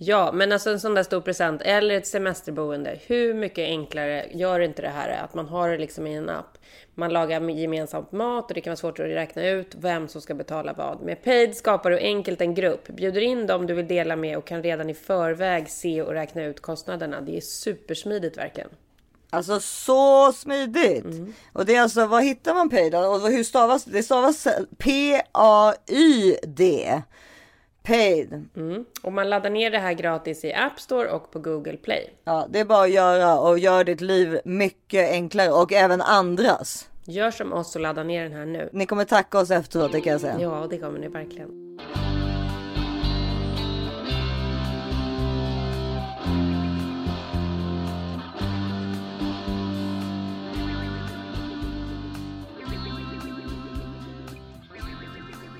Ja, 0.00 0.30
men 0.32 0.52
alltså 0.52 0.70
en 0.70 0.80
sån 0.80 0.94
där 0.94 1.02
stor 1.02 1.20
present 1.20 1.62
eller 1.62 1.94
ett 1.94 2.06
semesterboende. 2.06 2.98
Hur 3.06 3.34
mycket 3.34 3.64
enklare 3.64 4.26
gör 4.32 4.60
inte 4.60 4.82
det 4.82 4.88
här 4.88 5.24
att 5.24 5.34
man 5.34 5.48
har 5.48 5.68
det 5.68 5.78
liksom 5.78 6.06
i 6.06 6.14
en 6.14 6.28
app? 6.28 6.58
Man 6.94 7.12
lagar 7.12 7.50
gemensamt 7.50 8.12
mat 8.12 8.48
och 8.48 8.54
det 8.54 8.60
kan 8.60 8.70
vara 8.70 8.76
svårt 8.76 9.00
att 9.00 9.06
räkna 9.06 9.48
ut 9.48 9.74
vem 9.78 10.08
som 10.08 10.20
ska 10.20 10.34
betala 10.34 10.72
vad. 10.72 11.00
Med 11.02 11.24
Paid 11.24 11.56
skapar 11.56 11.90
du 11.90 11.98
enkelt 11.98 12.40
en 12.40 12.54
grupp, 12.54 12.88
bjuder 12.88 13.20
in 13.20 13.46
dem 13.46 13.66
du 13.66 13.74
vill 13.74 13.88
dela 13.88 14.16
med 14.16 14.38
och 14.38 14.46
kan 14.46 14.62
redan 14.62 14.90
i 14.90 14.94
förväg 14.94 15.70
se 15.70 16.02
och 16.02 16.12
räkna 16.12 16.44
ut 16.44 16.60
kostnaderna. 16.60 17.20
Det 17.20 17.36
är 17.36 17.40
supersmidigt 17.40 18.38
verkligen. 18.38 18.70
Alltså 19.30 19.60
så 19.60 20.32
smidigt. 20.32 21.04
Mm. 21.04 21.34
Och 21.52 21.66
det 21.66 21.74
är 21.74 21.82
alltså, 21.82 22.06
vad 22.06 22.24
hittar 22.24 22.54
man 22.54 22.70
Payday? 22.70 23.06
Och 23.06 23.20
hur 23.20 23.44
stavas 23.44 23.84
det? 23.84 23.90
Det 23.90 24.02
stavas 24.02 24.46
P-A-Y-D. 24.78 26.32
Paid. 27.82 28.46
Mm. 28.56 28.84
Och 29.02 29.12
man 29.12 29.30
laddar 29.30 29.50
ner 29.50 29.70
det 29.70 29.78
här 29.78 29.92
gratis 29.92 30.44
i 30.44 30.54
App 30.54 30.80
Store 30.80 31.10
och 31.10 31.30
på 31.30 31.38
Google 31.38 31.76
Play. 31.76 32.14
Ja, 32.24 32.46
det 32.50 32.60
är 32.60 32.64
bara 32.64 32.84
att 32.84 32.90
göra 32.90 33.38
och 33.38 33.58
gör 33.58 33.84
ditt 33.84 34.00
liv 34.00 34.40
mycket 34.44 35.10
enklare 35.10 35.50
och 35.50 35.72
även 35.72 36.02
andras. 36.02 36.88
Gör 37.04 37.30
som 37.30 37.52
oss 37.52 37.76
och 37.76 37.82
ladda 37.82 38.02
ner 38.02 38.22
den 38.22 38.32
här 38.32 38.46
nu. 38.46 38.68
Ni 38.72 38.86
kommer 38.86 39.04
tacka 39.04 39.38
oss 39.38 39.50
efteråt, 39.50 39.92
det 39.92 40.00
kan 40.00 40.12
jag 40.12 40.20
säga. 40.20 40.36
Ja, 40.40 40.66
det 40.70 40.78
kommer 40.78 40.98
ni 40.98 41.08
verkligen. 41.08 41.78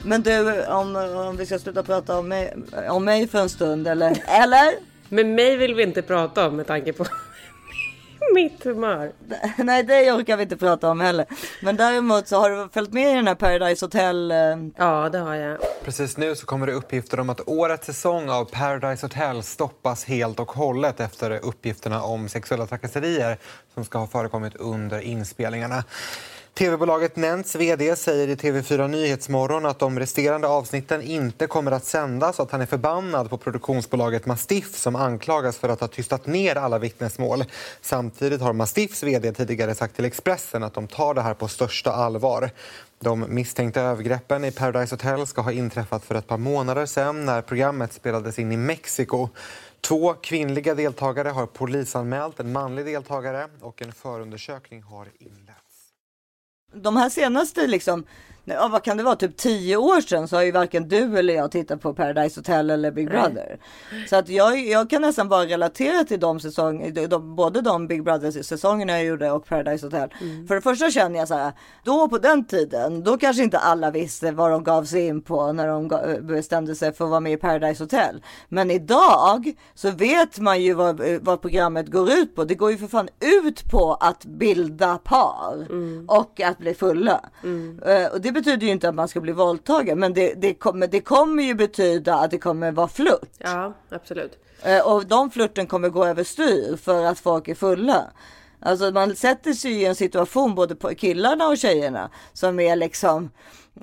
Men 0.05 0.23
du, 0.23 0.65
om, 0.67 0.97
om 0.97 1.37
vi 1.37 1.47
ska 1.47 1.59
sluta 1.59 1.83
prata 1.83 2.19
om 2.19 2.29
mig, 2.29 2.55
om 2.91 3.05
mig 3.05 3.29
för 3.29 3.39
en 3.39 3.49
stund 3.49 3.89
eller? 3.89 4.23
Eller? 4.27 4.75
Men 5.09 5.35
mig 5.35 5.57
vill 5.57 5.75
vi 5.75 5.83
inte 5.83 6.03
prata 6.03 6.47
om 6.49 6.57
med 6.57 6.67
tanke 6.67 6.93
på 6.93 7.05
mitt 8.35 8.65
humör. 8.65 9.13
Nej, 9.57 9.83
det 9.83 10.13
orkar 10.13 10.37
vi 10.37 10.43
inte 10.43 10.57
prata 10.57 10.91
om 10.91 11.01
heller. 11.01 11.27
Men 11.63 11.77
däremot 11.77 12.29
så 12.29 12.37
har 12.41 12.51
du 12.51 12.69
följt 12.73 12.93
med 12.93 13.13
i 13.13 13.15
den 13.15 13.27
här 13.27 13.35
Paradise 13.35 13.85
Hotel. 13.85 14.31
eh, 14.31 14.37
Ja, 14.77 15.09
det 15.13 15.19
har 15.19 15.35
jag. 15.35 15.59
Precis 15.85 16.17
nu 16.17 16.35
så 16.37 16.47
kommer 16.47 16.67
det 16.67 16.73
uppgifter 16.73 17.21
om 17.21 17.31
att 17.31 17.41
årets 17.49 17.87
säsong 17.87 18.31
av 18.31 18.45
Paradise 18.45 19.05
Hotel 19.07 19.43
stoppas 19.43 20.05
helt 20.05 20.41
och 20.41 20.51
hållet 20.53 21.01
efter 21.01 21.31
uppgifterna 21.45 22.03
om 22.03 22.29
sexuella 22.29 22.67
trakasserier 22.67 23.39
som 23.75 23.85
ska 23.85 23.99
ha 23.99 24.07
förekommit 24.07 24.57
under 24.57 25.01
inspelningarna. 25.01 25.85
TV-bolaget 26.59 27.17
Nents 27.17 27.55
vd 27.55 27.97
säger 27.97 28.29
i 28.29 28.35
TV4 28.35 28.89
Nyhetsmorgon 28.89 29.67
att 29.67 29.79
de 29.79 29.99
resterande 29.99 30.49
avsnitten 30.49 31.03
inte 31.03 31.47
kommer 31.47 31.73
att 31.73 31.85
sändas 31.85 32.39
och 32.39 32.45
att 32.45 32.51
han 32.53 32.61
är 32.61 32.67
förbannad 32.67 33.31
på 33.31 33.39
produktionsbolaget 33.39 34.27
Mastiff 34.27 34.77
som 34.77 34.97
anklagas 34.97 35.59
för 35.59 35.69
att 35.69 35.81
ha 35.81 35.89
tystat 35.89 36.27
ner 36.27 36.57
alla 36.57 36.79
vittnesmål. 36.79 37.45
Samtidigt 37.81 38.41
har 38.41 38.53
Mastiffs 38.53 39.03
vd 39.03 39.33
tidigare 39.33 39.75
sagt 39.75 39.97
till 39.97 40.05
Expressen 40.05 40.63
att 40.63 40.75
de 40.75 40.87
tar 40.87 41.15
det 41.15 41.23
här 41.23 41.35
på 41.35 41.49
största 41.49 41.93
allvar. 41.93 42.51
De 43.01 43.25
misstänkta 43.29 43.81
övergreppen 43.81 44.45
i 44.45 44.51
Paradise 44.51 44.95
Hotel 44.95 45.27
ska 45.27 45.41
ha 45.41 45.53
inträffat 45.53 46.05
för 46.05 46.15
ett 46.15 46.27
par 46.27 46.39
månader 46.39 46.87
sedan 46.87 47.25
när 47.25 47.43
programmet 47.43 47.93
spelades 47.93 48.39
in 48.39 48.53
i 48.53 48.57
Mexiko. 48.57 49.29
Två 49.81 50.15
kvinnliga 50.15 50.75
deltagare 50.75 51.29
har 51.29 51.47
polisanmält 51.47 52.41
en 52.41 52.53
manlig 52.53 52.85
deltagare 52.85 53.49
och 53.61 53.83
en 53.83 53.93
förundersökning 53.93 54.83
har 54.83 55.07
inletts 55.19 55.48
de 56.83 56.97
här 56.97 57.11
senaste 57.11 57.67
liksom, 57.67 58.05
ja, 58.55 58.69
vad 58.73 58.83
kan 58.83 58.97
det 58.97 59.03
vara, 59.03 59.17
typ 59.17 59.37
tio 59.37 59.77
år 59.77 60.01
sedan 60.01 60.29
så 60.29 60.37
har 60.37 60.43
ju 60.43 60.53
varken 60.53 60.89
du 60.89 61.19
eller 61.19 61.35
jag 61.35 61.51
tittat 61.51 61.81
på 61.81 61.95
Paradise 61.95 62.41
Hotel 62.41 62.71
eller 62.71 62.91
Big 62.91 63.09
Brother. 63.11 63.59
Så 64.11 64.17
att 64.17 64.29
jag, 64.29 64.59
jag 64.67 64.91
kan 64.91 65.03
nästan 65.03 65.29
bara 65.29 65.45
relatera 65.47 66.05
till 66.05 66.21
de 66.21 66.41
säsonger, 66.41 66.91
de, 66.91 67.07
de, 67.07 67.37
både 67.37 67.61
de 67.61 67.87
Big 67.87 68.05
Brother 68.05 68.43
säsongerna 68.43 68.93
jag 68.93 69.05
gjorde 69.05 69.31
och 69.31 69.47
Paradise 69.47 69.87
Hotel. 69.87 70.11
För 70.49 70.55
det 70.55 70.61
första 70.61 70.91
känner 70.91 71.19
jag 71.19 71.29
så 71.29 71.35
här, 71.35 71.53
då 71.85 72.09
på 72.09 72.19
den 72.19 72.45
tiden, 72.45 73.03
då 73.05 73.19
kanske 73.19 73.43
inte 73.43 73.59
alla 73.59 73.91
visste 73.91 74.31
vad 74.33 74.51
de 74.51 74.65
gav 74.65 74.85
sig 74.85 75.07
in 75.07 75.23
på 75.23 75.53
när 75.53 75.69
de 75.69 75.91
ga- 75.91 76.21
bestämde 76.21 76.75
sig 76.75 76.93
för 76.93 77.05
att 77.05 77.11
vara 77.11 77.21
med 77.21 77.33
i 77.33 77.37
Paradise 77.37 77.83
Hotel. 77.85 78.23
Men 78.49 78.71
idag 78.71 79.53
så 79.75 79.91
vet 79.91 80.39
man 80.39 80.63
ju 80.63 80.75
vad, 80.75 81.01
vad 81.21 81.41
programmet 81.43 81.87
går 81.89 82.11
ut 82.13 82.37
på. 82.37 82.45
Det 82.45 82.55
går 82.55 82.71
ju 82.71 82.79
för 82.79 82.87
fan 82.87 83.09
ut 83.21 83.65
på 83.71 83.95
att 83.95 84.25
bilda 84.25 84.99
par 84.99 85.67
och 86.09 86.41
att 86.41 86.59
bli 86.59 86.75
fulla. 86.75 87.21
Eh, 87.87 88.13
och 88.13 88.21
det 88.21 88.33
betyder 88.39 88.67
ju 88.67 88.73
inte 88.73 88.89
att 88.89 88.95
man 88.95 89.09
ska 89.09 89.21
bli 89.21 89.33
våldtagen, 89.33 89.99
men 89.99 90.15
det, 90.15 90.35
det, 90.35 90.55
kommer, 90.55 90.87
det 90.87 91.01
kommer 91.01 91.43
ju 91.43 91.55
betyda 91.55 92.15
att 92.15 92.31
det 92.31 92.39
kommer 92.39 92.73
vara 92.73 92.89
flört. 92.89 93.31
Ja, 93.39 93.75
absolut. 93.91 94.33
Eh, 94.63 94.87
och 94.87 95.07
de 95.07 95.31
flörten 95.31 95.67
kommer 95.67 95.89
gå 95.89 96.05
överstyr 96.05 96.77
för 96.77 97.05
att 97.05 97.19
folk 97.19 97.49
är 97.49 97.55
fulla. 97.55 98.11
Alltså 98.61 98.91
man 98.91 99.17
sätter 99.17 99.53
sig 99.53 99.73
i 99.73 99.85
en 99.85 99.95
situation, 99.95 100.55
både 100.55 100.75
på 100.75 100.95
killarna 100.95 101.49
och 101.49 101.59
tjejerna, 101.59 102.11
som 102.33 102.61
är 102.61 102.77
liksom 102.77 103.31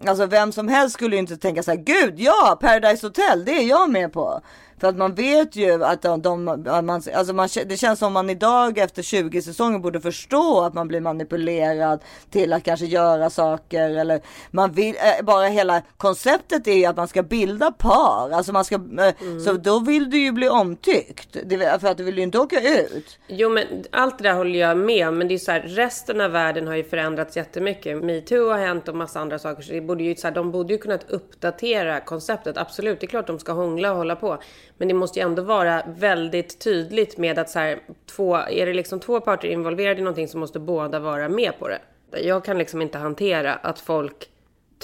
Alltså 0.07 0.25
vem 0.25 0.51
som 0.51 0.67
helst 0.67 0.93
skulle 0.93 1.15
ju 1.15 1.19
inte 1.19 1.37
tänka 1.37 1.63
så 1.63 1.71
här, 1.71 1.77
gud 1.77 2.19
ja, 2.19 2.57
Paradise 2.61 3.07
Hotel, 3.07 3.45
det 3.45 3.51
är 3.51 3.69
jag 3.69 3.89
med 3.89 4.13
på. 4.13 4.41
För 4.79 4.87
att 4.87 4.97
man 4.97 5.13
vet 5.13 5.55
ju 5.55 5.83
att 5.83 6.01
de, 6.01 6.21
de 6.21 6.47
att 6.47 6.85
man, 6.85 7.01
alltså 7.13 7.33
man, 7.33 7.49
det 7.65 7.77
känns 7.77 7.99
som 7.99 8.13
man 8.13 8.29
idag 8.29 8.77
efter 8.77 9.01
20 9.01 9.41
säsonger 9.41 9.79
borde 9.79 10.01
förstå 10.01 10.61
att 10.61 10.73
man 10.73 10.87
blir 10.87 11.01
manipulerad 11.01 11.99
till 12.29 12.53
att 12.53 12.63
kanske 12.63 12.85
göra 12.85 13.29
saker 13.29 13.89
eller 13.89 14.21
man 14.51 14.71
vill, 14.71 14.95
eh, 14.95 15.25
bara 15.25 15.47
hela 15.47 15.81
konceptet 15.97 16.67
är 16.67 16.73
ju 16.73 16.85
att 16.85 16.97
man 16.97 17.07
ska 17.07 17.23
bilda 17.23 17.71
par. 17.71 18.31
Alltså 18.31 18.53
man 18.53 18.65
ska, 18.65 18.75
eh, 18.75 19.39
så 19.45 19.53
då 19.53 19.79
vill 19.79 20.09
du 20.09 20.17
ju 20.17 20.31
bli 20.31 20.49
omtyckt. 20.49 21.37
För 21.81 21.87
att 21.87 21.97
du 21.97 22.03
vill 22.03 22.17
ju 22.17 22.23
inte 22.23 22.39
åka 22.39 22.59
ut. 22.59 23.19
Jo, 23.27 23.49
men 23.49 23.63
allt 23.91 24.17
det 24.17 24.23
där 24.23 24.33
håller 24.33 24.59
jag 24.59 24.77
med 24.77 25.07
om. 25.07 25.17
Men 25.17 25.27
det 25.27 25.33
är 25.33 25.37
så 25.37 25.51
här, 25.51 25.61
resten 25.61 26.21
av 26.21 26.31
världen 26.31 26.67
har 26.67 26.75
ju 26.75 26.83
förändrats 26.83 27.37
jättemycket. 27.37 28.03
Metoo 28.03 28.49
har 28.49 28.57
hänt 28.57 28.87
och 28.87 28.95
massa 28.95 29.19
andra 29.19 29.39
saker. 29.39 29.63
Borde 29.85 30.03
ju, 30.03 30.15
så 30.15 30.27
här, 30.27 30.35
de 30.35 30.51
borde 30.51 30.73
ju 30.73 30.79
kunnat 30.79 31.11
uppdatera 31.11 31.99
konceptet. 31.99 32.57
Absolut, 32.57 32.99
det 32.99 33.05
är 33.05 33.07
klart 33.07 33.27
de 33.27 33.39
ska 33.39 33.51
hångla 33.51 33.91
och 33.91 33.97
hålla 33.97 34.15
på. 34.15 34.37
Men 34.77 34.87
det 34.87 34.93
måste 34.93 35.19
ju 35.19 35.25
ändå 35.25 35.41
vara 35.41 35.83
väldigt 35.97 36.59
tydligt 36.59 37.17
med 37.17 37.39
att 37.39 37.49
så 37.49 37.59
här, 37.59 37.79
två, 38.05 38.35
är 38.35 38.65
det 38.65 38.73
liksom 38.73 38.99
två 38.99 39.19
parter 39.19 39.47
involverade 39.47 39.99
i 39.99 40.03
någonting 40.03 40.27
så 40.27 40.37
måste 40.37 40.59
båda 40.59 40.99
vara 40.99 41.29
med 41.29 41.59
på 41.59 41.67
det. 41.67 41.79
Jag 42.21 42.45
kan 42.45 42.57
liksom 42.57 42.81
inte 42.81 42.97
hantera 42.97 43.53
att 43.53 43.79
folk 43.79 44.29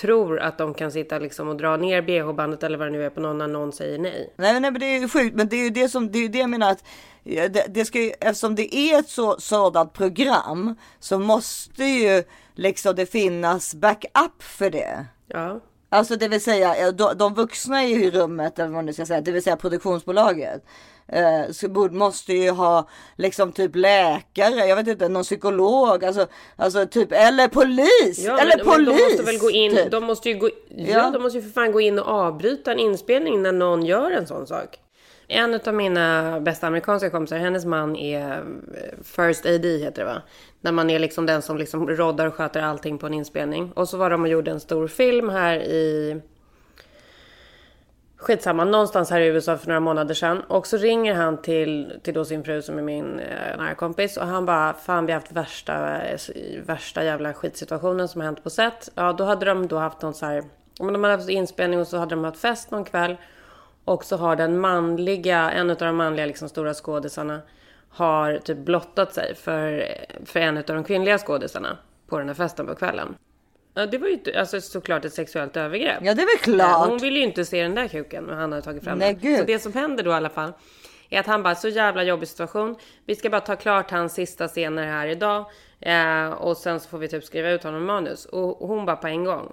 tror 0.02 0.40
att 0.40 0.58
de 0.58 0.74
kan 0.74 0.92
sitta 0.92 1.20
liksom 1.20 1.48
och 1.48 1.56
dra 1.56 1.78
ner 1.78 2.02
bh-bandet 2.02 2.64
eller 2.64 2.78
vad 2.78 2.88
det 2.88 2.92
nu 2.92 3.06
är 3.06 3.10
på 3.10 3.20
någon 3.20 3.38
när 3.38 3.48
någon 3.48 3.72
säger 3.72 4.00
nej. 4.00 4.34
Nej, 4.36 4.60
nej 4.60 4.72
men 4.72 4.80
det 4.80 4.86
är 4.86 5.00
ju 5.00 5.10
sjukt. 5.10 5.36
Men 5.36 5.48
det 5.48 5.56
är 5.56 5.64
ju 5.64 5.70
det 5.70 5.90
som 5.90 6.12
det, 6.12 6.18
är 6.18 6.22
ju 6.22 6.28
det 6.28 6.40
jag 6.40 6.50
menar 6.50 6.72
att 6.72 6.84
det, 7.24 7.66
det 7.70 7.86
ska 7.86 8.02
ju, 8.02 8.12
eftersom 8.20 8.56
det 8.56 8.76
är 8.76 9.00
ett 9.00 9.10
så, 9.10 9.40
sådant 9.40 9.94
program 9.94 10.76
så 11.00 11.20
måste 11.20 11.84
ju 11.84 12.24
liksom 12.56 12.96
det 12.96 13.06
finnas 13.06 13.76
backup 13.76 14.44
för 14.44 14.70
det. 14.70 15.06
Ja. 15.28 15.60
Alltså 15.90 16.16
det 16.16 16.28
vill 16.28 16.42
säga 16.42 16.92
de, 16.92 17.18
de 17.18 17.34
vuxna 17.34 17.84
i 17.84 18.12
rummet 18.12 18.60
eller 18.60 18.68
vad 18.68 18.76
man 18.76 18.86
nu 18.86 18.94
ska 18.94 19.06
säga, 19.06 19.22
det 19.22 19.32
vill 19.32 19.44
säga 19.44 19.56
produktionsbolaget. 19.56 20.66
Eh, 21.12 21.52
så 21.52 21.68
måste 21.92 22.34
ju 22.34 22.50
ha 22.50 22.88
liksom 23.18 23.52
typ 23.52 23.76
läkare, 23.76 24.56
jag 24.56 24.76
vet 24.76 24.88
inte, 24.88 25.10
någon 25.10 25.24
psykolog, 25.24 26.06
alltså, 26.06 26.28
alltså 26.56 26.88
typ, 26.88 27.12
eller 27.12 27.48
polis! 27.48 28.26
Ja, 28.26 28.40
eller 28.40 28.58
men, 28.58 28.66
polis! 28.66 28.88
de 28.98 29.04
måste 29.04 29.24
väl 29.24 29.38
gå 29.38 29.52
in, 29.52 29.76
typ. 29.76 29.92
de 29.92 30.04
måste 30.04 30.30
ju 30.30 30.36
gå, 30.40 30.50
ja, 30.70 30.86
Ja. 30.88 31.10
de 31.14 31.22
måste 31.24 31.38
ju 31.38 31.44
för 31.44 31.50
fan 31.52 31.72
gå 31.72 31.82
in 31.82 32.00
och 32.00 32.08
avbryta 32.08 32.72
en 32.72 32.80
inspelning 32.80 33.42
när 33.42 33.52
någon 33.52 33.86
gör 33.86 34.12
en 34.12 34.28
sån 34.28 34.48
sak. 34.48 34.80
En 35.28 35.60
av 35.66 35.74
mina 35.74 36.40
bästa 36.40 36.68
amerikanska 36.68 37.10
kompisar, 37.10 37.38
hennes 37.38 37.66
man 37.66 37.96
är 37.96 38.32
eh, 38.32 39.04
First 39.04 39.46
AD 39.46 39.78
heter 39.78 40.06
det 40.06 40.06
va? 40.06 40.22
När 40.62 40.72
man 40.72 40.90
är 40.90 41.00
liksom 41.00 41.26
den 41.26 41.42
som 41.42 41.58
liksom 41.58 41.88
roddar 41.90 42.28
och 42.28 42.34
sköter 42.34 42.62
allting 42.62 42.98
på 42.98 43.06
en 43.08 43.14
inspelning. 43.14 43.72
Och 43.76 43.90
så 43.90 43.98
var 43.98 44.10
de 44.10 44.22
och 44.22 44.28
gjorde 44.28 44.52
en 44.52 44.60
stor 44.60 44.88
film 44.88 45.30
här 45.30 45.56
i 45.60 46.22
Skitsamma, 48.22 48.64
någonstans 48.66 49.10
här 49.10 49.22
i 49.22 49.26
USA 49.26 49.58
för 49.58 49.68
några 49.68 49.80
månader 49.80 50.14
sedan. 50.14 50.42
Och 50.42 50.68
så 50.68 50.78
ringer 50.78 51.14
han 51.14 51.42
till, 51.42 52.00
till 52.04 52.14
då 52.14 52.26
sin 52.26 52.44
fru 52.44 52.62
som 52.62 52.78
är 52.78 52.82
min 52.82 53.20
eh, 53.20 53.58
nära 53.58 53.76
kompis. 53.76 54.18
Och 54.18 54.28
han 54.28 54.46
bara, 54.46 54.74
fan 54.74 55.06
vi 55.06 55.12
har 55.12 55.20
haft 55.20 55.32
värsta, 55.32 56.02
eh, 56.02 56.20
värsta 56.66 57.04
jävla 57.04 57.34
skitsituationen 57.34 58.08
som 58.08 58.22
har 58.22 58.26
hänt 58.26 58.44
på 58.44 58.50
set. 58.50 58.90
Ja, 58.96 59.14
då 59.14 59.24
hade 59.24 59.46
de 59.46 59.68
då 59.68 59.78
haft 59.78 60.02
någon 60.02 60.14
så 60.14 60.26
här, 60.26 60.44
men 60.80 60.94
de 60.94 61.04
hade 61.04 61.16
haft 61.16 61.30
inspelning 61.30 61.80
och 61.80 61.88
så 61.88 61.98
hade 61.98 62.16
de 62.16 62.24
haft 62.24 62.42
fest 62.42 62.72
någon 62.72 62.86
kväll. 62.86 63.18
Och 63.86 64.06
så 64.06 64.18
har 64.18 64.36
den 64.36 64.60
manliga, 64.60 65.52
en 65.52 65.70
av 65.70 65.78
de 65.78 65.96
manliga 65.96 66.26
liksom 66.26 66.50
stora 66.50 66.74
skådisarna 66.74 67.42
har 67.90 68.38
typ 68.38 68.58
blottat 68.58 69.14
sig 69.14 69.36
för, 69.36 69.88
för 70.26 70.40
en 70.40 70.58
av 70.58 70.64
de 70.64 70.84
kvinnliga 70.84 71.18
skådisarna 71.18 71.78
på 72.08 72.18
den 72.18 72.28
här 72.28 72.36
festen 72.36 72.68
på 72.68 72.76
kvällen. 72.76 73.16
Ja, 73.74 73.86
det 73.86 73.98
var 73.98 74.08
ju 74.08 74.20
alltså, 74.38 74.62
såklart 74.62 75.06
ett 75.06 75.14
sexuellt 75.14 75.58
övergrepp. 75.58 76.00
Ja 76.02 76.14
det 76.14 76.22
är 76.22 76.38
väl 76.38 76.56
klart. 76.56 76.90
Hon 76.90 76.98
ville 76.98 77.20
ju 77.20 77.26
inte 77.26 77.46
se 77.46 77.64
den 77.64 77.76
där 77.76 77.88
kuken 77.88 78.30
och 78.30 78.36
han 78.36 78.52
hade 78.52 78.62
tagit 78.64 78.84
fram 78.84 78.98
Nej, 78.98 79.14
den. 79.14 79.22
gud. 79.22 79.40
Så 79.40 79.46
det 79.46 79.60
som 79.60 79.74
händer 79.74 80.04
då 80.04 80.12
i 80.12 80.14
alla 80.14 80.30
fall 80.30 80.54
är 81.10 81.20
att 81.20 81.26
han 81.26 81.44
bara, 81.44 81.56
så 81.56 81.68
jävla 81.68 82.04
jobbig 82.04 82.28
situation. 82.28 82.76
Vi 83.06 83.16
ska 83.16 83.30
bara 83.30 83.42
ta 83.42 83.56
klart 83.56 83.92
hans 83.92 84.14
sista 84.14 84.48
scener 84.48 84.88
här 84.88 85.08
idag. 85.08 85.46
Eh, 85.80 86.30
och 86.30 86.58
sen 86.58 86.80
så 86.80 86.90
får 86.90 86.98
vi 86.98 87.08
typ 87.08 87.24
skriva 87.24 87.50
ut 87.50 87.64
honom 87.64 87.86
manus. 87.86 88.26
Och 88.26 88.68
hon 88.68 88.86
bara 88.86 88.96
på 88.96 89.08
en 89.08 89.24
gång. 89.24 89.52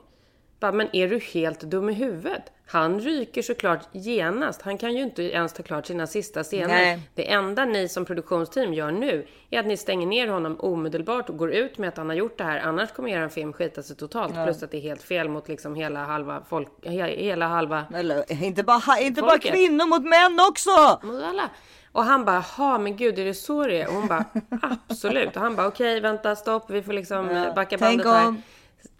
Bara, 0.61 0.73
men 0.73 0.89
är 0.93 1.09
du 1.09 1.19
helt 1.19 1.61
dum 1.61 1.89
i 1.89 1.93
huvudet? 1.93 2.43
Han 2.67 3.01
ryker 3.01 3.43
såklart 3.43 3.81
genast. 3.93 4.63
Han 4.63 4.79
kan 4.79 4.95
ju 4.95 5.03
inte 5.03 5.23
ens 5.23 5.53
ta 5.53 5.63
klart 5.63 5.87
sina 5.87 6.07
sista 6.07 6.43
scener. 6.45 6.69
Nej. 6.69 7.01
Det 7.15 7.31
enda 7.33 7.65
ni 7.65 7.89
som 7.89 8.05
produktionsteam 8.05 8.75
gör 8.75 8.91
nu 8.91 9.27
är 9.51 9.61
att 9.61 9.67
ni 9.67 9.77
stänger 9.77 10.07
ner 10.07 10.29
honom 10.29 10.57
omedelbart 10.61 11.29
och 11.31 11.37
går 11.37 11.53
ut 11.53 11.79
med 11.79 11.89
att 11.89 11.97
han 11.97 12.09
har 12.09 12.17
gjort 12.17 12.39
det 12.39 12.45
här. 12.45 12.59
Annars 12.61 12.93
kommer 12.93 13.11
er 13.11 13.29
film 13.29 13.53
skita 13.53 13.83
sig 13.83 13.97
totalt. 13.97 14.35
Plus 14.45 14.63
att 14.63 14.71
det 14.71 14.77
är 14.77 14.81
helt 14.81 15.03
fel 15.03 15.29
mot 15.29 15.49
liksom 15.49 15.75
hela 15.75 16.05
halva 16.05 16.43
folk, 16.49 16.69
he- 16.83 17.17
hela 17.19 17.49
halva 17.49 17.85
Eller 17.95 18.43
inte 18.45 18.63
bara, 18.63 18.99
inte 19.01 19.23
bara 19.23 19.39
kvinnor 19.39 19.87
mot 19.87 20.03
män 20.03 20.39
också! 20.51 21.07
mot 21.07 21.23
alla. 21.25 21.51
Och 21.93 22.05
han 22.05 22.25
bara, 22.25 22.39
ha 22.41 22.79
men 22.79 22.97
gud 22.97 23.19
är 23.19 23.25
det 23.25 23.35
så 23.35 23.67
det 23.67 23.81
är? 23.83 23.89
Och 23.89 23.95
hon 23.95 24.07
bara, 24.07 24.25
absolut. 24.89 25.37
Och 25.37 25.43
han 25.43 25.57
bara, 25.57 25.67
okej 25.67 26.01
vänta 26.01 26.37
stopp, 26.37 26.71
vi 26.71 26.83
får 26.83 26.93
liksom 26.93 27.31
eh, 27.31 27.55
backa 27.55 27.79
Tänk 27.79 28.03
bandet 28.05 28.21
här. 28.21 28.29
om, 28.29 28.43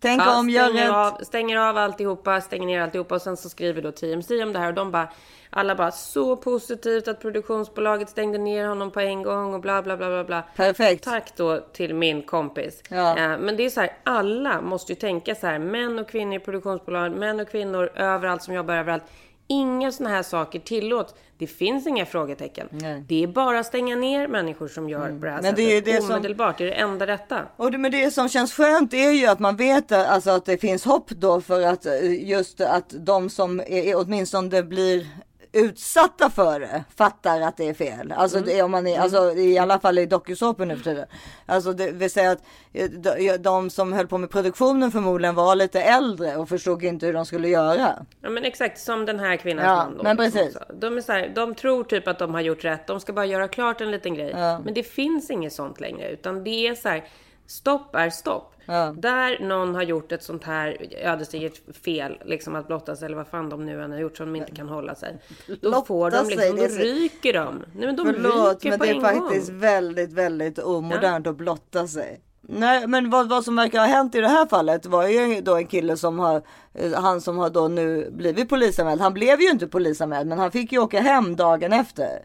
tänk 0.01 0.23
Ja, 0.23 0.39
om, 0.39 0.51
gör 0.51 0.65
stänger, 0.69 0.83
rätt. 0.87 0.93
av, 0.95 1.25
stänger 1.25 1.57
av 1.57 1.77
alltihopa, 1.77 2.41
stänger 2.41 2.67
ner 2.67 2.81
alltihopa 2.81 3.15
och 3.15 3.23
sen 3.23 3.37
så 3.37 3.49
skriver 3.49 3.83
då 3.83 3.93
TMC 3.93 4.43
om 4.43 4.53
det 4.53 4.59
här 4.59 4.69
och 4.69 4.75
de 4.75 4.91
bara 4.91 5.09
alla 5.51 5.75
bara 5.75 5.91
så 5.91 6.37
positivt 6.37 7.09
att 7.09 7.21
produktionsbolaget 7.21 8.09
stängde 8.09 8.39
ner 8.39 8.67
honom 8.69 8.91
på 8.91 9.01
en 9.01 9.23
gång 9.23 9.55
och 9.55 9.61
bla 9.61 9.83
bla 9.83 9.97
bla 9.97 10.09
bla 10.09 10.25
bla. 10.25 10.43
Perfekt. 10.57 11.05
Tack 11.05 11.37
då 11.37 11.61
till 11.73 11.95
min 11.95 12.23
kompis. 12.23 12.83
Ja. 12.91 13.19
Eh, 13.19 13.39
Men 13.39 13.57
det 13.57 13.65
är 13.65 13.71
så 13.71 13.81
här, 13.81 13.91
alla 14.05 14.61
måste 14.61 14.93
ju 14.93 14.97
tänka 14.97 15.35
så 15.35 15.47
här, 15.47 15.59
män 15.59 15.99
och 15.99 16.09
kvinnor 16.09 16.35
i 16.35 16.39
produktionsbolag, 16.39 17.13
män 17.13 17.41
och 17.41 17.49
kvinnor 17.51 17.91
överallt 17.95 18.43
som 18.43 18.55
jobbar 18.55 18.75
överallt. 18.75 19.03
Inga 19.51 19.93
såna 19.93 20.11
här 20.11 20.23
saker 20.23 20.59
tillåts. 20.59 21.15
Det 21.39 21.47
finns 21.47 21.87
inga 21.87 22.07
frågetecken. 22.07 22.69
Nej. 22.71 22.91
Mm. 22.93 23.05
Det 23.09 23.23
är 23.23 23.27
bara 23.27 23.59
att 23.59 23.67
stänga 23.67 23.97
ner 23.97 24.29
människor 24.29 24.69
som 24.69 24.89
gör 24.89 25.09
på 25.19 25.25
det 25.25 25.31
här 25.31 25.43
Men 25.43 25.55
det 25.55 25.63
är 25.63 25.77
sättet. 25.81 25.89
ju 25.89 25.93
det 25.93 26.03
som- 26.03 26.11
Omedelbart, 26.11 26.59
det 26.59 26.65
är 26.65 26.69
det 26.69 26.73
enda 26.75 27.07
rätta. 27.07 27.41
Och 27.57 27.73
det, 27.73 27.79
men 27.79 27.93
det 27.93 28.11
som 28.11 28.29
känns 28.29 28.53
skönt 28.53 28.95
är 28.95 29.11
ju 29.11 29.27
att 29.27 29.39
man 29.39 29.57
vet 29.57 29.93
alltså, 29.93 30.31
att 30.31 30.45
det 30.45 30.59
finns 30.59 30.85
hopp 30.85 31.11
då 31.11 31.41
för 31.41 31.63
att 31.63 31.87
eh, 31.87 32.29
just 32.29 32.61
att 32.61 32.95
de 32.99 33.31
som 33.31 33.61
är, 33.61 33.67
är 33.71 33.97
åtminstone 33.99 34.63
blir 34.63 35.07
utsatta 35.53 36.31
för 36.31 36.61
det 36.61 36.85
fattar 36.97 37.41
att 37.41 37.57
det 37.57 37.69
är 37.69 37.75
fel. 37.75 38.13
Alltså, 38.13 38.41
det, 38.41 38.63
om 38.63 38.71
man 38.71 38.87
är, 38.87 38.99
alltså 39.01 39.33
i 39.33 39.59
alla 39.59 39.81
fall 39.81 39.99
i 39.99 40.07
dokusåpor 40.07 40.67
nu 40.67 40.77
för 40.77 40.85
tiden. 40.85 41.07
Alltså 41.47 41.73
det 41.73 41.91
vill 41.91 42.11
säga 42.11 42.31
att 42.31 42.43
eh, 42.73 42.91
de, 42.91 43.37
de 43.37 43.71
som 43.71 43.93
höll 43.93 44.07
på 44.07 44.19
med 44.19 44.31
produktionen 44.31 44.91
förmodligen 44.93 45.35
var 45.35 45.55
lite 45.55 45.83
äldre 45.83 46.37
och 46.37 46.49
förstod 46.49 46.85
inte 46.85 47.07
hur 47.07 47.13
de 47.13 47.27
skulle 47.27 47.49
göra. 47.49 48.07
Ja 48.23 48.31
men 48.31 48.45
exakt 48.45 48.81
som 48.81 49.07
den 49.07 49.21
här 49.21 49.37
kvinnans 49.37 49.67
Ja, 49.67 49.89
då. 49.97 50.03
men 50.03 50.17
liksom 50.17 50.41
precis. 50.41 50.57
också. 50.57 50.73
De, 50.75 50.97
är 50.97 51.01
så 51.01 51.13
här, 51.13 51.33
de 51.35 51.55
tror 51.55 51.85
typ 51.85 52.09
att 52.09 52.19
de 52.19 52.35
har 52.35 52.41
gjort 52.41 52.65
rätt. 52.65 52.87
De 52.87 53.01
ska 53.01 53.13
bara 53.13 53.27
göra 53.27 53.49
klart 53.49 53.81
en 53.81 53.91
liten 53.91 54.15
grej. 54.15 54.31
Ja. 54.37 54.59
Men 54.65 54.75
det 54.75 54.83
finns 54.83 55.31
inget 55.31 55.53
sånt 55.53 55.81
längre. 55.81 56.11
Utan 56.11 56.45
det 56.45 56.67
är 56.69 56.75
så 56.75 56.89
här. 56.89 57.05
Stopp 57.49 57.95
är 57.95 58.11
stopp. 58.11 58.55
Ja. 58.67 58.95
Där 58.99 59.39
någon 59.41 59.75
har 59.75 59.83
gjort 59.83 60.13
ett 60.13 60.23
sånt 60.23 60.45
här 60.45 60.77
ödesdigert 61.03 61.77
fel, 61.85 62.19
liksom 62.25 62.55
att 62.57 62.67
blotta 62.67 62.97
sig 62.97 63.07
eller 63.07 63.17
vad 63.17 63.27
fan 63.29 63.49
de 63.49 63.67
nu 63.67 63.83
än 63.83 63.93
har 63.93 63.99
gjort 63.99 64.17
som 64.17 64.27
de 64.33 64.37
inte 64.39 64.53
kan 64.53 64.69
hålla 64.69 64.95
sig. 64.95 65.17
Då 65.47 65.55
Blotta 65.61 65.85
får 65.87 66.11
de 66.11 66.29
liksom, 66.29 66.57
då 66.57 66.65
ryker 66.65 67.33
de. 67.33 67.65
Nej 67.75 67.87
men 67.87 67.97
de 67.97 68.07
Förlåt, 68.07 68.55
ryker 68.65 68.71
men 68.71 68.79
på 68.79 68.85
det 68.85 68.91
en 68.91 68.97
är 68.97 69.01
faktiskt 69.01 69.49
gång. 69.51 69.59
väldigt, 69.59 70.13
väldigt 70.13 70.59
omodernt 70.59 71.27
att 71.27 71.37
blotta 71.37 71.87
sig. 71.87 72.21
Nej, 72.51 72.87
men 72.87 73.11
vad, 73.11 73.29
vad 73.29 73.45
som 73.45 73.57
verkar 73.57 73.79
ha 73.79 73.87
hänt 73.87 74.15
i 74.15 74.21
det 74.21 74.29
här 74.29 74.47
fallet 74.47 74.87
var 74.87 75.09
ju 75.09 75.41
då 75.41 75.57
en 75.57 75.67
kille 75.67 75.97
som 75.97 76.19
har, 76.19 76.43
eh, 76.75 76.93
han 76.93 77.21
som 77.21 77.39
har 77.39 77.51
då 77.51 77.69
nu 77.69 78.11
blivit 78.11 78.49
polisanmäld. 78.49 79.01
Han 79.01 79.15
blev 79.15 79.41
ju 79.41 79.51
inte 79.51 79.67
polisanmäld, 79.67 80.29
men 80.29 80.39
han 80.39 80.51
fick 80.51 80.73
ju 80.73 80.79
åka 80.79 81.01
hem 81.01 81.37
dagen 81.37 81.73
efter. 81.73 82.25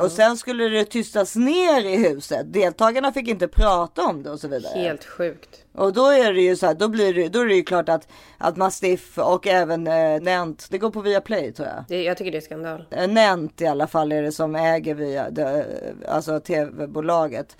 Och 0.00 0.10
sen 0.10 0.36
skulle 0.36 0.68
det 0.68 0.84
tystas 0.84 1.36
ner 1.36 1.86
i 1.86 1.96
huset. 1.96 2.52
Deltagarna 2.52 3.12
fick 3.12 3.28
inte 3.28 3.48
prata 3.48 4.06
om 4.06 4.22
det 4.22 4.30
och 4.30 4.40
så 4.40 4.48
vidare. 4.48 4.78
Helt 4.78 5.04
sjukt. 5.04 5.64
Och 5.74 5.92
då 5.92 6.06
är 6.06 6.32
det 6.32 6.40
ju 6.40 6.56
så 6.56 6.66
här, 6.66 6.74
då 6.74 6.88
blir 6.88 7.14
det, 7.14 7.28
då 7.28 7.40
är 7.40 7.46
det 7.46 7.54
ju 7.54 7.62
klart 7.62 7.88
att, 7.88 8.08
att 8.38 8.56
Mastiff 8.56 9.18
och 9.18 9.46
även 9.46 9.86
eh, 9.86 10.22
Nent, 10.22 10.66
det 10.70 10.78
går 10.78 10.90
på 10.90 11.00
Viaplay 11.00 11.52
tror 11.52 11.68
jag. 11.68 11.84
Det, 11.88 12.02
jag 12.02 12.16
tycker 12.16 12.32
det 12.32 12.38
är 12.38 12.40
skandal. 12.40 12.84
Eh, 12.90 13.08
Nent 13.08 13.60
i 13.60 13.66
alla 13.66 13.86
fall 13.86 14.12
är 14.12 14.22
det 14.22 14.32
som 14.32 14.54
äger 14.56 14.94
via, 14.94 15.30
det, 15.30 15.66
alltså 16.08 16.40
tv-bolaget. 16.40 17.56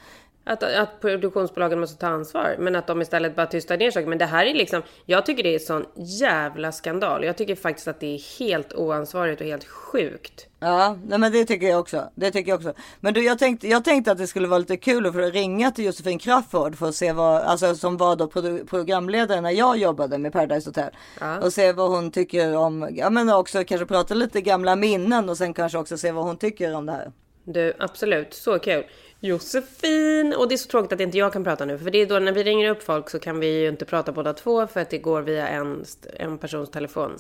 Att, 0.47 0.63
att 0.63 1.01
produktionsbolagen 1.01 1.81
måste 1.81 1.97
ta 1.97 2.07
ansvar, 2.07 2.57
men 2.59 2.77
att 2.77 2.87
de 2.87 3.03
istället 3.03 3.37
bara 3.37 3.47
tystar 3.47 3.77
ner 3.77 3.91
saker. 3.91 4.07
Men 4.07 4.19
det 4.19 4.27
här 4.27 4.47
är 4.47 4.55
liksom, 4.55 4.83
jag 5.07 5.27
tycker 5.27 5.43
det 5.43 5.55
är 5.55 5.59
sån 5.59 5.87
jävla 5.97 6.73
skandal. 6.73 7.25
Jag 7.25 7.37
tycker 7.37 7.55
faktiskt 7.55 7.89
att 7.89 8.01
det 8.01 8.15
är 8.15 8.39
helt 8.39 8.75
oansvarigt 8.75 9.41
och 9.41 9.47
helt 9.47 9.65
sjukt. 9.65 10.47
Ja, 10.61 10.97
nej 11.07 11.19
men 11.19 11.33
det 11.33 11.45
tycker 11.45 11.67
jag 11.67 11.81
också. 11.81 12.11
Det 12.15 12.31
tycker 12.31 12.51
jag 12.51 12.57
också. 12.57 12.73
Men 13.01 13.15
du, 13.15 13.25
jag 13.25 13.39
tänkte, 13.39 13.69
jag 13.69 13.85
tänkte 13.85 14.13
att 14.13 14.19
det 14.19 14.27
skulle 14.27 14.49
vara 14.49 14.59
lite 14.59 14.77
kul 14.77 15.07
att 15.07 15.13
få 15.13 15.19
ringa 15.19 15.71
till 15.71 15.85
Josefin 15.85 16.19
Crafoord 16.19 16.77
för 16.77 16.89
att 16.89 16.95
se 16.95 17.13
vad, 17.13 17.43
alltså 17.43 17.75
som 17.75 17.97
var 17.97 18.17
då 18.17 18.29
programledare 18.67 19.41
när 19.41 19.51
jag 19.51 19.79
jobbade 19.79 20.19
med 20.19 20.33
Paradise 20.33 20.69
Hotel. 20.69 20.91
Ja. 21.21 21.41
Och 21.41 21.53
se 21.53 21.73
vad 21.73 21.91
hon 21.91 22.11
tycker 22.11 22.57
om, 22.57 22.89
ja 22.93 23.11
men 23.11 23.31
också 23.31 23.65
kanske 23.65 23.87
prata 23.87 24.15
lite 24.15 24.41
gamla 24.41 24.77
minnen 24.77 25.29
och 25.29 25.37
sen 25.37 25.55
kanske 25.55 25.79
också 25.79 25.99
se 25.99 26.13
vad 26.13 26.25
hon 26.25 26.37
tycker 26.37 26.75
om 26.75 26.87
det 26.87 26.93
här. 26.93 27.13
Du, 27.45 27.73
absolut. 27.79 28.35
Så 28.35 28.59
kul. 28.59 28.85
Josefin! 29.25 30.35
Och 30.35 30.49
det 30.49 30.55
är 30.55 30.57
så 30.57 30.69
tråkigt 30.69 30.93
att 30.93 31.01
inte 31.01 31.19
jag 31.19 31.33
kan 31.33 31.45
prata 31.45 31.65
nu. 31.65 31.79
För 31.79 31.91
det 31.91 31.99
är 31.99 32.07
då 32.07 32.19
när 32.19 32.33
vi 32.33 32.43
ringer 32.43 32.71
upp 32.71 32.83
folk 32.83 33.11
så 33.11 33.19
kan 33.19 33.41
vi 33.41 33.61
ju 33.61 33.69
inte 33.69 33.85
prata 33.85 34.13
båda 34.13 34.33
två 34.33 34.67
för 34.67 34.81
att 34.81 34.91
det 34.91 34.99
går 34.99 35.23
via 35.23 35.49
en, 35.49 35.85
en 36.19 36.39
persons 36.39 36.71
telefon. 36.71 37.19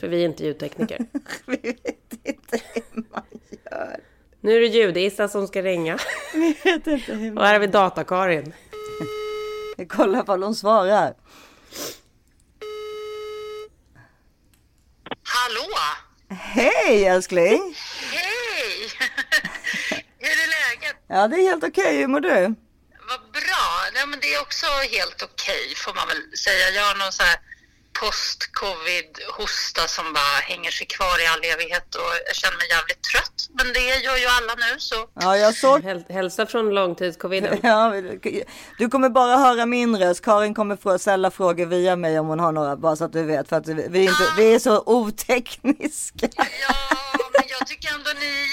För 0.00 0.08
vi 0.08 0.22
är 0.22 0.24
inte 0.24 0.44
ljudtekniker. 0.44 0.98
Vi 1.46 1.56
vet 1.56 2.12
inte 2.24 2.60
hur 2.74 3.04
man 3.10 3.22
gör. 3.70 4.00
nu 4.40 4.56
är 4.56 4.60
det 4.60 4.66
ljudissa 4.66 5.28
som 5.28 5.46
ska 5.46 5.62
ringa. 5.62 5.98
Vi 6.34 6.56
vet 6.64 6.86
inte 6.86 7.12
hur 7.12 7.28
Och 7.28 7.34
man 7.34 7.44
här 7.44 7.52
har 7.52 7.60
vi 7.60 7.66
Data-Karin. 7.66 8.52
Jag 9.76 9.88
kollar 9.88 10.22
ifall 10.22 10.42
hon 10.42 10.54
svarar. 10.54 11.14
Hallå! 15.22 15.68
Hej 16.28 17.04
älskling! 17.04 17.74
Hej! 18.10 18.32
Hur 20.18 20.30
är 20.30 20.80
läget? 20.80 21.01
Ja 21.14 21.28
det 21.28 21.36
är 21.36 21.42
helt 21.50 21.64
okej, 21.64 21.96
hur 21.98 22.06
mår 22.06 22.20
du? 22.20 22.40
Vad 23.10 23.20
bra. 23.32 23.66
Ja, 23.94 24.06
men 24.06 24.18
det 24.20 24.34
är 24.34 24.40
också 24.40 24.66
helt 24.96 25.22
okej 25.22 25.74
får 25.76 25.94
man 25.94 26.08
väl 26.08 26.22
säga. 26.46 26.70
Jag 26.70 26.82
har 26.88 26.94
någon 26.94 27.12
så 27.12 27.22
här 27.22 27.36
post-covid-hosta 28.00 29.88
som 29.88 30.12
bara 30.12 30.38
hänger 30.50 30.70
sig 30.70 30.86
kvar 30.86 31.16
i 31.22 31.26
all 31.26 31.44
evighet 31.44 31.94
och 31.94 32.12
jag 32.26 32.36
känner 32.36 32.56
mig 32.56 32.68
jävligt 32.76 33.02
trött. 33.02 33.48
Men 33.58 33.72
det 33.72 34.04
gör 34.06 34.16
ju 34.16 34.26
alla 34.26 34.54
nu 34.54 34.80
så. 34.80 35.08
Ja, 35.14 35.36
jag 35.36 35.54
såg 35.54 35.82
Häl- 35.84 36.12
Hälsa 36.12 36.46
från 36.46 36.70
långtidscoviden. 36.74 37.58
Ja, 37.62 37.92
du 38.78 38.88
kommer 38.88 39.08
bara 39.10 39.36
höra 39.36 39.66
min 39.66 39.96
röst. 39.98 40.24
Karin 40.24 40.54
kommer 40.54 40.76
få 40.76 40.98
ställa 40.98 41.30
frågor 41.30 41.66
via 41.66 41.96
mig 41.96 42.18
om 42.18 42.26
hon 42.26 42.40
har 42.40 42.52
några, 42.52 42.76
bara 42.76 42.96
så 42.96 43.04
att 43.04 43.12
du 43.12 43.22
vet. 43.22 43.48
För 43.48 43.56
att 43.56 43.68
vi, 43.68 43.72
är 44.04 44.10
inte, 44.10 44.26
vi 44.36 44.54
är 44.54 44.58
så 44.58 44.82
otekniska. 44.86 46.28
Ja, 46.36 46.74
men 47.32 47.44
jag 47.58 47.66
tycker 47.66 47.94
ändå 47.94 48.10
ni 48.20 48.26
är 48.26 48.50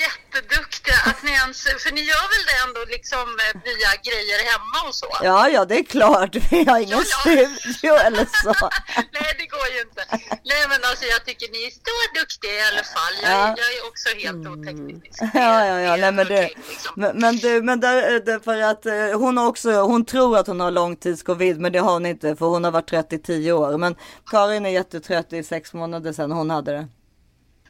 Att 1.09 1.23
ni 1.23 1.31
ens, 1.31 1.63
för 1.83 1.91
ni 1.97 2.01
gör 2.01 2.25
väl 2.33 2.43
det 2.49 2.57
ändå 2.67 2.81
liksom 2.95 3.25
eh, 3.45 3.61
via 3.69 3.91
grejer 4.07 4.39
hemma 4.51 4.79
och 4.87 4.95
så? 4.95 5.07
Ja, 5.23 5.49
ja, 5.49 5.65
det 5.65 5.79
är 5.79 5.83
klart. 5.83 6.35
Vi 6.51 6.63
har 6.69 6.79
ingen 6.79 6.97
Ja, 6.97 7.03
studio 7.21 7.93
eller 8.07 8.25
så. 8.43 8.53
Nej, 9.17 9.35
det 9.39 9.45
går 9.55 9.67
ju 9.75 9.79
inte. 9.87 10.03
Nej, 10.51 10.63
men 10.69 10.79
alltså 10.89 11.05
jag 11.05 11.25
tycker 11.25 11.47
ni 11.51 11.59
är 11.67 11.71
så 11.71 12.19
duktiga 12.19 12.51
i 12.53 12.61
alla 12.71 12.83
fall. 12.95 13.13
Jag, 13.23 13.31
Ja. 13.31 13.55
jag 13.57 13.69
är 13.77 13.87
också 13.89 14.09
helt 14.23 14.47
oteknisk. 14.47 15.19
Ja, 15.33 15.65
ja, 15.65 15.79
ja, 15.79 15.95
nej 15.95 16.11
men 16.11 16.27
det, 16.27 16.45
okej, 16.45 16.53
liksom. 16.69 16.93
men, 16.95 17.17
men 17.19 17.37
du, 17.37 17.61
men 17.61 17.79
där, 17.79 18.19
det, 18.25 18.39
för 18.43 18.61
att 18.61 18.85
eh, 18.85 18.93
hon 19.21 19.37
har 19.37 19.47
också, 19.47 19.71
hon 19.71 20.05
tror 20.05 20.37
att 20.37 20.47
hon 20.47 20.59
har 20.59 20.71
långtidscovid, 20.71 21.59
men 21.59 21.71
det 21.71 21.79
har 21.79 21.91
hon 21.93 22.05
inte, 22.05 22.35
för 22.35 22.45
hon 22.45 22.63
har 22.63 22.71
varit 22.71 22.89
trött 22.89 23.13
i 23.13 23.19
tio 23.19 23.51
år. 23.53 23.77
Men 23.77 23.95
Karin 24.31 24.65
är 24.65 24.69
jättetrött 24.69 25.33
i 25.33 25.43
sex 25.43 25.73
månader 25.73 26.13
sedan 26.13 26.31
hon 26.31 26.49
hade 26.49 26.71
det. 26.71 26.87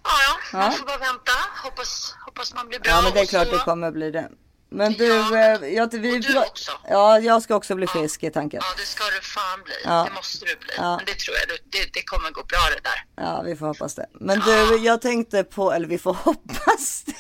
Ja, 0.04 0.10
ja, 0.52 0.58
man 0.60 0.72
får 0.74 0.86
bara 0.86 0.98
vänta. 0.98 1.32
Hoppas, 1.64 2.16
hoppas 2.40 2.54
man 2.54 2.68
blir 2.70 2.80
bra. 2.80 2.92
Ja, 2.92 3.02
men 3.02 3.14
det 3.14 3.20
är 3.20 3.26
klart 3.26 3.48
så- 3.48 3.54
det 3.58 3.60
kommer 3.64 3.92
bli 3.92 4.12
det. 4.12 4.30
Men 4.72 4.94
du, 4.94 5.06
Ja, 5.06 5.38
eh, 5.38 5.68
jag, 5.74 5.94
vi, 5.94 6.18
och 6.18 6.22
du 6.22 6.38
också. 6.40 6.72
ja, 6.90 7.20
jag 7.20 7.42
ska 7.42 7.56
också 7.56 7.76
bli 7.76 7.88
frisk 7.88 8.24
i 8.24 8.32
tanken. 8.32 8.60
Ja, 8.64 8.74
det 8.78 8.84
ska 8.86 9.04
du 9.04 9.22
fan 9.22 9.64
bli. 9.66 9.74
Ja. 9.86 10.04
Det 10.10 10.14
måste 10.16 10.46
du 10.46 10.56
bli. 10.56 10.74
Ja. 10.78 10.96
Men 10.98 11.06
det 11.06 11.16
tror 11.20 11.38
jag, 11.38 11.58
det, 11.72 11.94
det 11.94 12.04
kommer 12.04 12.32
gå 12.32 12.44
bra 12.44 12.60
det 12.76 12.82
där. 12.90 13.26
Ja, 13.26 13.42
vi 13.42 13.56
får 13.56 13.66
hoppas 13.68 13.96
det. 13.96 14.06
Men 14.14 14.40
du, 14.40 14.78
jag 14.78 15.02
tänkte 15.02 15.44
på, 15.44 15.72
eller 15.72 15.88
vi 15.88 15.98
får 15.98 16.14
hoppas 16.24 17.04
det. 17.06 17.14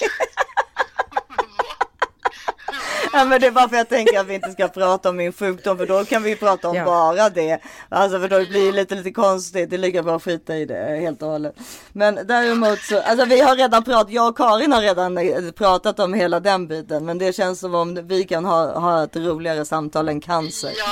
Ja, 3.13 3.25
men 3.25 3.41
det 3.41 3.47
är 3.47 3.51
bara 3.51 3.69
för 3.69 3.75
jag 3.77 3.89
tänker 3.89 4.19
att 4.19 4.27
vi 4.27 4.33
inte 4.33 4.51
ska 4.51 4.67
prata 4.67 5.09
om 5.09 5.15
min 5.15 5.33
sjukdom 5.33 5.77
för 5.77 5.85
då 5.85 6.05
kan 6.05 6.23
vi 6.23 6.35
prata 6.35 6.69
om 6.69 6.75
Ja. 6.75 6.85
bara 6.85 7.29
det. 7.29 7.59
Alltså 7.89 8.19
för 8.19 8.27
då 8.29 8.45
blir 8.45 8.65
det 8.65 8.71
lite, 8.71 8.95
lite 8.95 9.11
konstigt. 9.11 9.69
Det 9.69 9.75
är 9.75 9.77
lika 9.77 10.03
bra 10.03 10.15
att 10.15 10.23
skita 10.23 10.55
i 10.57 10.65
det 10.65 10.99
helt 11.01 11.21
och 11.21 11.27
hållet. 11.29 11.55
Men 11.91 12.15
däremot 12.27 12.79
så, 12.81 13.01
alltså 13.01 13.25
vi 13.25 13.41
har 13.41 13.55
redan 13.55 13.83
pratat, 13.83 14.11
jag 14.13 14.27
och 14.27 14.37
Karin 14.37 14.71
har 14.71 14.81
redan 14.81 15.17
eh, 15.17 15.51
pratat 15.51 15.99
om 15.99 16.13
hela 16.13 16.39
den 16.39 16.67
biten. 16.67 17.05
Men 17.05 17.17
det 17.17 17.33
känns 17.35 17.59
som 17.59 17.75
om 17.75 18.07
vi 18.07 18.23
kan 18.23 18.45
ha, 18.45 18.79
ha 18.79 19.03
ett 19.03 19.15
roligare 19.15 19.65
samtal 19.65 20.09
än 20.09 20.21
cancer. 20.21 20.71
Ja, 20.77 20.85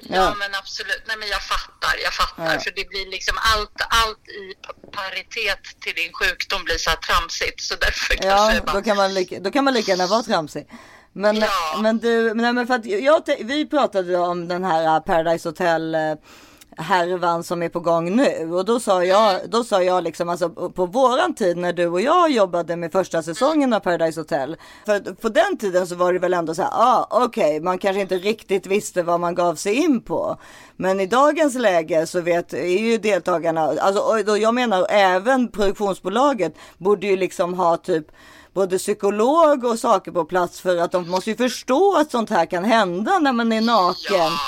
ja, 0.00 0.16
Ja. 0.16 0.34
men 0.38 0.54
absolut. 0.54 1.02
Nej, 1.06 1.16
men 1.18 1.28
jag 1.28 1.42
fattar. 1.42 1.94
Jag 2.04 2.12
fattar. 2.14 2.52
Ja. 2.54 2.60
För 2.60 2.70
det 2.76 2.88
blir 2.88 3.10
liksom 3.10 3.36
allt, 3.54 3.80
allt 4.04 4.28
i 4.28 4.54
pa- 4.66 4.72
paritet 5.02 5.80
till 5.80 5.94
din 5.94 6.12
sjukdom 6.12 6.64
blir 6.64 6.78
så 6.78 6.90
här 6.90 6.96
tramsigt. 6.96 7.60
Så 7.60 7.74
därför 7.74 8.14
Ja, 8.14 8.20
kanske 8.22 8.54
jag 8.56 8.64
bara... 8.64 8.72
då 8.76 8.82
kan 8.82 8.96
man 8.96 9.14
lika, 9.14 9.40
då 9.40 9.50
kan 9.50 9.64
man 9.64 9.74
lika 9.74 9.90
gärna 9.90 10.06
vara 10.06 10.22
tramsig. 10.22 10.66
Men, 11.16 11.36
Ja. 11.36 11.48
men 11.82 11.98
du, 11.98 12.34
nej 12.34 12.52
men 12.52 12.66
för 12.66 12.74
att 12.74 12.86
jag, 12.86 13.22
vi 13.44 13.66
pratade 13.66 14.18
om 14.18 14.48
den 14.48 14.64
här 14.64 14.96
äh, 14.96 15.00
Paradise 15.00 15.48
Hotel 15.48 15.94
äh, 15.94 16.00
härvan 16.76 17.44
som 17.44 17.62
är 17.62 17.68
på 17.68 17.80
gång 17.80 18.16
nu 18.16 18.52
och 18.52 18.64
då 18.64 18.80
sa 18.80 19.04
jag, 19.04 19.40
då 19.50 19.64
sa 19.64 19.82
jag 19.82 20.04
liksom 20.04 20.28
alltså 20.28 20.48
på 20.50 20.86
våran 20.86 21.34
tid 21.34 21.56
när 21.56 21.72
du 21.72 21.86
och 21.86 22.00
jag 22.00 22.30
jobbade 22.30 22.76
med 22.76 22.92
första 22.92 23.22
säsongen 23.22 23.72
av 23.72 23.80
Paradise 23.80 24.20
Hotel. 24.20 24.56
För 24.86 25.14
på 25.14 25.28
den 25.28 25.56
tiden 25.58 25.86
så 25.86 25.94
var 25.94 26.12
det 26.12 26.18
väl 26.18 26.34
ändå 26.34 26.54
så 26.54 26.62
här, 26.62 26.70
ah, 26.72 27.06
okej, 27.10 27.60
man 27.60 27.78
kanske 27.78 28.00
inte 28.00 28.18
riktigt 28.18 28.66
visste 28.66 29.02
vad 29.02 29.20
man 29.20 29.34
gav 29.34 29.54
sig 29.54 29.74
in 29.74 30.00
på. 30.00 30.36
Men 30.76 31.00
i 31.00 31.06
dagens 31.06 31.54
läge 31.54 32.06
så 32.06 32.20
vet 32.20 32.52
är 32.52 32.78
ju 32.78 32.98
deltagarna, 32.98 33.60
alltså 33.60 34.02
och 34.02 34.24
då 34.24 34.38
jag 34.38 34.54
menar 34.54 34.86
även 34.90 35.48
produktionsbolaget 35.48 36.54
borde 36.78 37.06
ju 37.06 37.16
liksom 37.16 37.54
ha 37.54 37.76
typ 37.76 38.06
både 38.54 38.78
psykolog 38.78 39.64
och 39.64 39.78
saker 39.78 40.12
på 40.12 40.24
plats 40.24 40.60
för 40.60 40.76
att 40.76 40.92
de 40.92 41.08
måste 41.08 41.30
ju 41.30 41.36
förstå 41.36 41.96
att 41.96 42.10
sånt 42.10 42.30
här 42.30 42.46
kan 42.46 42.64
hända 42.64 43.18
när 43.18 43.32
man 43.32 43.52
är 43.52 43.60
naken. 43.60 44.16
Ja, 44.16 44.38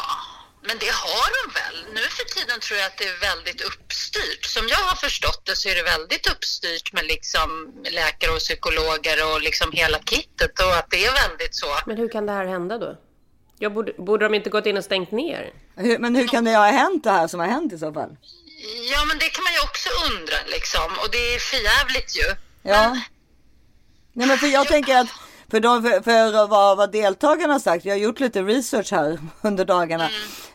men 0.66 0.76
det 0.78 0.92
har 1.04 1.28
de 1.36 1.42
väl. 1.60 1.94
Nu 1.94 2.00
för 2.00 2.24
tiden 2.24 2.60
tror 2.60 2.78
jag 2.78 2.86
att 2.86 2.98
det 2.98 3.04
är 3.04 3.20
väldigt 3.20 3.60
uppstyrt. 3.60 4.44
Som 4.44 4.68
jag 4.68 4.76
har 4.76 4.96
förstått 4.96 5.42
det 5.46 5.56
så 5.56 5.68
är 5.68 5.74
det 5.74 5.82
väldigt 5.82 6.26
uppstyrt 6.32 6.92
med 6.92 7.04
liksom 7.06 7.48
läkare 7.90 8.30
och 8.30 8.38
psykologer 8.38 9.16
och 9.30 9.40
liksom 9.40 9.72
hela 9.72 9.98
kittet 9.98 10.60
och 10.60 10.76
att 10.78 10.90
det 10.90 11.04
är 11.06 11.28
väldigt 11.28 11.54
så. 11.54 11.66
Men 11.86 11.96
hur 11.96 12.08
kan 12.08 12.26
det 12.26 12.32
här 12.32 12.46
hända 12.46 12.78
då? 12.78 12.96
Jag 13.58 13.72
borde, 13.74 13.92
borde 13.98 14.24
de 14.24 14.34
inte 14.34 14.50
gått 14.50 14.66
in 14.66 14.76
och 14.76 14.84
stängt 14.84 15.10
ner? 15.10 15.52
Hur, 15.76 15.98
men 15.98 16.14
hur 16.14 16.28
kan 16.28 16.44
det 16.44 16.56
ha 16.56 16.66
hänt 16.66 17.04
det 17.04 17.10
här 17.10 17.28
som 17.28 17.40
har 17.40 17.46
hänt 17.46 17.72
i 17.72 17.78
så 17.78 17.92
fall? 17.92 18.16
Ja, 18.92 19.04
men 19.04 19.18
det 19.18 19.28
kan 19.28 19.44
man 19.44 19.52
ju 19.52 19.60
också 19.68 19.88
undra 20.10 20.36
liksom 20.46 20.88
och 21.02 21.10
det 21.10 21.34
är 21.34 21.38
förjävligt 21.38 22.16
ju. 22.16 22.28
Ja. 22.62 22.96
Nej 24.16 24.28
men 24.28 24.38
för 24.38 24.46
jag 24.46 24.68
tänker 24.74 24.96
att 24.96 25.08
för, 25.50 25.60
de, 25.60 25.82
för, 25.82 26.00
för 26.00 26.46
vad, 26.46 26.76
vad 26.76 26.92
deltagarna 26.92 27.52
har 27.52 27.60
sagt, 27.60 27.84
jag 27.84 27.94
har 27.94 27.98
gjort 27.98 28.20
lite 28.20 28.42
research 28.42 28.92
här 28.92 29.18
under 29.42 29.64
dagarna, 29.64 30.08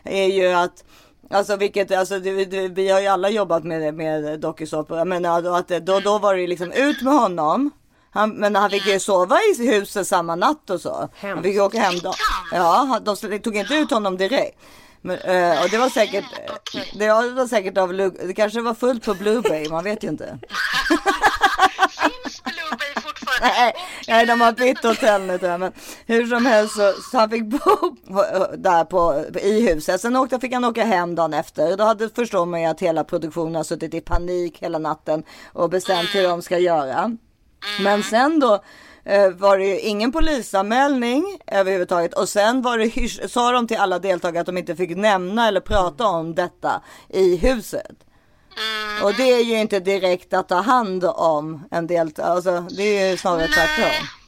är 0.04 0.26
ju 0.26 0.46
att 0.46 0.84
Alltså 1.30 1.56
vilket, 1.56 1.90
alltså 1.90 2.18
det, 2.18 2.44
det, 2.44 2.68
vi 2.68 2.88
har 2.88 3.00
ju 3.00 3.06
alla 3.06 3.30
jobbat 3.30 3.64
med, 3.64 3.94
med 3.94 4.40
dokusåpor, 4.40 5.04
men 5.04 5.24
att 5.24 5.68
då, 5.68 6.00
då 6.00 6.18
var 6.18 6.34
det 6.34 6.46
liksom 6.46 6.72
ut 6.72 7.02
med 7.02 7.14
honom. 7.14 7.70
Han, 8.10 8.30
men 8.30 8.56
han 8.56 8.70
fick 8.70 8.86
ju 8.86 9.00
sova 9.00 9.36
i 9.36 9.66
huset 9.66 10.06
samma 10.06 10.36
natt 10.36 10.70
och 10.70 10.80
så. 10.80 11.08
Han 11.20 11.42
fick 11.42 11.54
ju 11.54 11.60
åka 11.60 11.80
hem 11.80 11.98
då. 11.98 12.14
Ja, 12.52 13.00
de 13.04 13.16
tog 13.38 13.56
inte 13.56 13.74
ut 13.74 13.90
honom 13.90 14.16
direkt. 14.16 14.58
Men, 15.02 15.18
eh, 15.18 15.62
och 15.62 15.70
det 15.70 15.78
var 15.78 15.88
säkert, 15.88 16.24
det 16.98 17.08
var 17.08 17.46
säkert 17.46 17.78
av, 17.78 17.96
det 17.96 18.34
kanske 18.36 18.60
var 18.60 18.74
fullt 18.74 19.04
på 19.04 19.14
Blue 19.14 19.42
Bay, 19.42 19.68
man 19.68 19.84
vet 19.84 20.04
ju 20.04 20.08
inte. 20.08 20.24
Finns 21.90 22.42
Blue 22.44 22.70
Bay 22.70 23.02
fortfarande? 23.02 23.56
Nej, 23.58 23.72
nej, 24.08 24.26
de 24.26 24.40
har 24.40 24.52
bytt 24.52 24.82
hotell 24.82 25.22
nu 25.22 25.38
tror. 25.38 25.58
Men 25.58 25.72
hur 26.06 26.26
som 26.26 26.46
helst 26.46 26.76
så, 26.76 26.92
så 27.10 27.18
han 27.18 27.30
fick 27.30 27.44
bo 27.44 27.96
där 28.56 28.84
på, 28.84 29.24
i 29.42 29.68
huset. 29.68 30.00
Sen 30.00 30.16
åkte, 30.16 30.40
fick 30.40 30.52
han 30.52 30.64
åka 30.64 30.84
hem 30.84 31.14
dagen 31.14 31.34
efter. 31.34 31.76
Då 31.76 31.84
hade 31.84 32.08
förstår 32.08 32.46
man 32.46 32.60
ju 32.60 32.66
att 32.66 32.80
hela 32.80 33.04
produktionen 33.04 33.54
har 33.54 33.64
suttit 33.64 33.94
i 33.94 34.00
panik 34.00 34.58
hela 34.62 34.78
natten 34.78 35.22
och 35.52 35.70
bestämt 35.70 36.14
hur 36.14 36.22
de 36.22 36.42
ska 36.42 36.58
göra. 36.58 37.16
Men 37.80 38.02
sen 38.02 38.40
då 38.40 38.62
Eh, 39.04 39.30
var 39.30 39.58
det 39.58 39.66
ju 39.66 39.78
ingen 39.78 40.12
polisanmälning 40.12 41.38
överhuvudtaget 41.46 42.14
och 42.14 42.28
sen 42.28 42.62
var 42.62 42.78
det 42.78 43.30
sa 43.30 43.52
de 43.52 43.66
till 43.66 43.76
alla 43.76 43.98
deltagare 43.98 44.40
att 44.40 44.46
de 44.46 44.58
inte 44.58 44.76
fick 44.76 44.96
nämna 44.96 45.48
eller 45.48 45.60
prata 45.60 46.06
om 46.06 46.34
detta 46.34 46.82
i 47.08 47.36
huset. 47.36 47.96
Och 49.02 49.14
det 49.14 49.32
är 49.32 49.44
ju 49.44 49.60
inte 49.60 49.80
direkt 49.80 50.32
att 50.32 50.48
ta 50.48 50.60
hand 50.60 51.04
om 51.04 51.64
en 51.70 51.86
deltagare, 51.86 52.32
alltså 52.32 52.60
det 52.60 52.82
är 52.82 53.10
ju 53.10 53.16
snarare 53.16 53.48
tvärtom. 53.48 54.21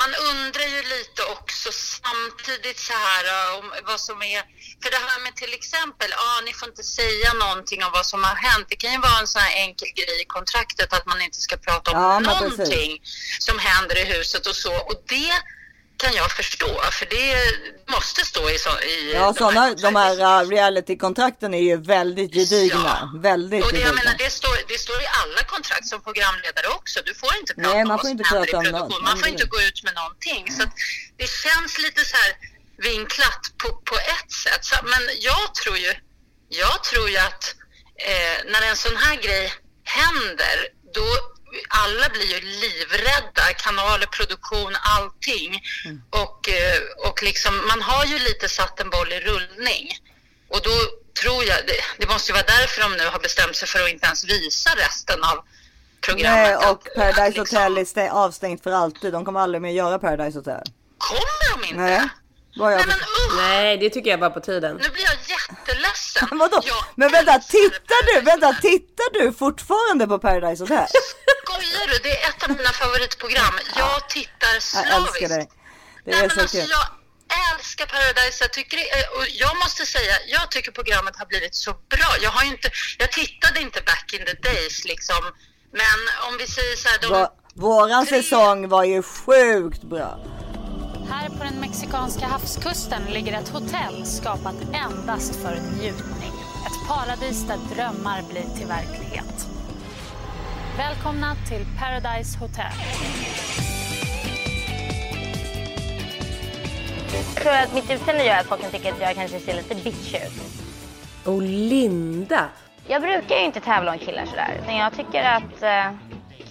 Man 0.00 0.12
undrar 0.30 0.68
ju 0.76 0.82
lite 0.82 1.22
också 1.24 1.68
samtidigt 1.72 2.78
så 2.78 2.92
här 2.92 3.24
uh, 3.24 3.58
om 3.58 3.72
vad 3.86 4.00
som 4.00 4.22
är, 4.22 4.42
för 4.82 4.90
det 4.90 5.02
här 5.08 5.20
med 5.24 5.36
till 5.36 5.54
exempel, 5.54 6.10
ja 6.10 6.40
ni 6.44 6.52
får 6.52 6.68
inte 6.68 6.82
säga 6.82 7.32
någonting 7.32 7.84
om 7.84 7.92
vad 7.92 8.06
som 8.06 8.24
har 8.24 8.34
hänt. 8.34 8.66
Det 8.70 8.76
kan 8.76 8.92
ju 8.92 8.98
vara 8.98 9.18
en 9.20 9.26
sån 9.26 9.42
här 9.42 9.54
enkel 9.64 9.88
grej 9.94 10.20
i 10.22 10.24
kontraktet 10.24 10.92
att 10.92 11.06
man 11.06 11.20
inte 11.20 11.40
ska 11.40 11.56
prata 11.56 11.90
om 11.90 11.96
Ja, 12.02 12.18
någonting 12.18 13.00
som 13.38 13.58
händer 13.58 13.96
i 13.98 14.04
huset 14.04 14.46
och 14.46 14.56
så. 14.56 14.74
Och 14.88 15.02
det 15.08 15.32
kan 15.98 16.14
jag 16.14 16.30
förstå, 16.32 16.70
för 16.98 17.06
det 17.06 17.28
måste 17.94 18.24
stå 18.24 18.50
i, 18.50 18.58
så, 18.58 18.80
i 18.80 19.12
Ja, 19.14 19.26
de 19.26 19.34
sådana, 19.34 19.60
här 19.60 19.74
de 19.86 19.96
här 19.96 20.42
uh, 20.42 20.48
reality-kontrakten 20.50 21.54
är 21.54 21.62
ju 21.70 21.76
väldigt 21.76 22.32
gedigna. 22.34 23.12
Väldigt 23.30 23.64
och 23.64 23.72
det, 23.72 23.78
jag 23.78 23.86
gedigna. 23.86 24.02
menar, 24.02 24.18
det, 24.18 24.30
står, 24.30 24.54
det 24.68 24.78
står 24.78 24.98
i 25.02 25.08
alla 25.22 25.42
kontrakt 25.54 25.86
som 25.86 26.00
programledare 26.08 26.68
också. 26.78 26.96
Du 27.04 27.14
får 27.14 27.32
inte 27.40 27.54
prata 27.54 27.68
Nej, 27.68 27.82
om 27.82 27.88
man 27.88 27.96
vad 27.96 28.00
får 28.00 28.08
som 28.08 28.12
inte 28.16 28.24
händer 28.28 28.52
prata 28.52 28.56
i 28.56 28.58
om 28.58 28.64
produktion. 28.64 29.02
Man 29.10 29.18
får 29.18 29.28
inte 29.28 29.46
gå 29.54 29.60
ut 29.68 29.78
med 29.86 29.94
någonting. 30.00 30.42
Så 30.56 30.62
det 31.20 31.28
känns 31.44 31.72
lite 31.84 32.02
så 32.10 32.16
här 32.22 32.32
vinklat 32.88 33.42
på, 33.60 33.68
på 33.90 33.96
ett 34.14 34.32
sätt. 34.44 34.62
Så, 34.70 34.76
men 34.92 35.02
jag 35.30 35.54
tror 35.54 35.76
ju, 35.84 35.92
jag 36.62 36.76
tror 36.88 37.06
ju 37.10 37.18
att 37.28 37.44
eh, 38.10 38.36
när 38.52 38.62
en 38.70 38.76
sån 38.76 38.96
här 38.96 39.16
grej 39.16 39.52
händer, 39.98 40.56
då 40.98 41.08
alla 41.68 42.08
blir 42.08 42.26
ju 42.34 42.40
livrädda, 42.40 43.42
kanaler, 43.64 44.06
produktion, 44.06 44.72
allting. 44.96 45.62
Mm. 45.84 46.02
Och, 46.10 46.48
eh, 46.48 47.08
och 47.08 47.22
liksom, 47.22 47.66
man 47.68 47.82
har 47.82 48.04
ju 48.04 48.18
lite 48.18 48.48
satt 48.48 48.80
en 48.80 48.90
boll 48.90 49.12
i 49.12 49.20
rullning. 49.20 49.84
Och 50.48 50.60
då 50.62 50.70
tror 51.22 51.44
jag, 51.44 51.56
det, 51.66 51.80
det 51.98 52.08
måste 52.12 52.30
ju 52.32 52.34
vara 52.34 52.46
därför 52.46 52.80
de 52.82 52.92
nu 52.96 53.06
har 53.08 53.18
bestämt 53.18 53.56
sig 53.56 53.68
för 53.68 53.82
att 53.84 53.90
inte 53.90 54.06
ens 54.06 54.24
visa 54.24 54.70
resten 54.76 55.24
av 55.24 55.44
programmet. 56.00 56.60
Nej, 56.60 56.70
och 56.70 56.84
Paradise 56.96 57.22
att 57.22 57.34
liksom- 57.36 57.58
Hotel 57.58 57.78
är 57.78 57.84
stä- 57.84 58.10
avstängt 58.10 58.62
för 58.62 58.70
alltid. 58.70 59.12
De 59.12 59.24
kommer 59.24 59.40
aldrig 59.40 59.62
mer 59.62 59.70
göra 59.70 59.98
Paradise 59.98 60.38
Hotel. 60.38 60.62
Kommer 60.98 61.60
de 61.62 61.68
inte? 61.68 61.80
Nej. 61.80 62.08
Vad 62.58 62.72
jag 62.72 62.76
Nej 62.78 62.86
men 62.86 62.96
usch! 62.96 63.36
Nej, 63.36 63.76
det 63.78 63.90
tycker 63.90 64.10
jag 64.10 64.18
var 64.18 64.30
på 64.30 64.40
tiden. 64.40 64.76
Nu 64.76 64.88
blir 64.88 65.02
jag 65.04 65.16
jätteledsen. 65.36 66.26
Men 66.30 66.38
vadå? 66.44 66.60
Jag 66.64 66.84
Men 66.94 67.10
vänta, 67.12 67.38
tittar 67.38 68.14
du? 68.14 68.20
Vänta, 68.20 68.52
tittar 68.52 69.08
du 69.18 69.32
fortfarande 69.32 70.06
på 70.06 70.18
Paradise 70.18 70.62
Hotel? 70.62 70.86
Skojar 71.44 71.86
du? 71.92 71.98
Det 72.02 72.22
är 72.22 72.28
ett 72.28 72.42
av 72.44 72.50
mina 72.56 72.68
favoritprogram. 72.82 73.54
Jag 73.76 74.08
tittar 74.08 74.54
Jag 74.54 74.62
slaviskt. 74.62 75.14
älskar 75.22 75.28
dig. 75.36 75.48
Det 76.04 76.10
Nej, 76.10 76.18
är 76.20 76.26
men 76.26 76.30
så 76.30 76.40
alltså, 76.40 76.56
kul. 76.56 76.66
jag 76.70 76.86
älskar 77.54 77.86
Paradise. 77.86 78.44
Jag, 78.44 78.52
tycker 78.52 78.78
och 79.16 79.24
jag 79.28 79.56
måste 79.56 79.86
säga, 79.86 80.14
jag 80.26 80.50
tycker 80.50 80.70
programmet 80.72 81.16
har 81.16 81.26
blivit 81.26 81.54
så 81.54 81.72
bra. 81.72 82.10
Jag, 82.22 82.30
har 82.30 82.44
ju 82.44 82.50
inte, 82.50 82.70
jag 82.98 83.12
tittade 83.12 83.60
inte 83.60 83.80
back 83.80 84.06
in 84.14 84.24
the 84.26 84.50
days 84.50 84.84
liksom. 84.84 85.22
Men 85.72 85.98
om 86.28 86.38
vi 86.38 86.46
säger 86.46 86.76
så 86.76 86.88
här, 86.88 86.98
de, 86.98 87.28
våran 87.54 88.06
Tre- 88.06 88.22
säsong 88.22 88.68
var 88.68 88.84
ju 88.84 89.02
sjukt 89.02 89.82
bra. 89.82 90.18
Här 91.10 91.28
på 91.28 91.44
den 91.44 91.60
mexikanska 91.60 92.26
havskusten 92.26 93.02
ligger 93.10 93.38
ett 93.38 93.48
hotell 93.48 94.06
skapat 94.06 94.56
endast 94.72 95.36
för 95.36 95.54
njutning. 95.54 96.32
Ett 96.66 96.88
paradis 96.88 97.46
där 97.46 97.58
drömmar 97.74 98.22
blir 98.30 98.42
till 98.56 98.66
verklighet. 98.66 99.46
Välkomna 100.76 101.34
till 101.48 101.66
Paradise 101.80 102.38
Hotel. 102.38 102.72
Jag 107.34 107.42
tror 107.42 107.52
att 107.52 107.74
mitt 107.74 107.90
utseende 107.90 108.24
gör 108.24 108.38
att 108.38 108.46
folk 108.46 108.60
kan 108.60 108.70
tycka 108.70 108.92
att 108.92 109.00
jag 109.00 109.14
kanske 109.14 109.40
ser 109.40 109.54
lite 109.54 109.74
bitch 109.74 110.14
ut. 110.14 110.42
Och 111.24 111.42
Linda. 111.42 112.48
Jag 112.86 113.02
brukar 113.02 113.36
ju 113.36 113.44
inte 113.44 113.60
tävla 113.60 113.92
om 113.92 113.98
killar 113.98 114.26
sådär. 114.26 114.60
Utan 114.62 114.76
jag 114.76 114.92
tycker 114.92 115.22
att 115.22 115.62
eh, 115.62 115.92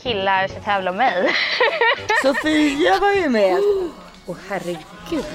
killar 0.03 0.47
ska 0.47 0.59
tävla 0.59 0.91
om 0.91 0.97
mig. 0.97 1.31
Sofia 2.21 2.99
var 2.99 3.13
ju 3.13 3.29
med. 3.29 3.59
Åh 4.27 4.35
herregud. 4.49 5.25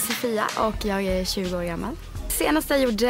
Sofia 0.00 0.46
och 0.56 0.84
jag 0.84 1.02
är 1.02 1.24
20 1.24 1.56
år 1.56 1.62
gammal. 1.62 1.96
Senaste 2.28 2.74
jag 2.74 2.82
gjorde 2.82 3.08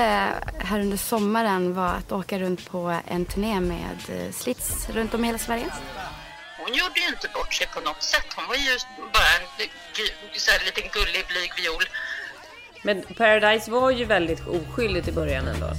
här 0.59 0.81
under 0.81 0.97
sommaren 0.97 1.75
var 1.75 1.89
att 1.89 2.13
åka 2.13 2.39
runt 2.39 2.71
på 2.71 2.97
en 3.07 3.25
turné 3.25 3.61
med 3.61 3.99
eh, 4.09 4.33
Slits 4.33 4.89
runt 4.91 5.15
om 5.15 5.25
i 5.25 5.27
hela 5.27 5.39
Sverige. 5.39 5.67
hon 6.59 6.75
gjorde 6.75 7.01
ju 7.01 7.07
inte 7.09 7.29
bort 7.35 7.55
sig 7.55 7.67
på 7.75 7.81
något 7.81 8.03
sätt. 8.03 8.27
Hon 8.37 8.45
var 8.49 8.55
ju 8.55 8.79
bara 9.13 9.25
en 9.39 9.67
gu- 9.95 10.39
så 10.39 10.51
här, 10.51 10.65
liten 10.65 10.91
gullig, 10.93 11.25
blyg 11.29 11.51
viol. 11.57 11.83
Men 12.83 13.03
Paradise 13.17 13.71
var 13.71 13.91
ju 13.91 14.05
väldigt 14.05 14.47
oskyldigt 14.47 15.09
i 15.09 15.13
början 15.13 15.49
ändå. 15.49 15.71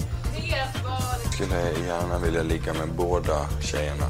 skulle 1.33 1.71
gärna 1.87 2.17
vilja 2.19 2.43
ligga 2.43 2.73
med 2.73 2.87
båda 2.89 3.49
tjejerna. 3.71 4.05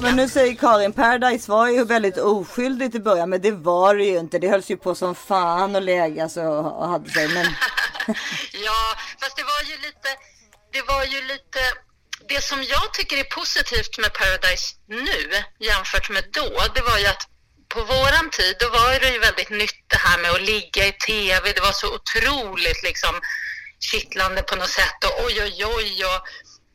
Men 0.00 0.16
nu 0.16 0.28
säger 0.28 0.54
Karin, 0.54 0.92
Paradise 0.92 1.50
var 1.50 1.68
ju 1.68 1.84
väldigt 1.84 2.18
oskyldigt 2.18 2.94
i 2.94 3.00
början, 3.00 3.30
men 3.30 3.42
det 3.42 3.50
var 3.50 3.94
det 3.94 4.04
ju 4.04 4.18
inte. 4.18 4.38
Det 4.38 4.48
hölls 4.48 4.70
ju 4.70 4.76
på 4.76 4.94
som 4.94 5.14
fan 5.14 5.76
och 5.76 5.82
lägas 5.82 6.36
och, 6.36 6.78
och 6.80 6.88
hade 6.88 7.10
sig. 7.10 7.28
Men 7.28 7.46
Ja, 8.66 8.94
fast 9.20 9.36
det 9.36 9.42
var 9.42 9.62
ju 9.70 9.76
lite, 9.76 10.08
det 10.72 10.82
var 10.82 11.04
ju 11.04 11.22
lite, 11.22 11.60
det 12.28 12.42
som 12.42 12.62
jag 12.62 12.94
tycker 12.94 13.16
är 13.16 13.24
positivt 13.24 13.98
med 13.98 14.12
Paradise 14.12 14.74
nu 14.88 15.42
jämfört 15.58 16.10
med 16.10 16.24
då, 16.32 16.48
det 16.74 16.82
var 16.82 16.98
ju 16.98 17.06
att 17.06 17.28
på 17.68 17.80
våran 17.84 18.30
tid, 18.30 18.56
då 18.58 18.68
var 18.68 19.00
det 19.00 19.10
ju 19.10 19.18
väldigt 19.18 19.50
nytt 19.50 19.80
det 19.86 19.98
här 19.98 20.18
med 20.18 20.30
att 20.30 20.42
ligga 20.42 20.86
i 20.86 20.92
tv. 20.92 21.52
Det 21.52 21.60
var 21.60 21.72
så 21.72 21.94
otroligt 21.94 22.82
liksom 22.82 23.14
kittlande 23.90 24.42
på 24.42 24.56
något 24.56 24.76
sätt 24.80 24.98
och 25.04 25.24
oj, 25.24 25.42
oj, 25.42 25.64
oj. 25.76 26.04
Och, 26.04 26.20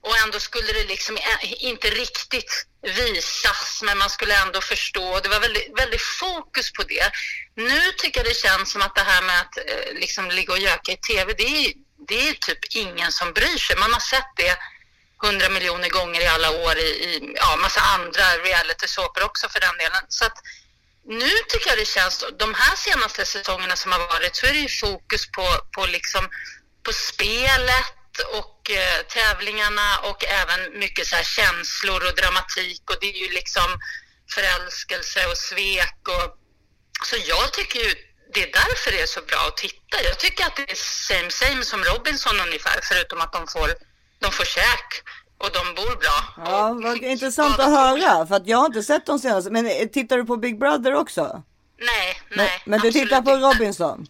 och 0.02 0.18
ändå 0.18 0.40
skulle 0.40 0.74
det 0.74 0.84
liksom 0.84 1.18
inte 1.60 1.90
riktigt 1.90 2.66
visas, 2.82 3.82
men 3.84 3.98
man 3.98 4.10
skulle 4.10 4.42
ändå 4.42 4.62
förstå. 4.62 5.20
Det 5.20 5.30
var 5.30 5.40
väldigt, 5.40 5.80
väldigt 5.80 6.02
fokus 6.02 6.72
på 6.74 6.84
det. 6.84 7.12
Nu 7.56 7.92
tycker 7.98 8.20
jag 8.20 8.28
det 8.28 8.38
känns 8.38 8.72
som 8.72 8.82
att 8.82 8.96
det 8.96 9.02
här 9.02 9.22
med 9.22 9.40
att 9.42 9.58
eh, 9.58 9.94
liksom 9.94 10.32
ligga 10.32 10.54
och 10.54 10.60
göka 10.60 10.92
i 10.92 10.98
tv, 10.98 11.34
det 11.34 11.44
är, 11.44 11.74
det 12.08 12.30
är 12.30 12.34
typ 12.34 12.76
ingen 12.76 13.12
som 13.12 13.34
bryr 13.34 13.58
sig. 13.58 13.76
Man 13.76 13.94
har 13.94 14.00
sett 14.00 14.34
det 14.36 14.58
hundra 15.24 15.50
miljoner 15.50 15.90
gånger 15.90 16.22
i 16.22 16.28
alla 16.28 16.52
år 16.52 16.78
i, 16.78 16.82
i 16.82 17.34
ja, 17.36 17.56
massa 17.56 17.82
andra 17.82 18.24
reality-såpor 18.44 19.24
också 19.24 19.50
för 19.50 19.60
den 19.60 19.78
delen. 19.78 20.04
Så 20.10 20.26
att 20.26 20.38
nu 21.06 21.30
tycker 21.50 21.70
jag 21.70 21.78
det 21.78 21.88
känns, 21.88 22.26
de 22.40 22.54
här 22.54 22.76
senaste 22.76 23.26
säsongerna 23.26 23.76
som 23.76 23.92
har 23.92 24.00
varit 24.00 24.36
så 24.36 24.46
är 24.46 24.54
det 24.54 24.60
ju 24.60 24.70
fokus 24.70 25.32
på, 25.32 25.48
på, 25.76 25.86
liksom, 25.86 26.30
på 26.84 26.94
spelet 26.94 28.01
och 28.40 28.72
eh, 28.72 29.00
tävlingarna 29.18 29.90
och 30.10 30.20
även 30.26 30.80
mycket 30.80 31.08
så 31.08 31.16
här 31.16 31.24
känslor 31.38 32.02
och 32.08 32.16
dramatik 32.22 32.82
och 32.90 32.98
det 33.02 33.10
är 33.16 33.20
ju 33.26 33.30
liksom 33.40 33.70
förälskelse 34.36 35.20
och 35.32 35.38
svek 35.38 36.00
och 36.16 36.28
så 37.10 37.16
jag 37.34 37.54
tycker 37.54 37.80
ju 37.80 37.92
det 38.34 38.42
är 38.44 38.52
därför 38.62 38.92
det 38.92 39.02
är 39.02 39.06
så 39.18 39.22
bra 39.22 39.42
att 39.48 39.58
titta. 39.58 39.96
Jag 40.04 40.20
tycker 40.20 40.46
att 40.46 40.56
det 40.56 40.72
är 40.72 40.76
same 41.10 41.30
same 41.32 41.64
som 41.64 41.84
Robinson 41.84 42.40
ungefär 42.48 42.80
förutom 42.84 43.22
att 43.22 43.34
de 43.34 43.48
får, 43.48 43.70
de 44.20 44.32
får 44.32 44.46
käk 44.46 44.90
och 45.38 45.50
de 45.54 45.76
bor 45.76 45.96
bra. 45.96 46.46
ja, 46.46 46.74
vad 46.84 46.98
intressant 46.98 47.60
att 47.60 47.70
höra. 47.80 48.28
För 48.28 48.36
att 48.36 48.48
jag 48.48 48.58
har 48.58 48.66
inte 48.66 48.84
sett 48.84 49.06
de 49.06 49.20
senaste. 49.20 49.52
Men 49.52 49.66
eh, 49.66 49.88
tittar 49.88 50.18
du 50.18 50.26
på 50.26 50.38
Big 50.38 50.60
Brother 50.60 50.94
också? 50.96 51.44
Nej, 51.80 52.22
Men, 52.30 52.38
nej. 52.38 52.62
men 52.66 52.80
du 52.80 52.92
tittar 52.92 53.22
på. 53.22 53.32
Robinson? 53.32 54.08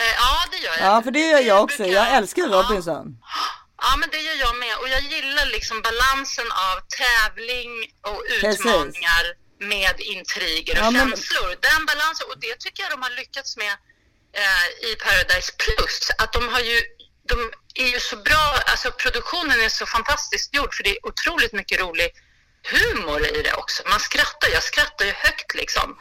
Eh, 0.00 0.06
Ja, 0.18 0.44
det 0.50 0.56
gör 0.58 0.76
jag. 0.78 0.96
Ja, 0.96 1.02
för 1.02 1.10
det 1.10 1.20
gör 1.20 1.40
jag 1.40 1.62
också. 1.62 1.84
Jag 1.86 2.14
älskar. 2.14 2.42
Robinson. 2.42 3.18
Ja, 3.82 3.96
men 3.96 4.08
det 4.12 4.18
gör 4.20 4.34
jag 4.46 4.56
med. 4.56 4.74
Och 4.80 4.88
jag 4.88 5.00
gillar 5.02 5.46
liksom 5.46 5.82
balansen 5.82 6.46
av 6.68 6.76
tävling 7.02 7.70
och 8.10 8.22
Precis. 8.40 8.60
utmaningar 8.60 9.24
med 9.60 10.00
intriger 10.00 10.74
och 10.78 10.84
Ja, 10.86 10.90
men- 10.90 11.08
känslor. 11.10 11.48
Den 11.68 11.86
balansen, 11.86 12.26
och 12.30 12.38
det 12.40 12.54
tycker 12.58 12.82
jag 12.82 12.90
de 12.92 13.02
har 13.02 13.10
lyckats 13.10 13.56
med 13.56 13.72
eh, 14.42 14.66
i 14.88 14.94
Paradise 15.04 15.52
Plus. 15.62 16.10
Att 16.18 16.32
de 16.32 16.48
har 16.48 16.60
ju, 16.60 16.78
de 17.28 17.36
är 17.84 17.88
ju 17.94 18.00
så 18.00 18.16
bra, 18.16 18.44
alltså 18.66 18.90
produktionen 18.90 19.60
är 19.60 19.68
så 19.68 19.86
fantastiskt 19.86 20.54
gjord 20.54 20.74
för 20.74 20.82
det 20.84 20.90
är 20.90 21.06
otroligt 21.06 21.52
mycket 21.52 21.80
rolig 21.80 22.10
humor 22.72 23.26
i 23.36 23.42
det 23.42 23.52
också. 23.54 23.82
Man 23.88 24.00
skrattar, 24.00 24.48
jag 24.52 24.62
skrattar 24.62 25.04
ju 25.04 25.12
högt 25.12 25.54
liksom 25.54 25.98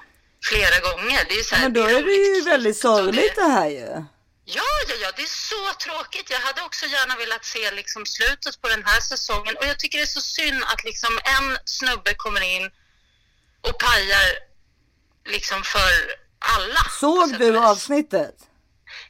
flera 0.50 0.80
gånger. 0.80 1.26
Det 1.30 1.36
är 1.40 1.44
så 1.44 1.56
Ja, 1.56 1.58
här, 1.58 1.64
men 1.66 1.74
då 1.74 1.84
är 1.84 2.02
det 2.04 2.12
ju 2.12 2.42
väldigt 2.42 2.78
sorgligt 2.78 3.36
det 3.36 3.42
här 3.58 3.70
ju. 3.70 4.04
Ja, 4.46 4.62
ja, 4.90 4.96
ja, 5.02 5.12
det 5.16 5.22
är 5.22 5.28
så 5.52 5.74
tråkigt. 5.86 6.30
Jag 6.30 6.40
hade 6.40 6.62
också 6.62 6.86
gärna 6.86 7.16
velat 7.16 7.46
se 7.46 7.72
liksom 7.72 8.06
slutet 8.06 8.62
på 8.62 8.68
den 8.68 8.84
här 8.86 9.00
säsongen 9.02 9.56
och 9.60 9.66
jag 9.66 9.80
tycker 9.80 9.98
det 9.98 10.04
är 10.04 10.18
så 10.20 10.22
synd 10.22 10.64
att 10.74 10.84
liksom 10.84 11.20
en 11.38 11.58
snubbe 11.66 12.14
kommer 12.14 12.42
in 12.42 12.66
och 13.62 13.78
pajar 13.80 14.28
liksom 15.26 15.64
för 15.64 15.92
alla. 16.56 16.80
Såg 17.00 17.40
du 17.40 17.58
och 17.58 17.64
avsnittet? 17.66 18.36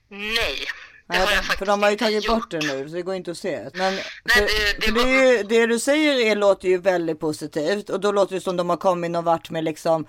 Nej, 0.10 0.68
det 1.08 1.18
har 1.18 1.26
Nej, 1.26 1.36
jag 1.36 1.46
för 1.46 1.66
de 1.66 1.84
har 1.84 1.90
ju 1.90 1.98
tagit 1.98 2.24
gjort. 2.24 2.36
bort 2.36 2.52
det 2.52 2.58
nu 2.60 2.90
så 2.90 2.96
det 2.96 3.02
går 3.02 3.16
inte 3.16 3.32
att 3.32 3.38
se. 3.38 3.70
Men 3.74 3.94
Nej, 3.94 4.04
för, 4.34 4.42
det- 4.42 4.74
det 4.80 4.92
det, 4.92 5.10
ju, 5.12 5.44
det 5.44 5.66
du 5.68 5.80
säger 5.80 6.14
är, 6.32 6.36
låter 6.36 6.68
ju 6.68 6.78
väldigt 6.78 7.20
positivt 7.20 7.90
och 7.90 8.00
då 8.00 8.12
låter 8.12 8.36
det 8.36 8.42
som 8.42 8.58
de 8.58 8.70
har 8.70 8.78
kommit 8.78 9.12
någon 9.12 9.24
vart 9.24 9.50
med 9.50 9.64
liksom 9.64 10.08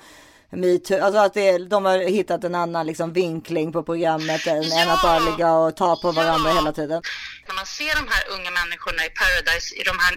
metoo, 0.56 1.04
alltså 1.04 1.20
att 1.20 1.34
det 1.34 1.58
de 1.58 1.84
har 1.84 1.98
hittat 1.98 2.44
en 2.44 2.54
annan 2.54 2.86
liksom 2.86 3.12
vinkling 3.12 3.72
på 3.72 3.82
programmet 3.82 4.46
än, 4.46 4.72
än 4.72 4.90
att 4.90 5.02
bara 5.02 5.20
Ja. 5.20 5.30
ligga 5.30 5.52
och 5.52 5.76
ta 5.76 5.96
på 5.96 6.12
varandra 6.12 6.50
Ja. 6.50 6.54
hela 6.56 6.72
tiden. 6.72 7.02
När 7.46 7.54
man 7.54 7.66
ser 7.66 7.94
de 8.00 8.08
här 8.14 8.24
unga 8.34 8.50
människorna 8.50 9.04
i 9.06 9.10
Paradise 9.10 9.74
i 9.74 9.82
de 9.82 9.98
här 9.98 10.14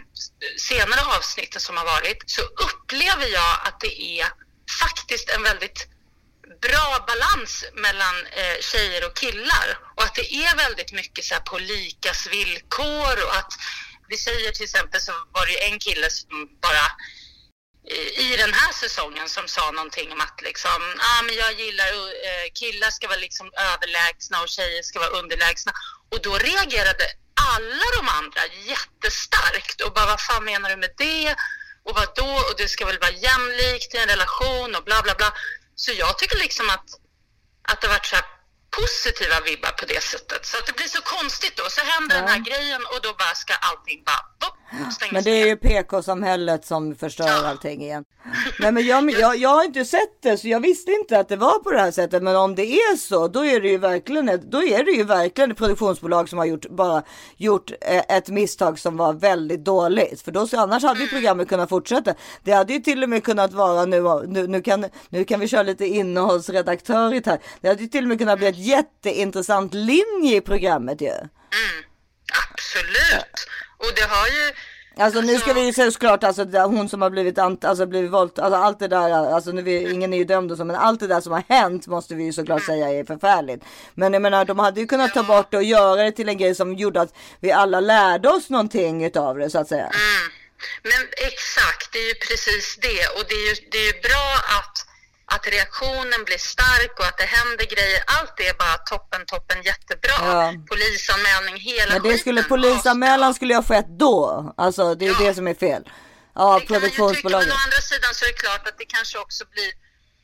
senare 0.58 1.02
avsnitten 1.18 1.62
som 1.62 1.78
har 1.78 1.86
varit 1.86 2.24
så 2.26 2.42
upplever 2.42 3.28
jag 3.40 3.54
att 3.68 3.80
det 3.80 4.02
är 4.20 4.28
faktiskt 4.84 5.30
en 5.30 5.44
väldigt 5.44 5.88
bra 6.62 6.88
balans 7.08 7.66
mellan 7.74 8.16
eh, 8.42 8.58
tjejer 8.62 9.06
och 9.08 9.16
killar 9.16 9.68
och 9.96 10.04
att 10.04 10.16
det 10.16 10.34
är 10.46 10.58
väldigt 10.58 10.92
mycket 10.94 11.26
så 11.26 11.34
här 11.34 11.42
på 11.42 11.58
likas 11.58 12.28
villkor 12.32 13.16
och 13.28 13.36
att 13.42 13.54
vi 14.08 14.18
säger 14.18 14.52
till 14.52 14.64
exempel 14.64 15.02
så 15.02 15.12
var 15.32 15.46
det 15.46 15.64
en 15.70 15.80
kille 15.80 16.10
som 16.10 16.30
bara 16.62 16.86
i 18.18 18.36
den 18.38 18.54
här 18.54 18.74
säsongen 18.74 19.30
som 19.30 19.48
sa 19.48 19.72
någonting 19.72 20.12
om 20.12 20.22
att 20.22 20.42
liksom, 20.42 20.82
ah, 20.98 21.22
men 21.24 21.36
jag 21.36 21.54
gillar 21.54 21.94
uh, 21.94 22.46
killar 22.54 22.90
ska 22.90 23.08
vara 23.08 23.18
liksom 23.18 23.52
överlägsna 23.72 24.42
och 24.42 24.50
tjejer 24.50 24.84
ska 24.84 25.00
vara 25.00 25.10
underlägsna. 25.10 25.72
Och 26.12 26.22
då 26.22 26.38
reagerade 26.38 27.06
alla 27.54 27.88
de 27.98 28.10
andra 28.10 28.42
jättestarkt 28.72 29.82
och 29.82 29.94
bara 29.94 30.06
vad 30.06 30.22
fan 30.22 30.46
menar 30.46 30.70
du 30.70 30.76
med 30.76 30.94
det? 30.98 31.36
Och 31.84 31.96
vad 31.96 32.16
då? 32.16 32.34
Och 32.48 32.56
det 32.58 32.68
ska 32.68 32.86
väl 32.86 33.00
vara 33.00 33.12
jämlikt 33.12 33.96
i 33.96 33.98
en 33.98 34.08
relation 34.08 34.76
och 34.76 34.84
bla 34.84 35.02
bla 35.02 35.16
bla. 35.16 35.34
Så 35.76 35.92
jag 35.92 36.18
tycker 36.18 36.38
liksom 36.38 36.70
att, 36.70 36.90
att 37.62 37.82
det 37.82 37.88
varit 37.88 38.06
så 38.06 38.16
här 38.16 38.26
positiva 38.78 39.38
vibbar 39.46 39.72
på 39.72 39.86
det 39.86 40.04
sättet. 40.04 40.46
Så 40.46 40.58
att 40.58 40.66
det 40.68 40.76
blir 40.80 40.88
så 40.98 41.02
konstigt 41.02 41.56
då. 41.58 41.64
Så 41.70 41.82
händer 41.92 42.16
den 42.16 42.28
här 42.28 42.40
grejen 42.50 42.82
och 42.92 43.00
då 43.06 43.12
bara 43.22 43.36
ska 43.44 43.54
allting 43.70 44.04
bara 44.10 44.24
bopp, 44.42 44.58
stängas 44.94 45.14
Men 45.14 45.24
det 45.24 45.42
är 45.42 45.48
ju 45.48 45.56
PK-samhället 45.56 46.66
som 46.66 46.96
förstör 46.96 47.46
allting 47.46 47.84
igen. 47.84 48.04
Nej 48.60 48.72
men 48.72 48.86
jag, 48.86 49.12
jag, 49.12 49.38
jag 49.38 49.50
har 49.50 49.64
inte 49.64 49.86
sett 49.86 50.22
det 50.22 50.38
så 50.38 50.48
jag 50.48 50.60
visste 50.60 50.92
inte 50.92 51.20
att 51.20 51.30
det 51.30 51.36
var 51.36 51.60
på 51.60 51.72
det 51.72 51.80
här 51.80 51.92
sättet. 51.92 52.24
Men 52.24 52.36
om 52.36 52.56
det 52.56 52.74
är 52.74 52.98
så 52.98 53.28
då 53.28 53.46
är 53.46 53.62
det 53.62 53.70
ju 53.70 53.78
verkligen 53.78 54.30
ett, 54.30 54.52
då 54.52 54.64
är 54.64 54.84
det 54.84 54.92
ju 54.92 55.04
verkligen 55.04 55.52
ett 55.52 55.58
produktionsbolag 55.58 56.30
som 56.30 56.38
har 56.38 56.46
gjort, 56.46 56.70
bara 56.70 57.04
gjort 57.38 57.72
eh, 57.82 58.18
ett 58.18 58.30
misstag 58.30 58.80
som 58.80 58.98
var 58.98 59.14
väldigt 59.14 59.66
dåligt. 59.66 60.22
För 60.22 60.32
då, 60.32 60.48
så 60.48 60.60
annars 60.60 60.84
hade 60.84 61.00
ju 61.00 61.08
programmet 61.08 61.50
kunnat 61.50 61.70
fortsätta. 61.70 62.14
Det 62.44 62.52
hade 62.52 62.74
ju 62.74 62.80
till 62.80 63.04
och 63.04 63.10
med 63.10 63.24
kunnat 63.24 63.54
vara 63.54 63.86
nu, 63.86 64.02
nu, 64.28 64.48
nu, 64.48 64.62
kan, 64.62 64.86
nu 65.10 65.24
kan 65.24 65.40
vi 65.40 65.48
köra 65.48 65.64
lite 65.64 65.86
innehållsredaktörigt 65.86 67.28
här. 67.28 67.40
Det 67.62 67.68
hade 67.68 67.84
ju 67.84 67.90
till 67.90 68.04
och 68.04 68.10
med 68.10 68.20
kunnat 68.20 68.40
bli 68.40 68.48
ett 68.48 68.59
jätteintressant 68.68 69.74
linje 69.74 70.36
i 70.36 70.42
programmet 70.42 71.02
ju. 71.02 71.14
Absolut. 72.52 73.48
Och 73.78 73.92
det 73.96 74.04
har 74.10 74.28
ju... 74.28 74.54
Alltså 74.98 75.22
nu 75.22 75.38
ska 75.38 75.54
vi 75.54 75.66
ju 75.66 75.74
säga 75.74 75.92
såklart 75.92 76.24
alltså 76.24 76.44
hon 76.44 76.90
som 76.90 77.02
har 77.02 77.10
blivit, 77.10 77.38
alltså 77.40 77.86
blivit 77.86 78.12
våld, 78.12 78.40
alltså 78.40 78.60
allt 78.60 78.80
det 78.80 78.88
där, 78.88 79.34
alltså 79.34 79.52
nu 79.52 79.62
vi, 79.62 79.94
ingen 79.94 80.14
är 80.14 80.18
ju 80.18 80.24
dömd 80.24 80.52
och 80.52 80.58
så, 80.58 80.66
men 80.66 80.76
allt 80.76 81.00
det 81.00 81.08
där 81.08 81.22
som 81.22 81.32
har 81.32 81.44
hänt 81.50 81.88
måste 81.88 82.16
vi 82.16 82.24
ju 82.24 82.34
såklart 82.34 82.66
säga 82.66 82.90
är 82.90 83.04
förfärligt. 83.04 83.64
Men 83.94 84.14
jag 84.14 84.22
menar 84.22 84.46
de 84.46 84.60
hade 84.60 84.80
ju 84.80 84.88
kunnat 84.88 85.14
ta 85.14 85.24
bort 85.24 85.52
det 85.52 85.58
och 85.58 85.64
göra 85.64 86.04
det 86.04 86.12
till 86.12 86.30
en 86.30 86.38
grej 86.38 86.56
som 86.56 86.76
gjorde 86.76 87.02
att 87.02 87.14
vi 87.40 87.52
alla 87.52 87.80
lärde 87.80 88.30
oss 88.30 88.50
någonting 88.50 89.06
utav 89.06 89.38
det 89.38 89.50
så 89.50 89.60
att 89.60 89.68
säga. 89.68 89.92
Men 90.84 91.08
exakt, 91.28 91.94
det 91.94 92.00
är 92.00 92.08
ju 92.08 92.14
precis 92.14 92.78
det. 92.82 93.08
Och 93.16 93.26
det 93.30 93.36
är 93.36 93.50
ju, 93.50 93.56
det 93.72 93.78
är 93.78 93.94
ju 93.94 94.02
bra 94.02 94.28
att, 94.58 94.89
att 95.36 95.48
reaktionen 95.48 96.22
blir 96.26 96.38
stark 96.38 96.94
och 97.00 97.06
att 97.06 97.18
det 97.18 97.30
händer 97.38 97.66
grejer. 97.76 98.04
Allt 98.08 98.34
det 98.38 98.48
är 98.48 98.54
bara 98.54 98.78
toppen, 98.78 99.26
toppen, 99.26 99.58
jättebra. 99.64 100.18
Ja. 100.22 100.54
Polisanmälning, 100.72 101.58
hela 101.58 101.94
Men 101.94 102.04
det 102.04 102.18
skulle 102.18 102.44
polisanmälan 102.44 103.34
skulle 103.34 103.54
ju 103.54 103.58
ha 103.58 103.64
skett 103.64 103.90
då. 104.06 104.20
Alltså 104.58 104.96
det 104.96 105.08
är 105.08 105.16
det 105.26 105.34
som 105.34 105.48
är 105.48 105.54
fel. 105.54 105.84
Ja, 106.36 106.62
produktionsbolaget. 106.68 107.48
Men 107.48 107.58
å 107.58 107.60
andra 107.66 107.82
sidan 107.92 108.14
så 108.14 108.26
är 108.26 108.30
det 108.34 108.40
klart 108.46 108.68
att 108.68 108.78
det 108.78 108.86
kanske 108.86 109.18
också 109.26 109.44
blir 109.54 109.72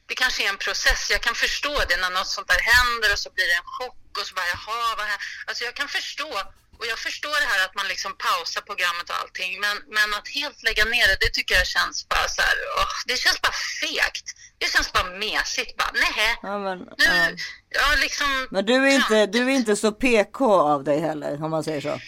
det 0.07 0.15
kanske 0.15 0.43
är 0.45 0.49
en 0.49 0.57
process. 0.57 1.01
Jag 1.11 1.21
kan 1.21 1.35
förstå 1.35 1.75
det 1.89 1.97
när 1.97 2.09
något 2.09 2.27
sånt 2.27 2.47
där 2.47 2.61
händer 2.73 3.09
och 3.13 3.19
så 3.19 3.29
blir 3.35 3.47
det 3.51 3.57
en 3.61 3.69
chock 3.77 4.17
och 4.19 4.25
så 4.27 4.33
bara 4.35 4.49
jaha, 4.55 4.95
vad 4.97 5.05
här? 5.05 5.19
Alltså 5.47 5.63
jag 5.63 5.75
kan 5.79 5.87
förstå 5.87 6.31
och 6.79 6.85
jag 6.91 6.99
förstår 6.99 7.37
det 7.41 7.49
här 7.53 7.65
att 7.65 7.75
man 7.75 7.87
liksom 7.87 8.11
pausar 8.17 8.61
programmet 8.61 9.09
och 9.09 9.17
allting 9.21 9.51
men, 9.59 9.75
men 9.97 10.13
att 10.13 10.27
helt 10.27 10.63
lägga 10.63 10.85
ner 10.85 11.07
det, 11.07 11.17
det 11.19 11.29
tycker 11.33 11.55
jag 11.55 11.67
känns 11.67 12.07
bara 12.07 12.27
så 12.27 12.41
här, 12.41 12.55
åh, 12.81 12.93
det 13.07 13.17
känns 13.17 13.41
bara 13.41 13.53
fegt. 13.81 14.27
Det 14.57 14.71
känns 14.73 14.93
bara 14.93 15.03
mesigt 15.03 15.77
bara, 15.77 15.91
nej. 15.93 16.37
Ja, 16.41 16.59
men, 16.59 16.77
Nu, 16.79 17.05
ja. 17.05 17.29
ja 17.69 17.95
liksom, 18.01 18.47
men 18.51 18.65
du 18.65 18.73
är 18.75 18.95
inte, 18.95 19.25
du 19.25 19.39
är 19.43 19.49
inte 19.49 19.75
så 19.75 19.91
PK 19.91 20.39
av 20.75 20.83
dig 20.83 20.99
heller 20.99 21.43
om 21.43 21.51
man 21.51 21.63
säger 21.63 21.81
så. 21.81 21.89
eh, 21.89 21.99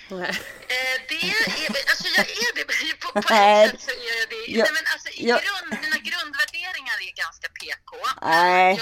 det 1.09 1.15
är, 1.15 1.68
alltså 1.91 2.07
jag 2.18 2.26
är 2.30 2.55
det, 2.55 2.65
på, 2.99 3.11
på 3.22 3.22
Nej. 3.30 3.65
ett 3.65 3.72
sätt 3.72 3.82
så 3.82 3.91
är 3.91 4.20
jag 4.20 4.30
det. 4.30 4.51
Ja, 4.57 4.63
Nej 4.63 4.74
men 4.74 4.84
alltså 4.93 5.09
i 5.09 5.30
ja. 5.30 5.36
grund, 5.45 5.82
mina 5.84 5.97
grundvärderingar 6.09 6.97
är 7.07 7.13
ganska 7.24 7.47
PK. 7.59 7.91
Nej. 8.22 8.82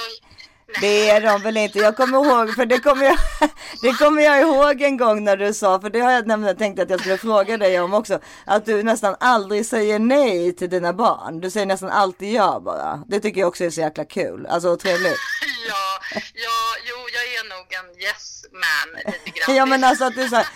Det 0.82 1.10
är 1.10 1.22
de 1.22 1.42
väl 1.42 1.58
inte. 1.58 1.80
Jag 1.80 1.98
kommer 1.98 2.26
ihåg, 2.26 2.56
för 2.56 2.66
det 2.66 2.80
kommer 2.80 3.06
jag, 3.06 3.18
det 3.82 3.94
kommer 3.94 4.22
jag 4.22 4.42
ihåg 4.42 4.82
en 4.82 4.98
gång 4.98 5.24
när 5.24 5.38
du 5.38 5.54
sa, 5.54 5.82
för 5.82 5.90
det 5.90 6.00
har 6.00 6.12
jag 6.12 6.28
nämligen 6.28 6.58
tänkt 6.58 6.80
att 6.80 6.90
jag 6.90 7.00
skulle 7.00 7.18
fråga 7.18 7.58
dig 7.58 7.80
om 7.80 7.94
också, 7.94 8.20
att 8.46 8.66
du 8.66 8.84
nästan 8.84 9.16
aldrig 9.20 9.66
säger 9.66 10.00
nej 10.00 10.56
till 10.56 10.70
dina 10.70 10.94
barn. 10.94 11.40
Du 11.42 11.50
säger 11.52 11.66
nästan 11.66 11.90
alltid 11.90 12.34
ja 12.34 12.62
bara. 12.66 13.04
Det 13.08 13.20
tycker 13.20 13.42
jag 13.42 13.48
också 13.48 13.64
är 13.64 13.70
så 13.70 13.82
jäkla 13.82 14.06
kul, 14.06 14.46
alltså 14.46 14.78
trevligt. 14.78 15.20
Ja, 15.68 16.00
ja, 16.34 16.76
jo, 16.90 16.96
jag 17.14 17.24
är 17.24 17.50
nog 17.50 17.74
en 17.74 18.02
yes 18.02 18.46
man 18.52 19.14
lite 19.14 19.40
grann. 19.40 19.56
Ja 19.56 19.66
men 19.66 19.84
alltså 19.84 20.06
att 20.06 20.16
du 20.16 20.30
så 20.30 20.36
här, 20.36 20.48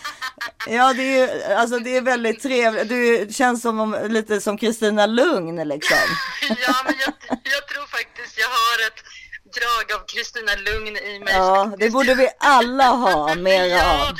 ja 0.67 0.93
det 0.93 1.03
är 1.03 1.17
ju, 1.17 1.43
alltså 1.53 1.79
det 1.79 1.97
är 1.97 2.01
väldigt 2.01 2.41
trevligt. 2.41 2.89
Du 2.89 3.27
känns 3.33 3.61
som 3.61 3.79
om, 3.79 3.97
lite 4.09 4.41
som 4.41 4.57
Kristina 4.57 5.05
Lugn 5.05 5.67
liksom. 5.67 5.97
Ja, 6.49 6.75
men 6.85 6.95
jag, 6.99 7.13
jag 7.43 7.67
tror 7.67 7.85
faktiskt 7.85 8.39
jag 8.39 8.47
har 8.47 8.87
ett 8.87 9.03
drag 9.57 9.85
av 9.97 10.05
Kristina 10.07 10.55
Lugn 10.55 10.97
i 10.97 11.19
mig. 11.19 11.33
Ja, 11.33 11.75
det 11.77 11.89
borde 11.89 12.15
vi 12.15 12.29
alla 12.39 12.87
ha 12.87 13.35
mera 13.35 13.91
av. 14.03 14.15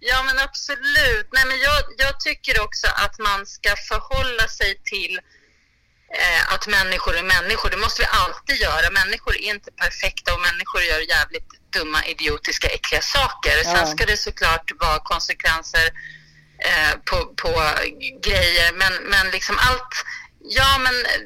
Ja, 0.00 0.22
men 0.22 0.38
absolut. 0.38 1.28
Nej, 1.32 1.44
men 1.46 1.58
jag, 1.58 1.78
jag 1.98 2.20
tycker 2.20 2.60
också 2.60 2.86
att 2.86 3.18
man 3.18 3.46
ska 3.46 3.70
förhålla 3.88 4.48
sig 4.48 4.80
till 4.84 5.20
eh, 6.20 6.54
att 6.54 6.66
människor 6.66 7.16
är 7.16 7.22
människor. 7.22 7.70
Det 7.70 7.76
måste 7.76 8.02
vi 8.02 8.08
alltid 8.22 8.56
göra. 8.56 8.90
Människor 8.90 9.36
är 9.36 9.50
inte 9.54 9.70
perfekta 9.72 10.34
och 10.34 10.40
människor 10.40 10.82
gör 10.82 11.00
jävligt 11.16 11.50
dumma, 11.72 12.04
idiotiska, 12.04 12.68
äckliga 12.68 13.02
saker. 13.02 13.56
Ja. 13.64 13.76
Sen 13.76 13.86
ska 13.86 14.06
det 14.06 14.16
såklart 14.16 14.70
vara 14.80 14.98
konsekvenser 14.98 15.86
eh, 16.68 16.92
på, 17.04 17.16
på 17.42 17.50
grejer. 18.22 18.72
Men, 18.72 18.92
men 19.12 19.30
liksom 19.30 19.56
allt... 19.58 19.94
Ja, 20.42 20.78
men 20.78 20.94
eh, 20.94 21.20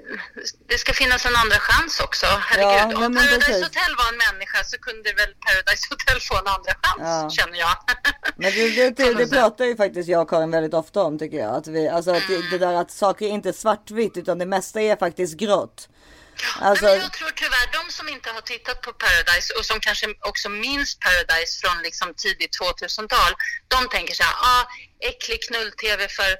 det 0.68 0.78
ska 0.78 0.92
finnas 0.92 1.26
en 1.26 1.36
andra 1.36 1.58
chans 1.58 2.00
också. 2.00 2.26
Herregud, 2.26 2.92
Ja, 2.98 3.06
om 3.06 3.14
Paradise 3.14 3.38
precis. 3.38 3.64
Hotel 3.64 3.96
var 3.96 4.08
en 4.08 4.16
människa 4.16 4.64
så 4.64 4.78
kunde 4.78 5.12
väl 5.12 5.34
Paradise 5.46 5.86
Hotel 5.90 6.20
få 6.20 6.34
en 6.38 6.46
andra 6.46 6.72
chans, 6.82 7.00
Ja. 7.00 7.30
känner 7.30 7.58
jag. 7.58 7.76
Men 8.36 8.52
det, 8.52 8.70
det, 8.70 8.90
det, 8.90 9.14
det 9.14 9.28
pratar 9.28 9.64
ju 9.64 9.76
faktiskt 9.76 10.08
jag 10.08 10.22
och 10.22 10.30
Karin 10.30 10.50
väldigt 10.50 10.74
ofta 10.74 11.02
om 11.02 11.18
tycker 11.18 11.36
jag. 11.38 11.54
Att 11.56 11.66
vi, 11.66 11.88
alltså 11.88 12.10
att 12.10 12.28
det, 12.28 12.50
det 12.50 12.58
där 12.58 12.74
att 12.74 12.90
saker 12.90 13.26
är 13.26 13.30
inte 13.30 13.52
svartvitt 13.52 14.16
utan 14.16 14.38
det 14.38 14.46
mesta 14.46 14.80
är 14.80 14.96
faktiskt 14.96 15.34
grått. 15.38 15.88
Alltså, 16.60 16.84
Men 16.84 17.00
jag 17.00 17.12
tror 17.12 17.30
tyvärr 17.30 17.68
de 17.72 17.92
som 17.92 18.08
inte 18.08 18.30
har 18.30 18.40
tittat 18.40 18.80
på 18.80 18.92
Paradise 18.92 19.54
och 19.58 19.64
som 19.66 19.80
kanske 19.80 20.06
också 20.20 20.48
minns 20.48 20.98
Paradise 20.98 21.60
från 21.60 21.82
liksom 21.82 22.14
tidigt 22.14 22.58
2000-tal, 22.60 23.32
de 23.68 23.88
tänker 23.88 24.14
så 24.14 24.22
här, 24.22 24.34
ah, 24.34 24.62
äcklig 25.00 25.42
knull-tv 25.48 26.08
för 26.08 26.30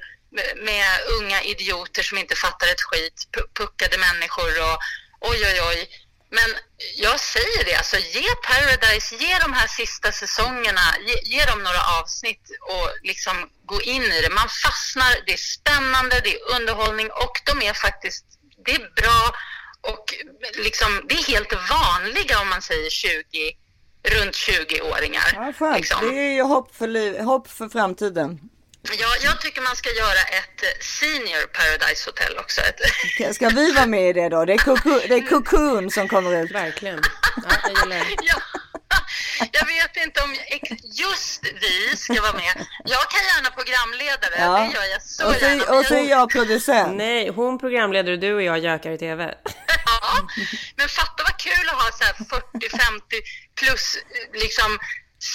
med, 0.56 0.88
unga 1.18 1.42
idioter 1.42 2.02
som 2.02 2.18
inte 2.18 2.34
fattar 2.36 2.66
ett 2.66 2.82
skit, 2.82 3.28
pu- 3.36 3.50
puckade 3.58 3.98
människor 3.98 4.52
och 4.68 4.78
oj, 5.20 5.40
oj, 5.50 5.60
oj. 5.70 5.88
Men 6.30 6.50
jag 6.96 7.20
säger 7.20 7.64
det, 7.64 7.74
alltså 7.76 7.96
ge 7.96 8.28
Paradise, 8.48 9.14
ge 9.14 9.38
de 9.38 9.52
här 9.52 9.66
sista 9.66 10.12
säsongerna, 10.12 10.80
ge, 11.06 11.36
ge 11.36 11.44
dem 11.44 11.62
några 11.62 11.82
avsnitt 12.00 12.44
och 12.60 12.88
liksom 13.02 13.50
gå 13.64 13.82
in 13.82 14.02
i 14.02 14.20
det. 14.22 14.30
Man 14.30 14.48
fastnar, 14.48 15.10
det 15.26 15.32
är 15.32 15.36
spännande, 15.36 16.20
det 16.24 16.34
är 16.34 16.54
underhållning 16.56 17.10
och 17.10 17.34
de 17.46 17.62
är 17.62 17.72
faktiskt, 17.72 18.24
det 18.64 18.72
är 18.72 18.90
bra 19.02 19.34
och 19.80 20.04
liksom, 20.64 21.04
det 21.08 21.14
är 21.14 21.24
helt 21.32 21.52
vanliga 21.70 22.40
om 22.40 22.48
man 22.48 22.62
säger 22.62 22.90
20, 22.90 23.52
runt 24.08 24.34
20-åringar. 24.34 25.54
ja, 25.60 25.76
liksom. 25.76 26.00
Det 26.14 26.20
är 26.20 26.34
ju 26.34 26.42
hopp 26.42 26.76
för, 26.76 26.86
liv, 26.86 27.20
hopp 27.20 27.50
för 27.50 27.68
framtiden. 27.68 28.40
Ja, 28.98 29.16
jag 29.22 29.40
tycker 29.40 29.62
man 29.62 29.76
ska 29.76 29.90
göra 29.90 30.20
ett 30.22 30.62
eh, 30.62 30.68
senior 30.80 31.46
Paradise 31.46 32.10
Hotel 32.10 32.38
också. 32.38 32.60
Ett, 32.60 33.34
Ska 33.34 33.48
vi 33.48 33.72
vara 33.72 33.86
med 33.86 34.08
i 34.08 34.12
det 34.12 34.28
då? 34.28 34.44
Det 34.44 34.52
är, 34.52 34.58
Cocoon, 34.58 35.00
det 35.08 35.14
är 35.14 35.26
Cocoon 35.26 35.90
som 35.90 36.08
kommer 36.08 36.42
ut. 36.42 36.50
Verkligen. 36.50 37.00
Ja, 37.36 37.42
jag 37.62 37.70
gillar 37.70 37.96
det. 37.96 38.04
ja, 38.22 38.40
jag 39.52 39.66
vet 39.66 39.96
inte 39.96 40.20
om 40.22 40.34
just 40.92 41.44
vi 41.60 41.96
ska 41.96 42.22
vara 42.22 42.32
med. 42.32 42.66
Jag 42.84 43.10
kan 43.10 43.20
gärna 43.24 43.50
programledare, 43.50 44.34
Ja. 44.38 44.58
det 44.58 44.74
gör 44.74 44.84
jag 44.92 45.02
så 45.02 45.26
Och 45.28 45.34
så, 45.34 45.44
gärna. 45.44 45.64
och 45.78 45.84
så 45.84 45.94
är 45.94 46.10
jag 46.10 46.30
producent. 46.30 46.96
Nej, 46.96 47.28
hon 47.28 47.58
programledare, 47.58 48.16
du 48.16 48.34
och 48.34 48.42
jag 48.42 48.58
gökar 48.58 48.90
i 48.90 48.98
tv. 48.98 49.34
Ja, 49.86 50.28
men 50.76 50.88
fatta 50.88 51.22
vad 51.22 51.38
kul 51.40 51.68
att 51.68 51.74
ha 51.82 51.90
så 51.92 52.04
här 52.04 52.12
40-50 52.12 53.00
plus 53.60 53.96
eh, 53.96 54.40
liksom 54.40 54.78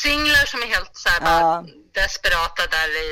singlar 0.03 0.45
som 0.45 0.61
är 0.61 0.67
helt 0.67 0.91
så 0.93 1.09
här 1.09 1.19
Ja. 1.21 1.63
desperata 1.93 2.63
där 2.75 2.89
i, 3.03 3.09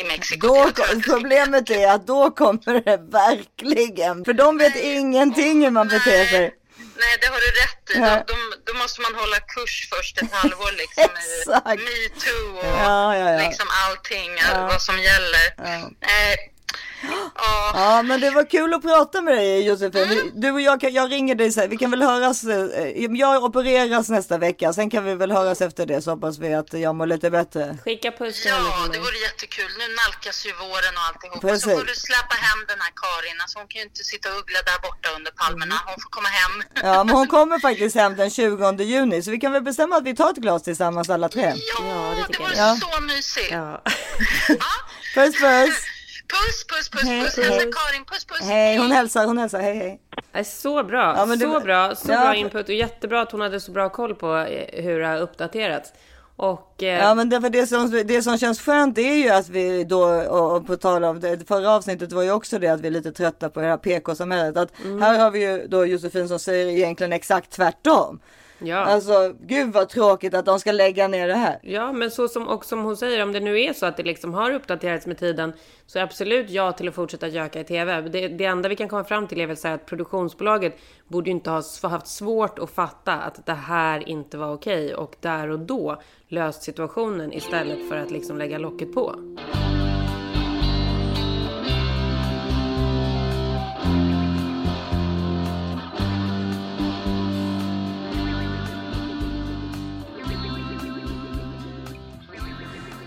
i 0.00 0.04
Mexiko. 0.04 0.46
Då, 0.48 0.70
problemet 1.04 1.70
är 1.70 1.88
att 1.88 2.06
då 2.06 2.30
kommer 2.30 2.84
det 2.84 2.96
verkligen. 2.96 4.24
För 4.24 4.32
de 4.32 4.58
vet 4.58 4.76
ingenting 4.76 5.64
hur 5.64 5.70
man 5.70 5.88
beter 5.88 6.24
sig. 6.24 6.54
Nej, 7.02 7.18
det 7.20 7.26
har 7.26 7.40
du 7.40 7.46
rätt 7.46 7.90
i. 7.96 7.98
Ja. 7.98 8.24
Då, 8.26 8.34
då, 8.66 8.78
måste 8.78 9.00
man 9.00 9.14
hålla 9.14 9.36
kurs 9.40 9.88
först 9.92 10.22
ett 10.22 10.32
halvår 10.32 10.72
liksom 10.72 11.04
i 11.04 11.76
metoo 11.86 12.58
och 12.58 12.78
Ja, 12.84 13.36
liksom 13.38 13.66
allting, 13.86 14.30
vad 14.72 14.82
som 14.82 14.98
gäller. 14.98 15.44
Eh, 15.58 15.84
ja. 17.02 17.70
Ja, 17.74 18.02
men 18.02 18.20
det 18.20 18.30
var 18.30 18.50
kul 18.50 18.74
att 18.74 18.82
prata 18.82 19.20
med 19.22 19.34
dig 19.38 19.66
Josefin. 19.66 20.08
Vi- 20.08 20.30
Du 20.34 20.50
och 20.50 20.60
jag, 20.60 20.80
kan, 20.80 20.92
jag 20.92 21.12
ringer 21.12 21.34
dig 21.34 21.52
sen. 21.52 21.70
Vi 21.70 21.76
kan 21.76 21.90
väl 21.90 22.02
höras. 22.02 22.44
eh, 22.44 23.06
Jag 23.10 23.44
opereras 23.44 24.08
nästa 24.08 24.38
vecka. 24.38 24.72
Sen 24.72 24.90
kan 24.90 25.04
vi 25.04 25.14
väl 25.14 25.32
höras 25.32 25.60
efter 25.60 25.86
det 25.86 26.02
så 26.02 26.10
hoppas 26.10 26.38
vi 26.38 26.54
att 26.54 26.72
jag 26.72 26.94
mår 26.94 27.06
lite 27.06 27.30
bättre. 27.30 27.78
Skicka 27.84 28.10
puss 28.10 28.42
till 28.42 28.50
Ja, 28.50 28.86
det 28.92 28.98
vore 28.98 29.18
jättekul. 29.18 29.70
Nu 29.78 29.84
nalkas 29.94 30.46
ju 30.46 30.52
våren 30.52 30.94
och 30.96 31.04
alltihop. 31.08 31.40
Precis. 31.40 31.64
Och 31.66 31.70
så 31.72 31.78
får 31.78 31.86
du 31.86 31.94
släppa 31.94 32.34
hem 32.46 32.58
den 32.68 32.80
här 32.80 32.92
Karin. 33.02 33.36
Alltså 33.40 33.58
hon 33.58 33.68
kan 33.68 33.78
ju 33.80 33.84
inte 33.86 34.04
sitta 34.04 34.28
och 34.32 34.38
uggla 34.40 34.58
där 34.70 34.78
borta 34.82 35.08
under 35.16 35.30
palmerna. 35.30 35.74
Hon 35.86 35.94
får 36.02 36.10
komma 36.10 36.28
hem. 36.28 36.62
Ja, 36.82 37.04
men 37.04 37.14
hon 37.16 37.26
kommer 37.36 37.58
faktiskt 37.58 37.96
hem 37.96 38.16
den 38.16 38.30
20 38.30 38.82
juni. 38.82 39.22
Så 39.22 39.30
vi 39.30 39.38
kan 39.38 39.52
väl 39.52 39.62
bestämma 39.62 39.96
att 39.96 40.04
vi 40.04 40.16
tar 40.16 40.30
ett 40.30 40.36
glas 40.36 40.62
tillsammans 40.62 41.10
alla 41.10 41.28
tre. 41.28 41.54
Ja, 41.78 42.14
det, 42.16 42.24
tycker 42.26 42.40
vore 42.44 42.56
jag. 42.56 42.78
så 42.78 43.00
mysigt. 43.00 43.50
Ja. 43.50 43.82
Puss 45.14 45.34
puss! 45.40 45.74
Puss, 46.30 46.64
puss, 46.68 46.88
puss, 46.90 47.02
Hej, 47.02 47.22
puss. 47.24 47.36
hej. 47.36 47.44
Hälsa 47.44 47.60
Karin. 47.60 48.04
Puss, 48.04 48.24
puss. 48.24 48.40
Hej, 48.40 48.76
hon 48.78 48.90
hälsar, 48.92 49.26
hon 49.26 49.38
hälsar. 49.38 49.60
Hej 49.60 49.74
hej. 49.76 50.00
Nej, 50.32 50.44
så 50.44 50.84
bra, 50.84 51.14
Ja, 51.16 51.26
men 51.26 51.38
det 51.38 51.44
så 51.44 51.52
var- 51.52 51.60
bra, 51.60 51.94
så 51.94 52.12
Ja. 52.12 52.20
bra 52.20 52.34
input 52.34 52.68
och 52.68 52.74
jättebra 52.74 53.20
att 53.20 53.32
hon 53.32 53.40
hade 53.40 53.60
så 53.60 53.72
bra 53.72 53.88
koll 53.88 54.14
på 54.14 54.36
eh, 54.36 54.82
hur 54.84 55.00
det 55.00 55.06
har 55.06 55.16
uppdaterats. 55.20 55.92
Och 56.36 56.82
eh, 56.82 56.98
Ja 56.98 57.14
men 57.14 57.28
därför 57.28 57.50
det 57.50 57.66
som, 57.66 57.90
det 58.04 58.22
som 58.22 58.38
känns 58.38 58.60
skönt 58.60 58.98
är 58.98 59.14
ju 59.14 59.28
att 59.28 59.48
vi 59.48 59.84
då, 59.84 60.02
och, 60.04 60.56
och 60.56 60.66
på 60.66 60.76
tal 60.76 61.04
om 61.04 61.20
det 61.20 61.48
förra 61.48 61.70
avsnittet 61.70 62.12
var 62.12 62.22
ju 62.22 62.32
också 62.32 62.58
det 62.58 62.68
att 62.68 62.80
vi 62.80 62.86
är 62.86 62.90
lite 62.92 63.12
trötta 63.12 63.50
på 63.50 63.60
det 63.60 63.66
här 63.66 63.76
PK-samhället. 63.76 64.56
Att 64.56 64.78
Mm. 64.84 65.02
här 65.02 65.18
har 65.18 65.30
vi 65.30 65.40
ju 65.44 65.66
då 65.68 65.86
Josefin 65.86 66.28
som 66.28 66.38
säger 66.38 66.66
egentligen 66.66 67.12
exakt 67.12 67.50
tvärtom. 67.50 68.20
Ja. 68.62 68.76
Alltså 68.76 69.34
gud 69.40 69.72
vad 69.72 69.88
tråkigt 69.88 70.34
att 70.34 70.44
de 70.44 70.60
ska 70.60 70.72
lägga 70.72 71.08
ner 71.08 71.28
det 71.28 71.34
här. 71.34 71.58
Ja, 71.62 71.92
men 71.92 72.10
så 72.10 72.28
som, 72.28 72.48
och 72.48 72.64
som 72.64 72.82
hon 72.82 72.96
säger, 72.96 73.22
om 73.22 73.32
det 73.32 73.40
nu 73.40 73.60
är 73.60 73.72
så 73.72 73.86
att 73.86 73.96
det 73.96 74.02
liksom 74.02 74.34
har 74.34 74.50
uppdaterats 74.50 75.06
med 75.06 75.18
tiden 75.18 75.52
så 75.86 75.98
är 75.98 76.02
absolut 76.02 76.50
ja 76.50 76.72
till 76.72 76.88
att 76.88 76.94
fortsätta 76.94 77.28
göka 77.28 77.60
i 77.60 77.64
tv. 77.64 78.00
Det, 78.00 78.28
det 78.28 78.44
enda 78.44 78.68
vi 78.68 78.76
kan 78.76 78.88
komma 78.88 79.04
fram 79.04 79.26
till 79.26 79.40
är 79.40 79.46
väl 79.46 79.56
så 79.56 79.68
här 79.68 79.74
att 79.74 79.86
produktionsbolaget 79.86 80.78
borde 81.08 81.30
ju 81.30 81.36
inte 81.36 81.50
ha 81.50 81.62
haft 81.82 82.06
svårt 82.06 82.58
att 82.58 82.70
fatta 82.70 83.12
att 83.12 83.46
det 83.46 83.52
här 83.52 84.08
inte 84.08 84.38
var 84.38 84.52
okej 84.52 84.94
och 84.94 85.16
där 85.20 85.50
och 85.50 85.58
då 85.58 86.02
löst 86.28 86.62
situationen 86.62 87.32
istället 87.32 87.88
för 87.88 87.96
att 87.96 88.10
liksom 88.10 88.38
lägga 88.38 88.58
locket 88.58 88.94
på. 88.94 89.14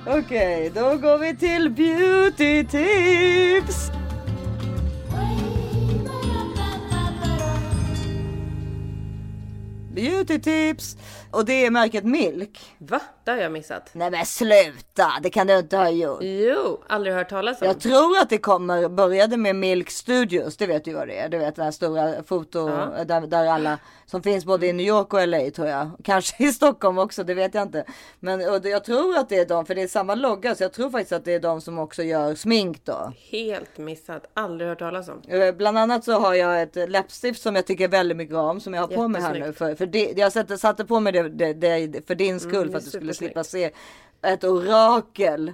Okej, 0.08 0.72
då 0.76 0.98
går 0.98 1.18
vi 1.18 1.36
till 1.36 1.70
beauty 1.70 2.64
tips. 2.64 4.03
Beauty 10.26 10.40
tips. 10.44 10.98
Och 11.32 11.46
det 11.46 11.66
är 11.66 11.72
märket 11.72 12.04
Milk. 12.04 12.60
Va? 12.78 13.00
Det 13.24 13.32
har 13.32 13.38
jag 13.38 13.52
missat. 13.52 13.90
Nej 13.94 14.12
men 14.12 14.26
sluta, 14.26 15.08
det 15.22 15.30
kan 15.30 15.48
du 15.48 15.58
inte 15.60 15.78
ha 15.78 15.90
gjort. 15.90 16.20
Jo, 16.22 16.84
aldrig 16.88 17.16
hört 17.16 17.30
talas 17.30 17.62
om. 17.62 17.68
Jag 17.68 17.80
tror 17.80 18.18
att 18.22 18.30
det 18.30 18.38
kommer, 18.38 18.90
började 18.90 19.38
med 19.38 19.56
Milk 19.56 19.90
Studios, 19.90 20.58
det 20.58 20.66
vet 20.68 20.86
du 20.86 20.94
vad 20.94 21.08
det 21.08 21.20
är. 21.20 21.30
Du 21.30 21.38
vet 21.38 21.56
den 21.56 21.66
här 21.66 21.72
stora 21.72 22.24
foto, 22.24 22.70
Ja. 22.70 23.04
där, 23.04 23.22
där 23.22 23.46
alla 23.48 23.78
som 24.06 24.24
finns 24.24 24.46
både 24.46 24.68
i 24.68 24.74
New 24.74 24.86
York 24.88 25.14
och 25.14 25.28
LA 25.28 25.50
tror 25.52 25.68
jag. 25.68 25.90
Kanske 26.04 26.44
i 26.44 26.52
Stockholm 26.52 26.98
också, 26.98 27.24
det 27.24 27.34
vet 27.34 27.54
jag 27.54 27.64
inte. 27.64 27.84
Men 28.20 28.50
och 28.50 28.66
jag 28.66 28.84
tror 28.84 29.18
att 29.18 29.30
det 29.30 29.38
är 29.38 29.46
de, 29.46 29.66
för 29.66 29.76
det 29.76 29.82
är 29.82 29.88
samma 29.88 30.16
logga, 30.16 30.56
så 30.56 30.64
jag 30.64 30.74
tror 30.74 30.90
faktiskt 30.90 31.12
att 31.12 31.26
det 31.26 31.34
är 31.34 31.40
de 31.40 31.62
som 31.62 31.80
också 31.80 32.04
gör 32.04 32.36
smink 32.36 32.86
då. 32.86 33.12
Helt 33.32 33.78
missat. 33.78 34.26
Aldrig 34.34 34.70
hört 34.70 34.80
talas 34.80 35.10
om. 35.10 35.22
Eh, 35.28 35.52
Bland 35.56 35.78
annat 35.78 36.04
så 36.04 36.12
har 36.20 36.34
jag 36.34 36.62
ett 36.62 36.90
läppstift 36.90 37.42
som 37.42 37.56
jag 37.56 37.66
tycker 37.68 37.88
väldigt 37.88 38.18
mycket 38.18 38.36
om 38.36 38.60
som 38.60 38.74
jag 38.74 38.82
har 38.82 38.88
på 38.88 39.08
mig 39.08 39.22
här 39.22 39.34
nu. 39.40 39.54
För, 39.54 39.76
för 39.76 39.86
det, 39.86 40.13
jag 40.18 40.32
satte, 40.32 40.58
satte 40.58 40.86
på 40.86 41.00
mig 41.00 41.14
det, 41.14 41.30
det, 41.30 41.54
det 41.54 42.08
för 42.08 42.16
din 42.16 42.40
skull 42.40 42.56
Mm, 42.56 42.72
för 42.72 42.78
att 42.78 42.86
du 42.86 42.92
skulle 42.92 43.14
slippa 43.14 43.44
se 43.44 43.72
ett 44.22 44.44
orakel 44.44 45.54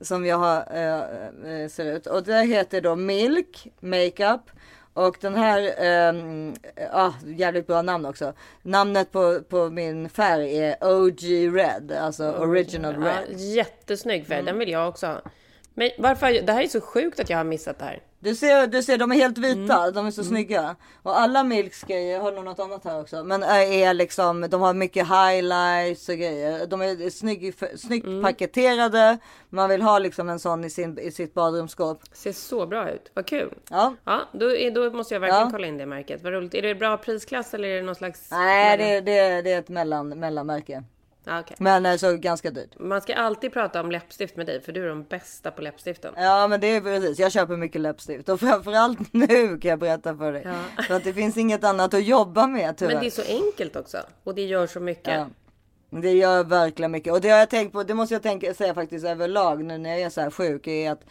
som 0.00 0.26
jag 0.26 0.36
har, 0.36 0.56
eh, 0.58 1.68
ser 1.68 1.84
ut. 1.96 2.06
Och 2.06 2.22
det 2.22 2.42
heter 2.42 2.80
då 2.80 2.96
Milk 2.96 3.66
Makeup. 3.80 4.40
Och 4.92 5.16
den 5.20 5.34
här, 5.34 5.74
ehm, 5.78 6.54
ah, 6.92 7.12
jävligt 7.26 7.66
bra 7.66 7.82
namn 7.82 8.06
också. 8.06 8.32
Namnet 8.62 9.12
på, 9.12 9.40
på 9.48 9.70
min 9.70 10.08
färg 10.08 10.58
är 10.58 10.76
OG 10.80 11.22
Red, 11.56 11.92
alltså 11.92 12.32
Original 12.32 12.94
Ja, 12.94 13.00
Red. 13.00 13.40
jättesnygg 13.40 14.26
färg. 14.26 14.38
Mm. 14.38 14.46
Den 14.46 14.58
vill 14.58 14.68
jag 14.68 14.88
också 14.88 15.06
ha. 15.06 15.20
Men 15.74 15.90
varför? 15.98 16.42
Det 16.42 16.52
här 16.52 16.62
är 16.62 16.68
så 16.68 16.80
sjukt 16.80 17.20
att 17.20 17.30
jag 17.30 17.36
har 17.36 17.44
missat 17.44 17.78
det 17.78 17.84
här. 17.84 18.02
Du 18.20 18.34
ser, 18.34 18.66
du 18.66 18.82
ser, 18.82 18.98
de 18.98 19.12
är 19.12 19.16
helt 19.16 19.38
vita, 19.38 19.78
Mm. 19.82 19.94
de 19.94 20.06
är 20.06 20.10
så 20.10 20.24
snygga. 20.24 20.76
Och 21.02 21.18
alla 21.20 21.44
Milks 21.44 21.82
grejer, 21.82 22.12
jag 22.14 22.20
har 22.22 22.32
nog 22.32 22.44
något 22.44 22.58
annat 22.58 22.84
här 22.84 23.00
också. 23.00 23.24
Men 23.24 23.42
är 23.42 23.60
är 23.72 23.94
liksom, 23.94 24.46
de 24.50 24.60
har 24.60 24.74
mycket 24.74 25.06
highlights 25.08 26.08
och 26.08 26.14
grejer. 26.14 26.66
De 26.66 26.82
är 26.82 27.10
snygg, 27.10 27.54
snyggt 27.76 28.06
Mm. 28.06 28.22
paketerade. 28.22 29.18
Man 29.48 29.68
vill 29.70 29.82
ha 29.82 29.98
liksom 29.98 30.28
en 30.28 30.38
sån 30.38 30.64
i, 30.64 30.70
sin, 30.70 30.98
i 30.98 31.10
sitt 31.10 31.34
badrumsskåp. 31.34 32.00
Ser 32.12 32.32
så 32.32 32.66
bra 32.66 32.90
ut. 32.90 33.10
Vad 33.14 33.26
kul. 33.26 33.54
Ja. 33.70 33.94
Ja, 34.04 34.20
då, 34.32 34.56
är, 34.56 34.70
då 34.70 34.90
måste 34.90 35.14
jag 35.14 35.20
verkligen 35.20 35.42
Ja. 35.44 35.50
kolla 35.52 35.66
in 35.66 35.78
det 35.78 35.86
märket. 35.86 36.22
Vad 36.22 36.32
roligt. 36.32 36.54
Är 36.54 36.62
det 36.62 36.74
bra 36.74 36.96
prisklass 36.96 37.54
eller 37.54 37.68
är 37.68 37.76
det 37.76 37.82
någon 37.82 37.94
slags... 37.94 38.30
Nej, 38.30 38.78
det, 38.78 39.00
det, 39.00 39.42
det 39.42 39.52
är 39.52 39.58
ett 39.58 39.68
mellan, 39.68 40.08
mellanmärke. 40.08 40.82
Ja, 41.28 41.40
okej. 41.40 41.56
Men 41.60 41.86
alltså 41.86 42.16
ganska 42.16 42.50
dyrt. 42.50 42.78
Man 42.78 43.00
ska 43.00 43.14
alltid 43.14 43.52
prata 43.52 43.80
om 43.80 43.90
läppstift 43.90 44.36
med 44.36 44.46
dig 44.46 44.60
för 44.60 44.72
du 44.72 44.84
är 44.84 44.88
de 44.88 45.04
bästa 45.04 45.50
på 45.50 45.62
läppstiften. 45.62 46.14
Ja 46.16 46.48
men 46.48 46.60
det 46.60 46.66
är 46.66 46.80
precis, 46.80 47.18
jag 47.18 47.32
köper 47.32 47.56
mycket 47.56 47.80
läppstift 47.80 48.28
och 48.28 48.40
framförallt 48.40 48.98
nu 49.12 49.58
kan 49.58 49.68
jag 49.68 49.78
berätta 49.78 50.16
för 50.16 50.32
dig. 50.32 50.42
Ja. 50.44 50.82
För 50.82 50.94
att 50.94 51.04
det 51.04 51.12
finns 51.12 51.36
inget 51.36 51.64
annat 51.64 51.94
att 51.94 52.04
jobba 52.04 52.46
med 52.46 52.76
tyvärr. 52.76 52.92
Men 52.92 53.02
det 53.02 53.08
är 53.08 53.10
så 53.10 53.22
enkelt 53.22 53.76
också. 53.76 53.98
Och 54.24 54.34
det 54.34 54.42
gör 54.42 54.66
så 54.66 54.80
mycket. 54.80 55.14
Ja. 55.14 55.26
Det 55.90 56.12
gör 56.12 56.44
verkligen 56.44 56.90
mycket 56.90 57.12
och 57.12 57.20
det 57.20 57.28
har 57.28 57.38
jag 57.38 57.50
tänkt 57.50 57.72
på. 57.72 57.82
Det 57.82 57.94
måste 57.94 58.14
jag 58.14 58.22
tänka, 58.22 58.54
säga 58.54 58.74
faktiskt 58.74 59.06
överlag 59.06 59.64
nu 59.64 59.78
när 59.78 59.90
jag 59.90 60.00
är 60.00 60.10
så 60.10 60.20
här 60.20 60.30
sjuk. 60.30 60.66
Är 60.66 60.90
att 60.90 61.04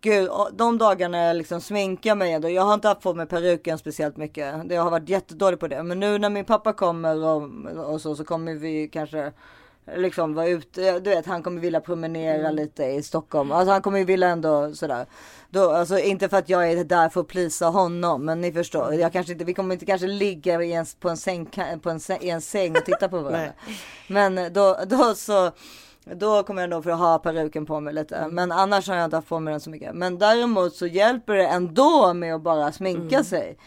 gud, 0.00 0.30
de 0.52 0.78
dagarna 0.78 1.18
jag 1.18 1.36
liksom 1.36 1.60
sminkar 1.60 2.14
mig 2.14 2.32
ändå. 2.32 2.48
Jag 2.50 2.62
har 2.62 2.74
inte 2.74 2.88
haft 2.88 3.00
på 3.00 3.14
mig 3.14 3.26
peruken 3.26 3.78
speciellt 3.78 4.16
mycket. 4.16 4.68
Det 4.68 4.76
har 4.76 4.90
varit 4.90 5.08
jättedålig 5.08 5.60
på 5.60 5.68
det. 5.68 5.82
Men 5.82 6.00
nu 6.00 6.18
när 6.18 6.30
min 6.30 6.44
pappa 6.44 6.72
kommer 6.72 7.24
och, 7.24 7.42
och 7.92 8.00
så, 8.00 8.16
så 8.16 8.24
kommer 8.24 8.54
vi 8.54 8.88
kanske 8.88 9.32
liksom 9.96 10.34
vara 10.34 10.48
ute. 10.48 10.98
Du 11.00 11.10
vet, 11.10 11.26
han 11.26 11.42
kommer 11.42 11.60
vilja 11.60 11.80
promenera 11.80 12.38
Mm. 12.38 12.54
lite 12.56 12.84
i 12.84 13.02
Stockholm. 13.02 13.52
Alltså 13.52 13.72
han 13.72 13.82
kommer 13.82 13.98
ju 13.98 14.04
vilja 14.04 14.28
ändå 14.28 14.74
sådär. 14.74 15.06
Då, 15.50 15.70
alltså 15.70 15.98
inte 15.98 16.28
för 16.28 16.36
att 16.36 16.48
jag 16.48 16.72
är 16.72 16.84
där 16.84 17.08
för 17.08 17.20
att 17.20 17.26
plisa 17.28 17.66
honom, 17.66 18.24
men 18.24 18.40
ni 18.40 18.52
förstår. 18.52 18.94
Jag 18.94 19.12
kanske 19.12 19.32
inte, 19.32 19.44
vi 19.44 19.54
kommer 19.54 19.74
inte 19.74 19.86
kanske 19.86 20.06
ligga 20.06 20.62
i 20.62 20.72
en, 20.72 20.86
på 21.00 21.08
en 21.08 21.16
säng, 21.16 21.46
på 21.82 21.90
en, 21.90 22.00
i 22.20 22.28
en 22.30 22.40
säng 22.40 22.76
och 22.76 22.84
titta 22.84 23.08
på 23.08 23.18
varandra. 23.22 23.52
men 24.08 24.52
då, 24.52 24.78
då 24.86 25.14
så. 25.14 25.50
Då 26.14 26.42
kommer 26.42 26.62
jag 26.62 26.70
nog 26.70 26.84
för 26.84 26.90
att 26.90 26.98
ha 26.98 27.18
peruken 27.18 27.66
på 27.66 27.80
mig 27.80 27.94
lite. 27.94 28.16
Mm. 28.16 28.34
Men 28.34 28.52
annars 28.52 28.88
har 28.88 28.94
jag 28.96 29.04
inte 29.04 29.16
haft 29.16 29.28
på 29.28 29.40
mig 29.40 29.52
den 29.52 29.60
så 29.60 29.70
mycket. 29.70 29.94
Men 29.94 30.18
däremot 30.18 30.74
så 30.74 30.86
hjälper 30.86 31.34
det 31.34 31.46
ändå 31.46 32.14
med 32.14 32.34
att 32.34 32.42
bara 32.42 32.72
sminka 32.72 33.14
Mm. 33.16 33.24
sig. 33.24 33.58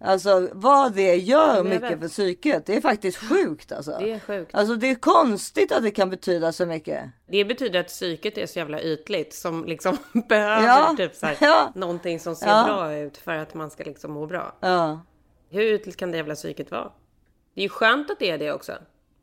Alltså 0.00 0.48
vad 0.52 0.92
det 0.92 1.16
gör 1.16 1.56
jag 1.56 1.66
mycket 1.66 1.82
vet. 1.90 2.00
för 2.00 2.08
psyket. 2.08 2.66
Det 2.66 2.76
är 2.76 2.80
faktiskt 2.80 3.18
sjukt 3.18 3.72
alltså. 3.72 3.96
Det 4.00 4.12
är 4.12 4.20
sjukt. 4.20 4.54
Alltså 4.54 4.74
det 4.76 4.90
är 4.90 4.94
konstigt 4.94 5.72
att 5.72 5.82
det 5.82 5.90
kan 5.90 6.10
betyda 6.10 6.52
så 6.52 6.66
mycket. 6.66 7.04
Det 7.26 7.44
betyder 7.44 7.80
att 7.80 7.86
psyket 7.86 8.38
är 8.38 8.46
så 8.46 8.58
jävla 8.58 8.80
ytligt 8.82 9.34
som 9.34 9.64
liksom 9.64 9.96
behöver 10.28 10.66
Ja, 10.66 10.94
typ 10.96 11.14
så 11.14 11.26
här, 11.26 11.36
ja. 11.40 11.72
någonting 11.74 12.20
som 12.20 12.36
ser 12.36 12.46
Ja. 12.48 12.64
bra 12.66 12.94
ut 12.96 13.16
för 13.16 13.32
att 13.36 13.54
man 13.54 13.70
ska 13.70 13.84
liksom 13.84 14.12
må 14.12 14.26
bra. 14.26 14.54
Ja. 14.60 15.00
Hur 15.50 15.62
ytligt 15.62 15.96
kan 15.96 16.10
det 16.10 16.16
jävla 16.16 16.34
psyket 16.34 16.70
vara? 16.70 16.92
Det 17.54 17.60
är 17.60 17.62
ju 17.62 17.68
skönt 17.68 18.10
att 18.10 18.18
det 18.18 18.30
är 18.30 18.38
det 18.38 18.52
också. 18.52 18.72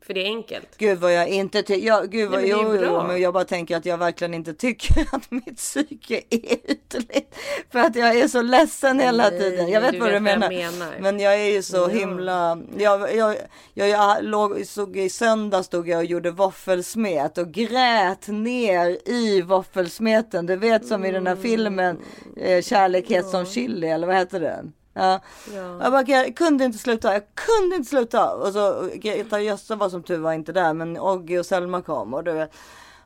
För 0.06 0.14
det 0.14 0.20
är 0.20 0.26
enkelt. 0.26 0.68
Gud 0.78 0.98
vad 0.98 1.12
jag 1.14 1.28
inte 1.28 1.62
tycker. 1.62 1.86
Ja, 1.86 2.02
gud 2.02 2.30
vad, 2.30 2.40
Nej, 2.42 2.52
men 2.52 2.64
det 2.70 2.76
är 2.78 2.80
jo, 2.82 2.86
jo, 2.86 3.02
men 3.06 3.20
jag 3.20 3.34
bara 3.34 3.44
tänker 3.44 3.76
att 3.76 3.86
jag 3.86 3.98
verkligen 3.98 4.34
inte 4.34 4.54
tycker 4.54 5.06
att 5.12 5.30
mitt 5.30 5.56
psyke 5.56 6.22
är 6.30 6.70
ytligt. 6.70 7.34
För 7.72 7.78
att 7.78 7.96
jag 7.96 8.18
är 8.18 8.28
så 8.28 8.42
ledsen 8.42 9.00
hela 9.00 9.30
Nej, 9.30 9.40
tiden. 9.40 9.68
Jag 9.68 9.80
vet 9.80 9.92
du 9.92 9.98
vad 9.98 10.08
du 10.08 10.12
vet 10.12 10.22
menar. 10.22 10.48
menar. 10.48 10.94
Men 11.00 11.20
jag 11.20 11.34
är 11.34 11.50
ju 11.52 11.62
så 11.62 11.76
Ja. 11.76 11.86
himla. 11.88 12.58
Jag, 12.78 13.14
jag, 13.16 13.36
jag, 13.74 13.88
jag 13.88 14.24
låg, 14.24 14.66
såg 14.66 14.96
i 14.96 15.08
söndag 15.08 15.62
stod 15.62 15.88
jag 15.88 15.98
och 15.98 16.04
gjorde 16.04 16.30
våffelsmet 16.30 17.38
och 17.38 17.52
grät 17.52 18.28
ner 18.28 19.08
i 19.08 19.42
våffelsmeten. 19.42 20.46
Du 20.46 20.56
vet 20.56 20.86
som 20.86 21.04
i 21.04 21.12
den 21.12 21.26
här 21.26 21.36
filmen 21.36 21.98
eh, 22.36 22.62
Kärlek 22.62 23.10
heter 23.10 23.28
som 23.28 23.46
chili 23.46 23.88
eller 23.88 24.06
vad 24.06 24.16
heter 24.16 24.40
den? 24.40 24.72
Ja. 24.96 25.20
Jag, 25.54 25.92
bara, 25.92 26.04
jag 26.06 26.36
kunde 26.36 26.64
inte 26.64 26.78
sluta, 26.78 27.12
jag 27.12 27.22
kunde 27.34 27.76
inte 27.76 27.88
sluta. 27.88 28.34
Och 28.34 28.52
så 28.52 28.88
Greta 28.94 29.36
och 29.36 29.42
Gösta 29.42 29.76
var 29.76 29.88
som 29.88 30.02
tur 30.02 30.18
var 30.18 30.32
inte 30.32 30.52
där, 30.52 30.74
men 30.74 30.98
Oggy 30.98 31.38
och 31.38 31.46
Selma 31.46 31.82
kom 31.82 32.14
och 32.14 32.24
du. 32.24 32.48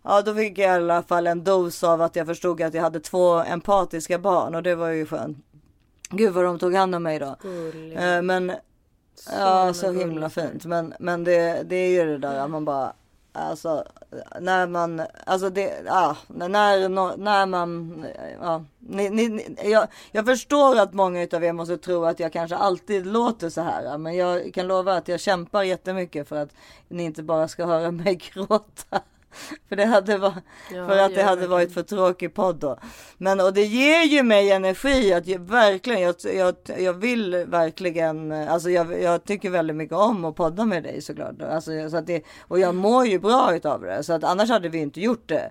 Ja, 0.02 0.22
då 0.22 0.34
fick 0.34 0.58
jag 0.58 0.66
i 0.66 0.74
alla 0.84 1.02
fall 1.02 1.26
en 1.26 1.44
dos 1.44 1.84
av 1.84 2.02
att 2.02 2.16
jag 2.16 2.26
förstod 2.26 2.62
att 2.62 2.74
jag 2.74 2.82
hade 2.82 3.00
två 3.00 3.34
empatiska 3.34 4.18
barn 4.18 4.54
och 4.54 4.62
det 4.62 4.74
var 4.74 4.88
ju 4.88 5.06
skönt. 5.06 5.38
Gud 6.10 6.32
vad 6.32 6.44
de 6.44 6.58
tog 6.58 6.74
hand 6.74 6.94
om 6.94 7.02
mig 7.02 7.18
då. 7.18 7.36
Eh, 7.96 8.22
men 8.22 8.52
ja, 9.30 9.74
så 9.74 9.92
himla 9.92 10.30
fint. 10.30 10.64
Men, 10.64 10.94
men 11.00 11.24
det, 11.24 11.62
det 11.62 11.76
är 11.76 11.88
ju 11.88 12.06
det 12.06 12.18
där 12.18 12.38
att 12.38 12.50
man 12.50 12.64
bara 12.64 12.92
Alltså 13.32 13.84
när 14.40 14.66
man, 14.66 15.02
alltså 15.26 15.50
det, 15.50 15.82
ja, 15.86 16.16
när, 16.26 16.88
när 17.16 17.46
man, 17.46 18.04
ja, 18.40 18.64
ni, 18.78 19.10
ni, 19.10 19.28
ni- 19.28 19.70
jag, 19.70 19.88
jag 20.12 20.26
förstår 20.26 20.78
att 20.78 20.92
många 20.92 21.22
utav 21.22 21.44
er 21.44 21.52
måste 21.52 21.78
tro 21.78 22.04
att 22.04 22.20
jag 22.20 22.32
kanske 22.32 22.56
alltid 22.56 23.06
låter 23.06 23.50
så 23.50 23.60
här. 23.60 23.98
Men 23.98 24.16
jag 24.16 24.54
kan 24.54 24.66
lova 24.66 24.94
att 24.96 25.08
jag 25.08 25.20
kämpar 25.20 25.62
jättemycket 25.62 26.28
för 26.28 26.36
att 26.36 26.50
ni 26.88 27.02
inte 27.04 27.22
bara 27.22 27.48
ska 27.48 27.66
höra 27.66 27.90
mig 27.90 28.14
gråta. 28.34 29.00
För 29.68 29.76
det 29.76 29.84
hade, 29.84 30.18
va, 30.18 30.34
Ja, 30.74 30.86
för 30.86 30.98
att 30.98 31.14
det 31.14 31.22
hade 31.22 31.36
verkligen. 31.36 31.50
varit 31.50 31.74
för 31.74 31.82
tråkig 31.82 32.34
podd 32.34 32.56
då. 32.56 32.78
Men 33.18 33.40
och 33.40 33.52
det 33.52 33.64
ger 33.64 34.02
ju 34.02 34.22
mig 34.22 34.50
energi 34.50 35.12
att 35.14 35.26
jag, 35.26 35.38
verkligen, 35.38 36.00
jag, 36.00 36.14
jag, 36.34 36.54
jag 36.78 36.92
vill 36.92 37.44
verkligen, 37.48 38.32
alltså 38.32 38.70
jag, 38.70 39.02
jag 39.02 39.24
tycker 39.24 39.50
väldigt 39.50 39.76
mycket 39.76 39.96
om 39.96 40.24
att 40.24 40.36
podda 40.36 40.64
med 40.64 40.82
dig 40.82 41.02
såklart. 41.02 41.42
Alltså, 41.42 41.90
så 41.90 41.96
att 41.96 42.06
det, 42.06 42.22
och 42.48 42.58
jag 42.58 42.74
mår 42.74 43.06
ju 43.06 43.18
bra 43.18 43.54
utav 43.56 43.80
det. 43.82 44.02
Så 44.02 44.12
att 44.12 44.24
annars 44.24 44.50
hade 44.50 44.68
vi 44.68 44.78
inte 44.78 45.00
gjort 45.00 45.28
det. 45.28 45.50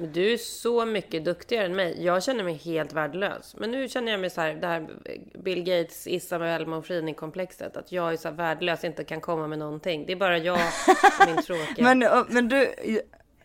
Men 0.00 0.12
du 0.12 0.32
är 0.32 0.36
så 0.36 0.86
mycket 0.86 1.24
duktigare 1.24 1.66
än 1.66 1.76
mig. 1.76 2.04
Jag 2.04 2.22
känner 2.22 2.44
mig 2.44 2.54
helt 2.54 2.92
värdelös. 2.92 3.54
Men 3.58 3.70
nu 3.70 3.88
känner 3.88 4.12
jag 4.12 4.20
mig 4.20 4.30
så 4.30 4.40
här, 4.40 4.54
det 4.54 4.66
här 4.66 4.86
Bill 5.44 5.62
Gates, 5.64 6.06
Isabel 6.06 6.66
Monfrini 6.66 7.14
komplexet. 7.14 7.76
Att 7.76 7.92
jag 7.92 8.12
är 8.12 8.16
så 8.16 8.28
här 8.28 8.34
värdelös, 8.34 8.84
inte 8.84 9.04
kan 9.04 9.20
komma 9.20 9.46
med 9.46 9.58
någonting. 9.58 10.06
Det 10.06 10.12
är 10.12 10.16
bara 10.16 10.38
jag 10.38 10.60
och 11.20 11.26
min 11.28 11.42
tråkiga. 11.42 11.84
Men, 11.94 12.24
men 12.28 12.48
du, 12.48 12.74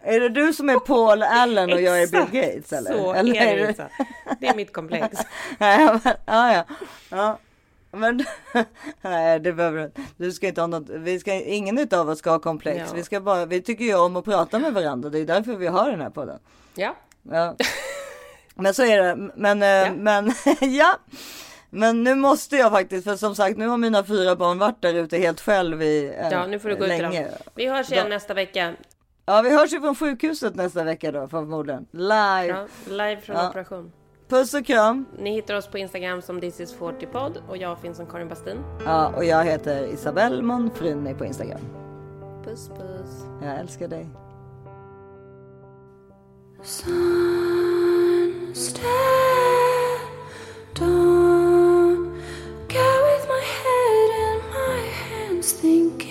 är 0.01 0.19
det 0.19 0.29
du 0.29 0.53
som 0.53 0.69
är 0.69 0.79
Paul 0.79 1.23
Allen 1.23 1.73
och 1.73 1.81
jag 1.81 2.01
är 2.01 2.07
Bill 2.07 2.41
Gates 2.41 2.73
eller? 2.73 2.91
Så 2.91 3.13
eller 3.13 3.35
är 3.35 3.55
det, 3.55 3.61
det- 3.61 3.67
Lisa. 3.67 3.89
Det 4.39 4.47
är 4.47 4.55
mitt 4.55 4.73
komplex. 4.73 5.17
ja, 5.59 5.99
ja, 6.03 6.13
ja. 6.53 6.63
ja. 7.09 7.39
Men 7.95 8.25
nej, 9.01 9.39
det 9.39 9.53
behöver 9.53 9.77
du. 9.81 9.91
Du 10.17 10.31
ska 10.31 10.47
inte 10.47 10.61
ha 10.61 10.67
något. 10.67 10.89
Vi 10.89 11.19
ska, 11.19 11.33
ingen 11.33 11.77
utav 11.77 12.09
oss 12.09 12.19
ska 12.19 12.29
ha 12.31 12.39
komplex. 12.39 12.79
Ja. 12.89 12.95
Vi 12.95 13.03
ska 13.03 13.19
bara, 13.21 13.45
vi 13.45 13.61
tycker 13.61 13.85
ju 13.85 13.95
om 13.95 14.15
att 14.15 14.25
prata 14.25 14.59
med 14.59 14.73
varandra. 14.73 15.09
Det 15.09 15.19
är 15.19 15.25
därför 15.25 15.55
vi 15.55 15.67
har 15.67 15.91
den 15.91 16.01
här 16.01 16.09
podden. 16.09 16.39
Ja. 16.75 16.95
Ja. 17.31 17.55
Men 18.55 18.73
så 18.73 18.83
är 18.85 19.01
det. 19.03 19.15
Men, 19.35 19.61
ja. 19.61 19.91
men 19.91 20.31
ja. 20.61 20.99
Men 21.69 22.03
nu 22.03 22.15
måste 22.15 22.55
jag 22.57 22.71
faktiskt, 22.71 23.03
för 23.03 23.15
som 23.15 23.35
sagt, 23.35 23.57
nu 23.57 23.67
har 23.67 23.77
mina 23.77 24.03
fyra 24.03 24.35
barn 24.35 24.57
varit 24.59 24.81
där 24.81 24.93
ute 24.93 25.17
helt 25.17 25.41
själv 25.41 25.81
i 25.81 26.13
eh, 26.19 26.29
Ja, 26.29 26.45
nu 26.47 26.59
får 26.59 26.69
du 26.69 26.75
gå 26.75 26.83
ut 26.83 26.89
länge. 26.89 27.23
dem. 27.23 27.31
Vi 27.55 27.65
hörs 27.67 27.91
igen 27.91 28.03
Då- 28.05 28.09
nästa 28.09 28.33
vecka. 28.33 28.73
Ja, 29.25 29.41
vi 29.41 29.49
hörs 29.57 29.73
ju 29.73 29.79
från 29.81 29.95
sjukhuset 29.95 30.55
nästa 30.55 30.83
vecka 30.83 31.11
då 31.11 31.27
förmodligen. 31.27 31.85
Live. 31.91 32.47
Ja, 32.47 32.67
live 32.89 33.21
från 33.21 33.35
Ja. 33.35 33.49
operation. 33.49 33.91
Puss 34.27 34.53
och 34.53 34.65
kram! 34.65 35.05
Ni 35.17 35.33
hittar 35.33 35.55
oss 35.55 35.67
på 35.67 35.77
Instagram 35.77 36.21
som 36.21 36.41
thisis40pod 36.41 37.37
och 37.49 37.57
jag 37.57 37.79
finns 37.79 37.97
som 37.97 38.05
Karin 38.05 38.29
Bastin. 38.29 38.57
Ja, 38.85 39.07
och 39.15 39.25
jag 39.25 39.43
heter 39.43 39.85
Isabelle 39.87 40.41
Monfrini 40.41 41.13
på 41.13 41.25
Instagram. 41.25 41.61
Puss 42.43 42.69
puss. 42.69 43.25
Jag 43.43 43.59
älskar 43.59 43.87
dig. 43.87 44.09
Sun, 46.63 48.51
stare, 48.55 49.99
dawn, 50.79 51.95
go 52.69 52.87
with 53.05 53.27
my 53.27 53.41
head 53.61 54.09
and 54.25 54.41
my 54.53 54.89
hands 54.89 55.53
thinking 55.53 56.04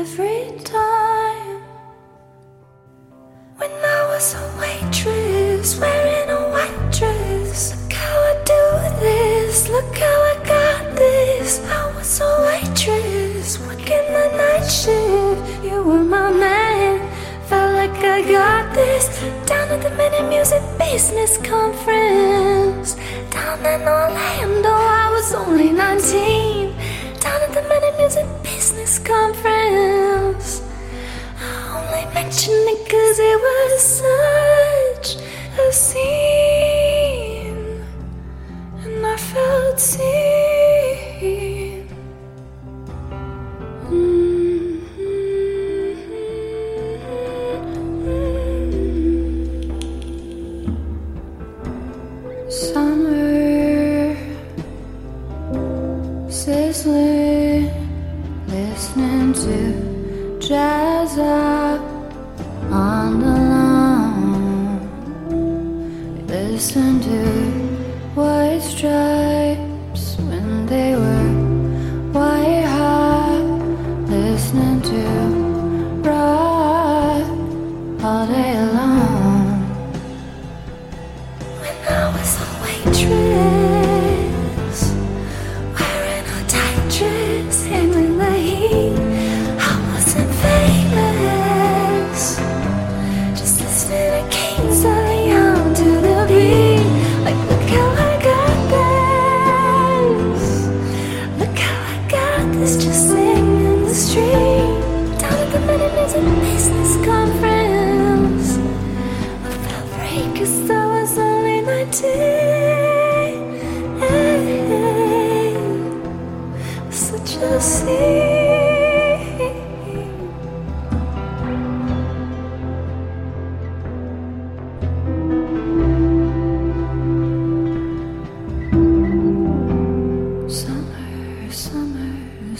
every 0.00 0.48
time. 0.64 1.60
When 3.58 3.70
I 3.98 4.00
was 4.08 4.32
a 4.32 4.44
waitress, 4.58 5.78
wearing 5.78 6.30
a 6.30 6.42
white 6.54 6.80
dress, 6.90 7.76
look 7.76 7.92
how 7.92 8.16
I 8.32 8.34
do 8.52 8.62
this, 9.04 9.68
look 9.68 9.94
how 10.04 10.18
I 10.32 10.36
got 10.54 10.96
this. 10.96 11.60
I 11.66 11.94
was 11.94 12.18
a 12.20 12.30
waitress, 12.48 13.58
working 13.66 14.06
the 14.16 14.26
night 14.40 14.66
shift. 14.78 15.40
You 15.62 15.82
were 15.82 16.06
my 16.16 16.32
man, 16.32 16.96
felt 17.48 17.74
like 17.74 18.02
I 18.02 18.22
got 18.22 18.74
this. 18.74 19.04
Down 19.44 19.68
at 19.68 19.82
the 19.82 19.90
Mini 19.90 20.22
Music 20.34 20.62
Business 20.78 21.36
Conference, 21.36 22.94
down 23.28 23.58
in 23.66 23.82
Orlando, 23.82 24.72
I 24.72 25.10
was 25.12 25.34
only 25.34 25.72
19 25.72 26.59
down 27.20 27.42
at 27.42 27.52
the 27.52 27.62
Meta 27.62 27.94
Music 27.98 28.26
Business 28.42 28.98
Conference. 28.98 30.62
I 31.38 31.42
only 31.76 32.04
mentioned 32.14 32.66
it 32.68 32.84
because 32.84 33.18
it 33.18 33.38
was 33.46 33.80
such 34.04 35.16
a 35.58 35.72
scene, 35.72 37.04
and 38.84 39.06
I 39.06 39.16
felt 39.16 39.78
seen. 39.78 40.29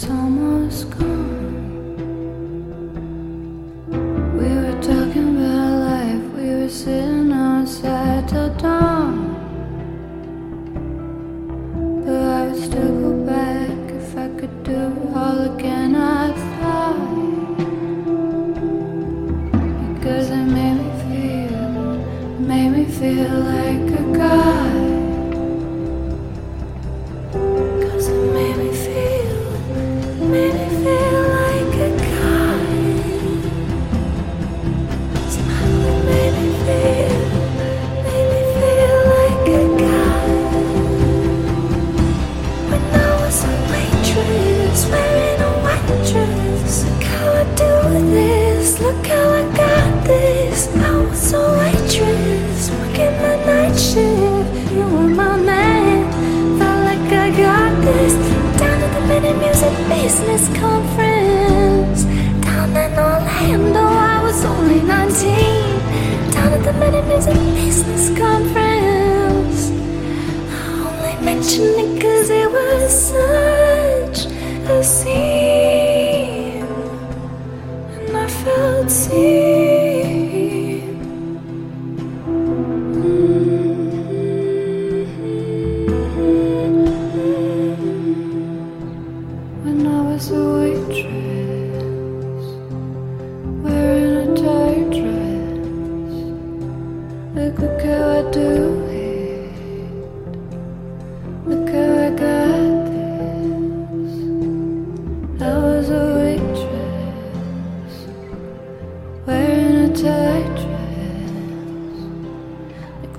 It's 0.03 0.09
almost 0.09 0.89
gone. 0.99 1.40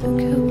Okay. 0.03 0.50